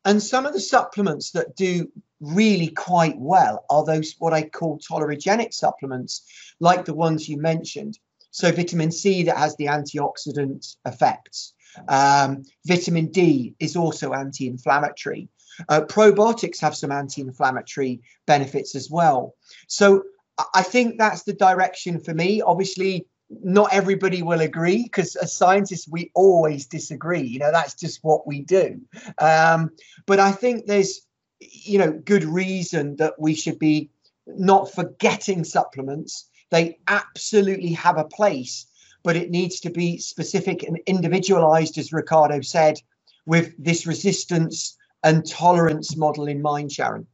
And 0.05 0.21
some 0.21 0.45
of 0.45 0.53
the 0.53 0.59
supplements 0.59 1.31
that 1.31 1.55
do 1.55 1.91
really 2.21 2.67
quite 2.67 3.17
well 3.17 3.65
are 3.69 3.83
those 3.83 4.15
what 4.19 4.33
I 4.33 4.43
call 4.43 4.79
tolerogenic 4.79 5.53
supplements, 5.53 6.23
like 6.59 6.85
the 6.85 6.93
ones 6.93 7.27
you 7.27 7.41
mentioned. 7.41 7.99
So 8.29 8.51
vitamin 8.51 8.91
C 8.91 9.23
that 9.23 9.37
has 9.37 9.55
the 9.57 9.65
antioxidant 9.65 10.75
effects. 10.85 11.53
Um, 11.87 12.43
vitamin 12.65 13.07
D 13.07 13.55
is 13.59 13.75
also 13.75 14.13
anti-inflammatory. 14.13 15.27
Uh, 15.67 15.81
probiotics 15.81 16.59
have 16.61 16.75
some 16.75 16.91
anti-inflammatory 16.91 18.01
benefits 18.25 18.75
as 18.75 18.89
well. 18.89 19.35
So 19.67 20.03
I 20.53 20.63
think 20.63 20.97
that's 20.97 21.23
the 21.23 21.33
direction 21.33 21.99
for 21.99 22.13
me. 22.13 22.41
Obviously, 22.41 23.05
not 23.43 23.73
everybody 23.73 24.21
will 24.21 24.41
agree 24.41 24.83
because 24.83 25.15
as 25.15 25.35
scientists 25.35 25.87
we 25.87 26.11
always 26.13 26.65
disagree 26.65 27.21
you 27.21 27.39
know 27.39 27.51
that's 27.51 27.75
just 27.75 27.99
what 28.03 28.27
we 28.27 28.41
do 28.41 28.81
um, 29.19 29.69
but 30.05 30.19
i 30.19 30.31
think 30.31 30.65
there's 30.65 31.07
you 31.41 31.77
know 31.77 31.91
good 31.91 32.23
reason 32.23 32.95
that 32.97 33.13
we 33.19 33.33
should 33.33 33.59
be 33.59 33.89
not 34.27 34.71
forgetting 34.71 35.43
supplements 35.43 36.29
they 36.51 36.77
absolutely 36.87 37.71
have 37.71 37.97
a 37.97 38.05
place 38.05 38.67
but 39.03 39.15
it 39.15 39.31
needs 39.31 39.59
to 39.59 39.69
be 39.69 39.97
specific 39.97 40.63
and 40.63 40.79
individualized 40.85 41.77
as 41.77 41.91
ricardo 41.91 42.41
said 42.41 42.75
with 43.25 43.53
this 43.57 43.85
resistance 43.87 44.77
and 45.03 45.25
tolerance 45.27 45.95
model 45.97 46.27
in 46.27 46.41
mind 46.41 46.71
sharon 46.71 47.07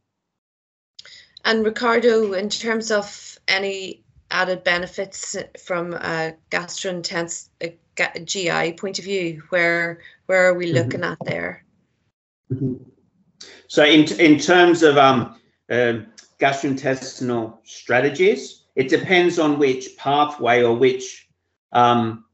and 1.44 1.64
ricardo 1.64 2.32
in 2.32 2.48
terms 2.48 2.90
of 2.90 3.38
any 3.48 4.02
added 4.30 4.62
benefits 4.62 5.36
from 5.64 5.94
a 5.94 6.34
gastrointestinal 6.50 7.78
GI 8.24 8.72
point 8.74 8.98
of 8.98 9.04
view? 9.04 9.42
Where 9.50 10.00
where 10.26 10.48
are 10.48 10.54
we 10.54 10.66
mm-hmm. 10.66 10.74
looking 10.74 11.00
mm-hmm. 11.00 11.12
at 11.12 11.18
there? 11.24 11.64
Mm-hmm. 12.52 12.74
So 13.68 13.84
in 13.84 14.04
in 14.20 14.38
terms 14.38 14.82
of 14.82 14.96
um, 14.96 15.40
uh, 15.70 16.00
gastrointestinal 16.40 17.58
strategies, 17.64 18.64
it 18.76 18.88
depends 18.88 19.38
on 19.38 19.58
which 19.58 19.96
pathway 19.96 20.62
or 20.62 20.74
which 20.74 21.28
um, 21.72 22.24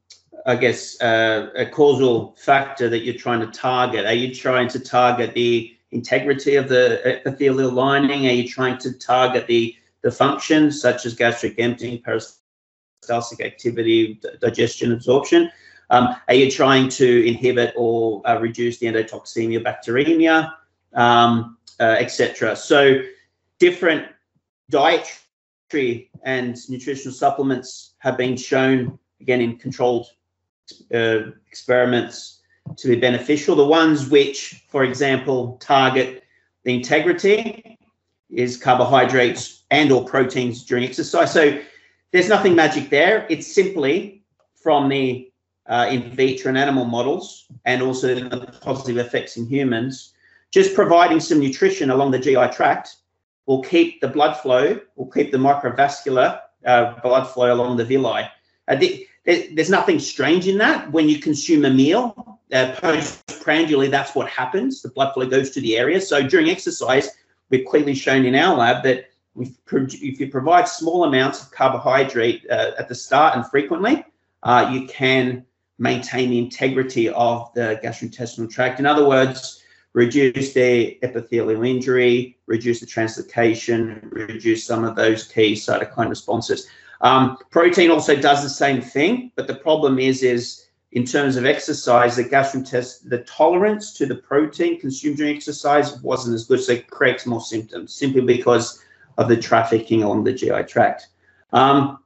I 0.45 0.55
guess 0.55 1.01
uh, 1.01 1.49
a 1.55 1.65
causal 1.65 2.35
factor 2.37 2.87
that 2.89 2.99
you're 2.99 3.15
trying 3.15 3.39
to 3.39 3.47
target. 3.47 4.05
Are 4.05 4.13
you 4.13 4.33
trying 4.33 4.67
to 4.69 4.79
target 4.79 5.33
the 5.33 5.75
integrity 5.91 6.55
of 6.55 6.69
the 6.69 7.01
epithelial 7.05 7.71
lining? 7.71 8.27
Are 8.27 8.31
you 8.31 8.47
trying 8.47 8.77
to 8.79 8.93
target 8.93 9.47
the 9.47 9.75
the 10.01 10.11
functions 10.11 10.79
such 10.79 11.05
as 11.07 11.15
gastric 11.15 11.59
emptying, 11.59 11.99
peristaltic 12.01 13.41
activity, 13.41 14.21
digestion, 14.39 14.91
absorption? 14.91 15.51
Um, 15.89 16.15
are 16.27 16.33
you 16.33 16.49
trying 16.49 16.89
to 16.89 17.27
inhibit 17.27 17.73
or 17.75 18.21
uh, 18.27 18.39
reduce 18.39 18.77
the 18.77 18.87
endotoxemia, 18.87 19.63
bacteremia, 19.63 20.53
um, 20.95 21.57
uh, 21.79 21.95
etc.? 21.99 22.55
So 22.55 23.01
different 23.59 24.07
dietary 24.69 26.09
and 26.23 26.57
nutritional 26.69 27.13
supplements 27.13 27.93
have 27.99 28.17
been 28.17 28.35
shown, 28.35 28.97
again, 29.21 29.41
in 29.41 29.57
controlled 29.57 30.07
uh, 30.93 31.31
experiments 31.47 32.41
to 32.77 32.87
be 32.87 32.95
beneficial. 32.95 33.55
The 33.55 33.65
ones 33.65 34.09
which, 34.09 34.65
for 34.69 34.83
example, 34.83 35.57
target 35.61 36.23
the 36.63 36.73
integrity 36.73 37.77
is 38.29 38.57
carbohydrates 38.57 39.63
and 39.71 39.91
or 39.91 40.03
proteins 40.03 40.65
during 40.65 40.83
exercise. 40.83 41.31
So 41.31 41.59
there's 42.11 42.27
nothing 42.27 42.55
magic 42.55 42.89
there. 42.89 43.27
It's 43.29 43.53
simply 43.53 44.23
from 44.55 44.89
the 44.89 45.31
uh, 45.67 45.87
in 45.89 46.11
vitro 46.11 46.49
and 46.49 46.57
animal 46.57 46.85
models 46.85 47.47
and 47.65 47.81
also 47.81 48.15
the 48.15 48.57
positive 48.61 48.97
effects 48.97 49.37
in 49.37 49.47
humans, 49.47 50.13
just 50.51 50.73
providing 50.73 51.19
some 51.19 51.39
nutrition 51.39 51.89
along 51.89 52.11
the 52.11 52.19
GI 52.19 52.47
tract 52.53 52.97
will 53.45 53.61
keep 53.61 54.01
the 54.01 54.07
blood 54.07 54.35
flow, 54.35 54.79
will 54.95 55.11
keep 55.11 55.31
the 55.31 55.37
microvascular 55.37 56.39
uh, 56.65 56.99
blood 57.01 57.25
flow 57.25 57.53
along 57.53 57.77
the 57.77 57.85
villi. 57.85 58.23
Uh, 58.67 58.75
the, 58.75 59.07
there's 59.25 59.69
nothing 59.69 59.99
strange 59.99 60.47
in 60.47 60.57
that. 60.59 60.91
When 60.91 61.09
you 61.09 61.19
consume 61.19 61.65
a 61.65 61.69
meal, 61.69 62.39
uh, 62.53 62.75
postprandially, 62.79 63.87
that's 63.87 64.13
what 64.15 64.29
happens. 64.29 64.81
The 64.81 64.89
blood 64.89 65.13
flow 65.13 65.25
goes 65.27 65.49
to 65.51 65.61
the 65.61 65.77
area. 65.77 65.99
So 65.99 66.27
during 66.27 66.49
exercise, 66.49 67.09
we've 67.49 67.65
clearly 67.65 67.95
shown 67.95 68.25
in 68.25 68.35
our 68.35 68.55
lab 68.55 68.83
that 68.83 69.09
if 69.37 70.19
you 70.19 70.29
provide 70.29 70.67
small 70.67 71.03
amounts 71.03 71.43
of 71.43 71.51
carbohydrate 71.51 72.45
uh, 72.49 72.71
at 72.77 72.87
the 72.87 72.95
start 72.95 73.35
and 73.35 73.45
frequently, 73.49 74.05
uh, 74.43 74.69
you 74.71 74.87
can 74.87 75.45
maintain 75.77 76.29
the 76.29 76.39
integrity 76.39 77.09
of 77.09 77.53
the 77.53 77.79
gastrointestinal 77.83 78.49
tract. 78.49 78.79
In 78.79 78.85
other 78.85 79.07
words, 79.07 79.63
reduce 79.95 80.51
their 80.51 80.91
epithelial 81.03 81.63
injury, 81.63 82.37
reduce 82.47 82.81
the 82.81 82.85
translocation, 82.85 84.11
reduce 84.11 84.65
some 84.65 84.83
of 84.83 84.93
those 84.97 85.23
key 85.23 85.53
cytokine 85.53 86.09
responses. 86.09 86.67
Um, 86.99 87.37
protein 87.49 87.91
also 87.91 88.13
does 88.13 88.43
the 88.43 88.49
same 88.49 88.81
thing, 88.81 89.31
but 89.37 89.47
the 89.47 89.55
problem 89.55 89.97
is, 89.97 90.21
is 90.21 90.65
in 90.91 91.05
terms 91.05 91.37
of 91.37 91.45
exercise, 91.45 92.17
the 92.17 92.25
gastrointestinal, 92.25 93.09
the 93.09 93.19
tolerance 93.19 93.93
to 93.93 94.05
the 94.05 94.15
protein 94.15 94.81
consumed 94.81 95.15
during 95.15 95.33
exercise 95.33 96.01
wasn't 96.01 96.35
as 96.35 96.45
good, 96.45 96.59
so 96.59 96.73
it 96.73 96.89
creates 96.89 97.25
more 97.25 97.41
symptoms 97.41 97.93
simply 97.93 98.21
because 98.21 98.83
of 99.17 99.29
the 99.29 99.37
trafficking 99.37 100.03
along 100.03 100.25
the 100.25 100.33
GI 100.33 100.63
tract. 100.63 101.07
Um, 101.53 101.99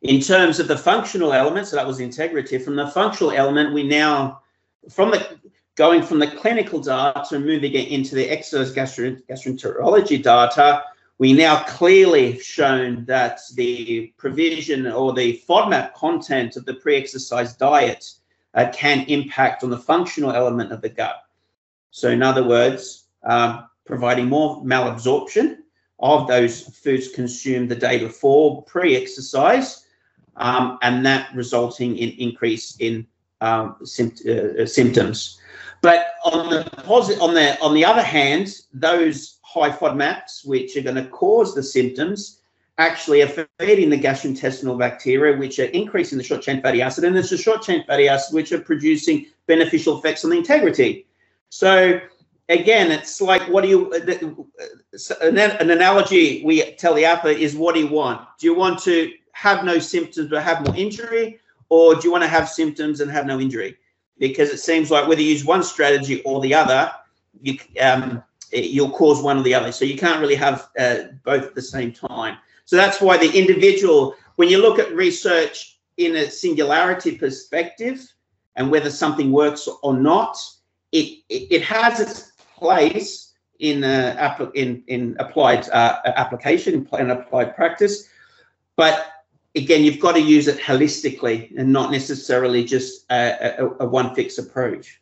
in 0.00 0.22
terms 0.22 0.58
of 0.58 0.68
the 0.68 0.78
functional 0.78 1.34
elements, 1.34 1.70
so 1.70 1.76
that 1.76 1.86
was 1.86 2.00
integrity. 2.00 2.56
From 2.56 2.76
the 2.76 2.88
functional 2.88 3.32
element, 3.32 3.74
we 3.74 3.82
now, 3.82 4.40
from 4.88 5.10
the 5.10 5.38
going 5.80 6.02
from 6.02 6.18
the 6.18 6.26
clinical 6.26 6.78
data 6.78 7.24
and 7.34 7.46
moving 7.46 7.72
it 7.72 7.88
into 7.88 8.14
the 8.14 8.28
exercise 8.28 8.70
gastroenterology 8.70 10.22
data, 10.22 10.84
we 11.16 11.32
now 11.32 11.62
clearly 11.62 12.32
have 12.32 12.42
shown 12.42 13.02
that 13.06 13.40
the 13.54 14.12
provision 14.18 14.86
or 14.86 15.14
the 15.14 15.42
FODMAP 15.48 15.94
content 15.94 16.56
of 16.56 16.66
the 16.66 16.74
pre-exercise 16.74 17.54
diet 17.54 18.12
uh, 18.52 18.70
can 18.74 19.06
impact 19.06 19.64
on 19.64 19.70
the 19.70 19.78
functional 19.78 20.32
element 20.32 20.70
of 20.70 20.82
the 20.82 20.88
gut. 20.90 21.22
So 21.92 22.10
in 22.10 22.22
other 22.22 22.46
words, 22.46 23.06
uh, 23.26 23.62
providing 23.86 24.26
more 24.26 24.62
malabsorption 24.62 25.60
of 25.98 26.28
those 26.28 26.60
foods 26.60 27.08
consumed 27.08 27.70
the 27.70 27.74
day 27.74 27.96
before 27.98 28.64
pre-exercise 28.64 29.86
um, 30.36 30.78
and 30.82 31.06
that 31.06 31.34
resulting 31.34 31.96
in 31.96 32.10
increase 32.18 32.76
in 32.80 33.06
um, 33.40 33.76
uh, 33.80 34.66
symptoms. 34.66 35.40
But 35.82 36.08
on 36.24 36.50
the 36.50 36.64
positive, 36.84 37.22
on 37.22 37.34
the 37.34 37.58
on 37.60 37.74
the 37.74 37.84
other 37.84 38.02
hand, 38.02 38.60
those 38.72 39.38
high 39.42 39.70
FODMAPs, 39.70 40.46
which 40.46 40.76
are 40.76 40.82
going 40.82 40.96
to 40.96 41.06
cause 41.06 41.54
the 41.54 41.62
symptoms, 41.62 42.40
actually 42.78 43.22
are 43.22 43.48
feeding 43.58 43.90
the 43.90 43.98
gastrointestinal 43.98 44.78
bacteria, 44.78 45.36
which 45.38 45.58
are 45.58 45.64
increasing 45.64 46.18
the 46.18 46.24
short 46.24 46.42
chain 46.42 46.60
fatty 46.60 46.82
acid, 46.82 47.04
and 47.04 47.16
it's 47.16 47.30
the 47.30 47.36
short 47.36 47.62
chain 47.62 47.84
fatty 47.86 48.08
acid 48.08 48.34
which 48.34 48.52
are 48.52 48.60
producing 48.60 49.26
beneficial 49.46 49.98
effects 49.98 50.24
on 50.24 50.30
the 50.30 50.36
integrity. 50.36 51.06
So 51.48 51.98
again, 52.50 52.92
it's 52.92 53.20
like 53.20 53.42
what 53.48 53.62
do 53.62 53.68
you? 53.68 53.92
An, 55.22 55.38
an 55.38 55.70
analogy 55.70 56.42
we 56.44 56.72
tell 56.72 56.94
the 56.94 57.06
athlete 57.06 57.40
is, 57.40 57.56
what 57.56 57.74
do 57.74 57.80
you 57.80 57.88
want? 57.88 58.20
Do 58.38 58.46
you 58.46 58.54
want 58.54 58.80
to 58.80 59.12
have 59.32 59.64
no 59.64 59.78
symptoms 59.78 60.28
but 60.28 60.42
have 60.42 60.66
more 60.66 60.76
injury, 60.76 61.39
or 61.70 61.94
do 61.94 62.02
you 62.04 62.12
want 62.12 62.22
to 62.22 62.28
have 62.28 62.48
symptoms 62.48 63.00
and 63.00 63.10
have 63.10 63.26
no 63.26 63.40
injury? 63.40 63.76
because 64.20 64.50
it 64.50 64.60
seems 64.60 64.90
like 64.90 65.08
whether 65.08 65.20
you 65.20 65.32
use 65.32 65.44
one 65.44 65.64
strategy 65.64 66.22
or 66.22 66.40
the 66.40 66.54
other, 66.54 66.92
you, 67.40 67.58
um, 67.80 68.22
you'll 68.52 68.90
cause 68.90 69.20
one 69.20 69.38
or 69.38 69.42
the 69.42 69.54
other. 69.54 69.72
So 69.72 69.84
you 69.84 69.96
can't 69.96 70.20
really 70.20 70.36
have 70.36 70.68
uh, 70.78 70.98
both 71.24 71.44
at 71.44 71.54
the 71.56 71.62
same 71.62 71.90
time. 71.90 72.36
So 72.66 72.76
that's 72.76 73.00
why 73.00 73.16
the 73.16 73.36
individual, 73.36 74.14
when 74.36 74.48
you 74.48 74.58
look 74.58 74.78
at 74.78 74.94
research 74.94 75.78
in 75.96 76.16
a 76.16 76.30
singularity 76.30 77.16
perspective 77.16 78.06
and 78.56 78.70
whether 78.70 78.90
something 78.90 79.32
works 79.32 79.68
or 79.82 79.94
not, 79.94 80.36
it, 80.92 81.22
it, 81.30 81.62
has 81.62 81.98
its 81.98 82.32
place 82.56 83.32
in 83.60 83.84
uh, 83.84 84.50
in 84.54 84.82
in 84.88 85.16
applied 85.20 85.68
uh, 85.70 86.00
application 86.04 86.88
and 86.92 87.12
applied 87.12 87.54
practice, 87.54 88.08
but 88.74 89.06
again, 89.54 89.84
you've 89.84 90.00
got 90.00 90.12
to 90.12 90.20
use 90.20 90.48
it 90.48 90.58
holistically 90.58 91.56
and 91.56 91.72
not 91.72 91.90
necessarily 91.90 92.64
just 92.64 93.04
a, 93.10 93.62
a, 93.62 93.68
a 93.80 93.86
one 93.86 94.14
fix 94.14 94.38
approach. 94.38 95.00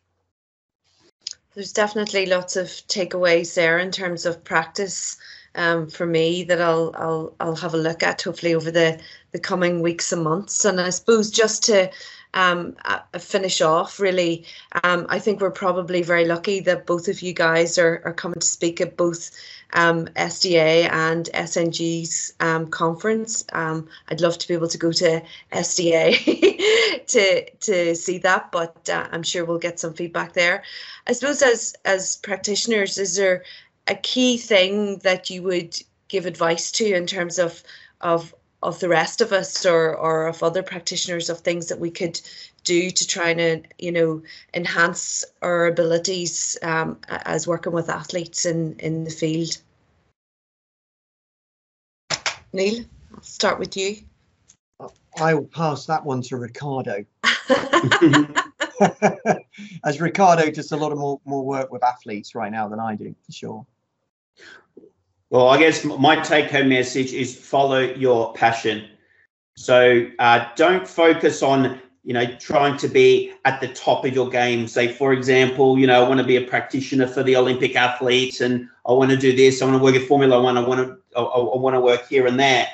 There's 1.53 1.73
definitely 1.73 2.25
lots 2.25 2.55
of 2.55 2.67
takeaways 2.67 3.53
there 3.53 3.79
in 3.79 3.91
terms 3.91 4.25
of 4.25 4.43
practice 4.43 5.17
um, 5.55 5.87
for 5.87 6.05
me 6.05 6.43
that 6.43 6.61
I'll 6.61 6.93
I'll 6.95 7.35
I'll 7.39 7.55
have 7.55 7.73
a 7.73 7.77
look 7.77 8.03
at 8.03 8.21
hopefully 8.21 8.53
over 8.53 8.71
the 8.71 8.99
the 9.31 9.39
coming 9.39 9.81
weeks 9.81 10.11
and 10.11 10.23
months. 10.23 10.63
And 10.63 10.79
I 10.79 10.89
suppose 10.91 11.31
just 11.31 11.63
to 11.63 11.91
um, 12.33 12.75
uh, 12.85 12.99
finish 13.17 13.61
off, 13.61 13.99
really, 13.99 14.45
um, 14.83 15.07
I 15.09 15.19
think 15.19 15.41
we're 15.41 15.51
probably 15.51 16.03
very 16.03 16.25
lucky 16.25 16.59
that 16.61 16.85
both 16.85 17.07
of 17.07 17.21
you 17.21 17.33
guys 17.33 17.77
are, 17.77 18.01
are 18.05 18.13
coming 18.13 18.39
to 18.39 18.47
speak 18.47 18.79
at 18.79 18.95
both 18.95 19.31
um, 19.73 20.05
SDA 20.15 20.91
and 20.91 21.29
SNG's 21.33 22.33
um, 22.39 22.67
conference. 22.67 23.45
Um, 23.53 23.87
I'd 24.09 24.21
love 24.21 24.37
to 24.37 24.47
be 24.47 24.53
able 24.53 24.67
to 24.67 24.77
go 24.77 24.91
to 24.91 25.21
SDA 25.51 27.05
to 27.07 27.49
to 27.49 27.95
see 27.95 28.17
that, 28.19 28.51
but 28.51 28.89
uh, 28.89 29.07
I'm 29.11 29.23
sure 29.23 29.45
we'll 29.45 29.59
get 29.59 29.79
some 29.79 29.93
feedback 29.93 30.33
there. 30.33 30.63
I 31.07 31.13
suppose 31.13 31.41
as 31.41 31.75
as 31.85 32.17
practitioners, 32.17 32.97
is 32.97 33.15
there 33.15 33.43
a 33.87 33.95
key 33.95 34.37
thing 34.37 34.99
that 34.99 35.29
you 35.29 35.43
would 35.43 35.79
give 36.07 36.25
advice 36.25 36.71
to 36.73 36.85
in 36.85 37.05
terms 37.05 37.39
of 37.39 37.63
of 38.01 38.33
of 38.61 38.79
the 38.79 38.89
rest 38.89 39.21
of 39.21 39.31
us 39.31 39.65
or 39.65 39.95
or 39.95 40.27
of 40.27 40.43
other 40.43 40.63
practitioners 40.63 41.29
of 41.29 41.39
things 41.39 41.67
that 41.67 41.79
we 41.79 41.89
could 41.89 42.19
do 42.63 42.91
to 42.91 43.07
try 43.07 43.29
and 43.29 43.67
you 43.77 43.91
know 43.91 44.21
enhance 44.53 45.23
our 45.41 45.67
abilities 45.67 46.57
um, 46.61 46.97
as 47.07 47.47
working 47.47 47.73
with 47.73 47.89
athletes 47.89 48.45
in 48.45 48.75
in 48.79 49.03
the 49.03 49.11
field. 49.11 49.57
Neil 52.51 52.83
i'll 53.13 53.21
start 53.21 53.59
with 53.59 53.77
you. 53.77 53.97
I 55.19 55.33
will 55.33 55.45
pass 55.45 55.85
that 55.85 56.05
one 56.05 56.21
to 56.23 56.37
ricardo. 56.37 57.05
As 59.83 59.99
ricardo 59.99 60.51
does 60.51 60.71
a 60.71 60.77
lot 60.77 60.91
of 60.91 60.97
more, 60.97 61.19
more 61.25 61.45
work 61.45 61.71
with 61.71 61.83
athletes 61.83 62.33
right 62.33 62.51
now 62.51 62.67
than 62.69 62.79
i 62.79 62.95
do 62.95 63.13
for 63.25 63.31
sure 63.31 63.65
well, 65.29 65.49
I 65.49 65.59
guess 65.59 65.85
my 65.85 66.15
take 66.15 66.49
home 66.49 66.69
message 66.69 67.13
is 67.13 67.35
follow 67.35 67.79
your 67.79 68.33
passion. 68.33 68.87
So 69.55 70.07
uh, 70.17 70.47
don't 70.55 70.87
focus 70.87 71.43
on 71.43 71.79
you 72.03 72.13
know 72.13 72.25
trying 72.37 72.77
to 72.77 72.87
be 72.87 73.33
at 73.45 73.61
the 73.61 73.67
top 73.67 74.05
of 74.05 74.15
your 74.15 74.29
game. 74.29 74.67
Say, 74.67 74.87
for 74.87 75.13
example, 75.13 75.77
you 75.77 75.85
know 75.85 76.03
I 76.03 76.07
want 76.07 76.19
to 76.19 76.25
be 76.25 76.37
a 76.37 76.41
practitioner 76.41 77.07
for 77.07 77.21
the 77.23 77.35
Olympic 77.35 77.75
athletes, 77.75 78.41
and 78.41 78.67
I 78.85 78.93
want 78.93 79.11
to 79.11 79.17
do 79.17 79.35
this. 79.35 79.61
I 79.61 79.65
want 79.65 79.77
to 79.77 79.83
work 79.83 79.95
at 79.95 80.07
Formula 80.07 80.41
One. 80.41 80.57
I 80.57 80.61
want 80.61 80.87
to 80.87 81.19
I, 81.19 81.21
I 81.21 81.57
want 81.57 81.75
to 81.75 81.81
work 81.81 82.07
here 82.07 82.25
and 82.25 82.39
there. 82.39 82.67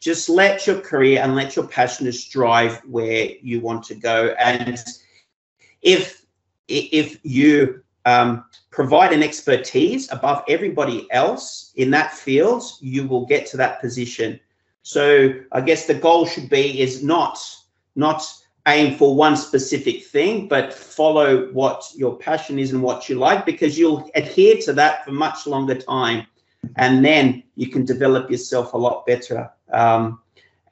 Just 0.00 0.28
let 0.28 0.66
your 0.66 0.80
career 0.80 1.22
and 1.22 1.34
let 1.34 1.56
your 1.56 1.66
passions 1.66 2.26
drive 2.26 2.76
where 2.84 3.30
you 3.40 3.60
want 3.60 3.84
to 3.84 3.94
go. 3.94 4.34
And 4.38 4.82
if 5.80 6.26
if 6.68 7.18
you 7.24 7.82
um, 8.04 8.44
provide 8.74 9.12
an 9.12 9.22
expertise 9.22 10.10
above 10.10 10.42
everybody 10.48 11.06
else 11.12 11.72
in 11.76 11.90
that 11.92 12.12
field, 12.12 12.62
you 12.80 13.06
will 13.06 13.24
get 13.24 13.46
to 13.46 13.56
that 13.56 13.80
position. 13.80 14.38
So 14.82 15.32
I 15.52 15.60
guess 15.60 15.86
the 15.86 15.94
goal 15.94 16.26
should 16.26 16.50
be 16.50 16.80
is 16.80 17.02
not 17.02 17.38
not 17.96 18.22
aim 18.66 18.96
for 18.96 19.14
one 19.14 19.36
specific 19.36 20.04
thing, 20.04 20.48
but 20.48 20.74
follow 20.74 21.52
what 21.52 21.84
your 21.94 22.16
passion 22.16 22.58
is 22.58 22.72
and 22.72 22.82
what 22.82 23.08
you 23.08 23.14
like, 23.16 23.46
because 23.46 23.78
you'll 23.78 24.10
adhere 24.14 24.56
to 24.62 24.72
that 24.72 25.04
for 25.04 25.12
much 25.12 25.46
longer 25.46 25.74
time, 25.74 26.26
and 26.76 27.04
then 27.04 27.42
you 27.54 27.68
can 27.68 27.84
develop 27.84 28.30
yourself 28.30 28.72
a 28.72 28.78
lot 28.78 29.06
better. 29.06 29.50
Um, 29.72 30.20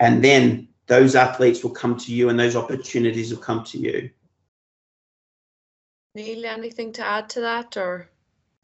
and 0.00 0.24
then 0.24 0.68
those 0.86 1.14
athletes 1.14 1.62
will 1.62 1.70
come 1.70 1.96
to 1.98 2.12
you, 2.12 2.28
and 2.28 2.38
those 2.38 2.56
opportunities 2.56 3.30
will 3.30 3.42
come 3.42 3.62
to 3.64 3.78
you. 3.78 4.10
Neil, 6.14 6.44
anything 6.44 6.92
to 6.92 7.06
add 7.06 7.30
to 7.30 7.40
that, 7.40 7.76
or? 7.76 8.10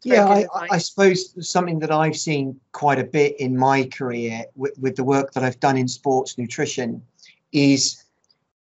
Yeah, 0.03 0.25
I, 0.27 0.45
I, 0.71 0.77
suppose 0.77 1.35
something 1.49 1.79
that 1.79 1.91
I've 1.91 2.15
seen 2.15 2.59
quite 2.71 2.99
a 2.99 3.03
bit 3.03 3.37
in 3.39 3.57
my 3.57 3.85
career 3.85 4.45
with, 4.55 4.77
with 4.77 4.95
the 4.95 5.03
work 5.03 5.33
that 5.33 5.43
I've 5.43 5.59
done 5.59 5.75
in 5.75 5.87
sports 5.87 6.37
nutrition 6.37 7.01
is 7.51 8.01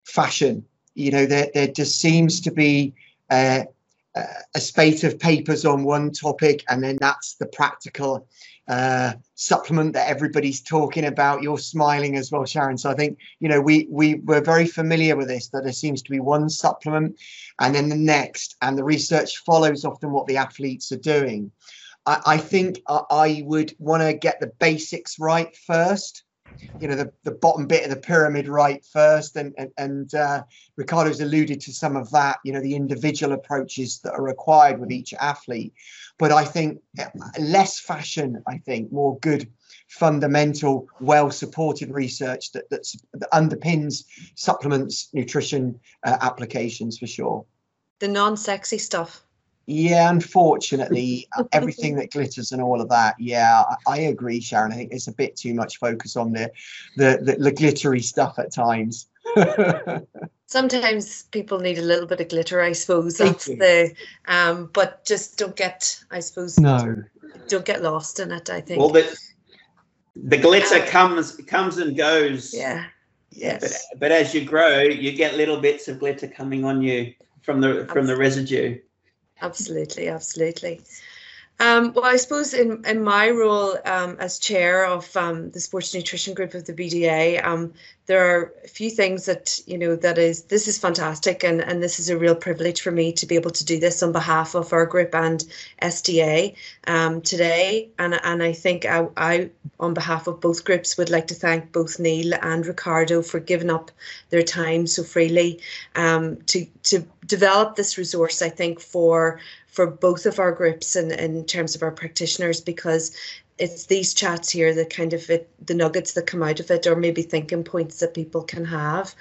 fashion. 0.05 0.64
You 0.95 1.12
know, 1.12 1.26
there, 1.26 1.49
there 1.55 1.68
just 1.68 2.01
seems 2.01 2.41
to 2.41 2.51
be 2.51 2.95
uh, 3.28 3.62
a 4.16 4.61
spate 4.61 5.05
of 5.05 5.20
papers 5.20 5.64
on 5.64 5.85
one 5.85 6.11
topic, 6.11 6.64
and 6.68 6.83
then 6.83 6.97
that's 7.01 7.35
the 7.35 7.47
practical 7.47 8.26
uh, 8.69 9.15
supplement 9.35 9.95
that 9.95 10.09
everybody's 10.09 10.61
talking 10.61 11.05
about. 11.05 11.43
You're 11.43 11.59
smiling 11.59 12.17
as 12.17 12.31
well, 12.31 12.45
Sharon. 12.45 12.79
So 12.79 12.91
I 12.91 12.95
think 12.95 13.19
you 13.41 13.49
know 13.49 13.61
we 13.61 13.87
we 13.91 14.17
were 14.25 14.41
very 14.41 14.67
familiar 14.67 15.17
with 15.17 15.29
this 15.29 15.49
that 15.49 15.65
there 15.65 15.73
seems 15.73 16.03
to 16.03 16.11
be 16.11 16.21
one 16.21 16.49
supplement 16.49 17.19
and 17.61 17.75
then 17.75 17.89
the 17.89 17.97
next, 17.97 18.57
and 18.63 18.77
the 18.77 18.85
research 18.85 19.39
follows 19.39 19.85
often 19.85 20.13
what 20.13 20.27
the 20.27 20.39
athletes 20.39 20.91
are 20.93 20.97
doing. 20.97 21.53
I, 22.07 22.21
I 22.27 22.37
think 22.39 22.81
I, 22.89 23.03
I 23.11 23.43
would 23.45 23.75
want 23.79 24.03
to 24.03 24.15
get 24.15 24.41
the 24.41 24.53
basics 24.59 25.19
right 25.19 25.55
first 25.55 26.25
you 26.81 26.89
know 26.89 26.97
the, 26.97 27.13
the 27.25 27.31
bottom 27.31 27.67
bit 27.67 27.85
of 27.85 27.91
the 27.91 27.97
pyramid 27.97 28.49
right 28.49 28.85
first 28.85 29.37
and 29.37 29.55
and, 29.59 29.71
and 29.79 30.15
uh, 30.15 30.43
ricardo's 30.77 31.21
alluded 31.21 31.61
to 31.61 31.73
some 31.73 31.97
of 31.97 32.11
that 32.11 32.39
you 32.45 32.53
know 32.53 32.61
the 32.61 32.75
individual 32.75 33.33
approaches 33.33 34.01
that 34.01 34.13
are 34.13 34.23
required 34.23 34.81
with 34.81 34.91
each 34.91 35.13
athlete. 35.15 35.73
But 36.19 36.33
i 36.33 36.45
think 36.45 36.81
less 37.39 37.79
fashion 37.79 38.43
i 38.47 38.59
think 38.59 38.93
more 38.93 39.19
good 39.21 39.49
fundamental 39.89 40.87
well 41.01 41.31
supported 41.31 41.91
research 41.91 42.53
that, 42.53 42.69
that 42.71 42.87
underpins 43.33 44.05
supplements 44.37 45.09
nutrition 45.13 45.79
uh, 46.07 46.17
applications 46.21 46.99
for 46.99 47.07
sure. 47.07 47.45
The 47.99 48.09
non-sexy 48.09 48.79
stuff 48.79 49.25
yeah, 49.67 50.11
unfortunately, 50.11 51.29
everything 51.53 51.97
that 51.97 52.11
glitters 52.11 52.53
and 52.53 52.63
all 52.63 52.81
of 52.81 52.89
that. 52.89 53.15
Yeah, 53.19 53.65
I, 53.87 53.93
I, 53.95 53.99
agree, 53.99 54.41
Sharon. 54.41 54.73
I 54.73 54.77
think 54.77 54.93
it's 54.93 55.09
a 55.09 55.13
bit 55.13 55.37
too 55.37 55.55
much 55.55 55.79
focus 55.79 56.17
on 56.17 56.33
the 56.33 56.51
the, 56.97 57.21
the, 57.23 57.37
the 57.37 57.53
glittery 57.53 58.01
stuff 58.01 58.39
at 58.39 58.53
times. 58.53 59.09
Sometimes 60.47 61.23
people 61.25 61.61
need 61.61 61.79
a 61.79 61.83
little 61.83 62.07
bit 62.07 62.21
of 62.21 62.29
glitter, 62.29 62.61
I 62.61 62.73
suppose. 62.73 63.19
That's 63.19 63.47
the 63.47 63.95
um, 64.27 64.71
but 64.73 65.05
just 65.05 65.39
don't 65.39 65.55
get, 65.55 66.03
I 66.11 66.21
suppose. 66.21 66.59
No. 66.59 67.03
Don't 67.47 67.65
get 67.65 67.83
lost 67.83 68.19
in 68.19 68.33
it. 68.33 68.51
I 68.51 68.61
think. 68.61 68.81
Well, 68.81 68.89
the 68.89 69.17
the 70.17 70.37
glitter 70.37 70.85
comes 70.87 71.37
comes 71.47 71.79
and 71.79 71.97
goes. 71.97 72.53
Yeah. 72.53 72.87
Yes. 73.31 73.87
But, 73.93 74.01
but 74.01 74.13
as 74.13 74.35
you 74.35 74.45
grow, 74.45 74.81
you 74.81 75.13
get 75.13 75.37
little 75.37 75.61
bits 75.61 75.87
of 75.87 76.01
glitter 76.01 76.27
coming 76.27 76.65
on 76.65 76.83
you 76.83 77.15
from 77.43 77.61
the 77.61 77.87
from 77.93 78.07
the 78.07 78.17
residue 78.17 78.77
absolutely 79.43 80.09
absolutely 80.09 80.80
Um, 81.61 81.93
well, 81.93 82.07
I 82.07 82.17
suppose 82.17 82.55
in, 82.55 82.83
in 82.87 83.05
my 83.05 83.29
role 83.29 83.77
um, 83.85 84.17
as 84.19 84.39
chair 84.39 84.87
of 84.87 85.15
um, 85.15 85.51
the 85.51 85.61
sports 85.61 85.95
nutrition 85.95 86.33
group 86.33 86.55
of 86.55 86.65
the 86.65 86.73
BDA, 86.73 87.45
um, 87.45 87.75
there 88.07 88.27
are 88.27 88.53
a 88.65 88.69
few 88.69 88.91
things 88.91 89.27
that 89.27 89.61
you 89.67 89.79
know 89.79 89.95
that 89.95 90.19
is 90.19 90.43
this 90.45 90.67
is 90.67 90.79
fantastic 90.79 91.45
and 91.45 91.61
and 91.61 91.81
this 91.81 92.01
is 92.01 92.09
a 92.09 92.19
real 92.19 92.35
privilege 92.35 92.81
for 92.81 92.91
me 92.91 93.13
to 93.13 93.25
be 93.25 93.37
able 93.37 93.53
to 93.53 93.65
do 93.65 93.79
this 93.79 94.03
on 94.03 94.11
behalf 94.11 94.57
of 94.57 94.73
our 94.73 94.85
group 94.85 95.15
and 95.15 95.45
SDA 95.81 96.57
um, 96.89 97.21
today. 97.21 97.91
And 98.01 98.19
and 98.25 98.43
I 98.43 98.53
think 98.53 98.85
I, 98.85 99.07
I 99.17 99.51
on 99.79 99.95
behalf 99.95 100.27
of 100.27 100.41
both 100.41 100.65
groups 100.65 100.97
would 100.99 101.11
like 101.11 101.29
to 101.29 101.35
thank 101.35 101.71
both 101.71 102.01
Neil 102.01 102.35
and 102.43 102.67
Ricardo 102.67 103.23
for 103.23 103.39
giving 103.39 103.71
up 103.71 103.93
their 104.31 104.43
time 104.43 104.89
so 104.89 105.05
freely 105.05 105.61
um, 105.95 106.39
to 106.47 106.67
to 106.85 107.05
develop 107.27 107.77
this 107.77 107.97
resource. 107.97 108.43
I 108.43 108.49
think 108.49 108.81
for 108.81 109.39
for 109.71 109.87
both 109.87 110.27
of 110.27 110.39
our 110.39 110.53
groups 110.53 110.97
and 110.97 111.12
in 111.12 111.45
terms 111.45 111.75
of 111.75 111.83
our 111.83 111.93
practitioners 111.93 112.61
because 112.61 113.16
it's 113.59 113.87
these 113.87 114.14
chats 114.14 114.51
here 114.51 114.75
that 114.75 114.91
kind 114.91 115.12
of 115.12 115.29
it, 115.31 115.49
the 115.64 115.75
nuggets 115.75 116.14
that 116.14 116.27
come 116.27 116.43
out 116.43 116.61
of 116.61 116.71
it 116.71 116.87
or 116.87 116.97
maybe 116.97 117.23
thinking 117.23 117.62
points 117.62 118.01
that 118.01 118.14
people 118.14 118.43
can 118.43 118.64
have. 118.64 119.14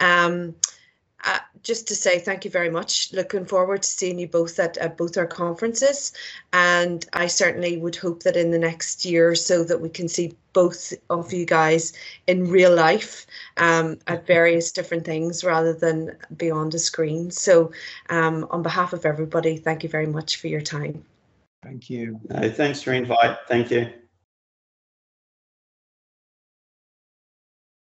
Um, 0.00 0.54
uh, 1.24 1.38
just 1.66 1.88
to 1.88 1.96
say 1.96 2.20
thank 2.20 2.44
you 2.44 2.50
very 2.50 2.70
much. 2.70 3.12
Looking 3.12 3.44
forward 3.44 3.82
to 3.82 3.88
seeing 3.88 4.20
you 4.20 4.28
both 4.28 4.56
at, 4.60 4.76
at 4.78 4.96
both 4.96 5.16
our 5.16 5.26
conferences, 5.26 6.12
and 6.52 7.04
I 7.12 7.26
certainly 7.26 7.76
would 7.76 7.96
hope 7.96 8.22
that 8.22 8.36
in 8.36 8.52
the 8.52 8.58
next 8.58 9.04
year 9.04 9.30
or 9.30 9.34
so 9.34 9.64
that 9.64 9.80
we 9.80 9.88
can 9.88 10.06
see 10.06 10.36
both 10.52 10.92
of 11.10 11.32
you 11.32 11.44
guys 11.44 11.92
in 12.28 12.48
real 12.48 12.72
life 12.72 13.26
um, 13.56 13.98
at 14.06 14.28
various 14.28 14.70
different 14.70 15.04
things 15.04 15.42
rather 15.42 15.74
than 15.74 16.16
beyond 16.36 16.72
a 16.74 16.78
screen. 16.78 17.32
So, 17.32 17.72
um, 18.10 18.46
on 18.50 18.62
behalf 18.62 18.92
of 18.92 19.04
everybody, 19.04 19.56
thank 19.56 19.82
you 19.82 19.88
very 19.88 20.06
much 20.06 20.36
for 20.36 20.46
your 20.46 20.62
time. 20.62 21.04
Thank 21.64 21.90
you. 21.90 22.20
No, 22.30 22.48
thanks 22.48 22.80
for 22.80 22.92
invite. 22.92 23.38
Thank 23.48 23.72
you. 23.72 23.92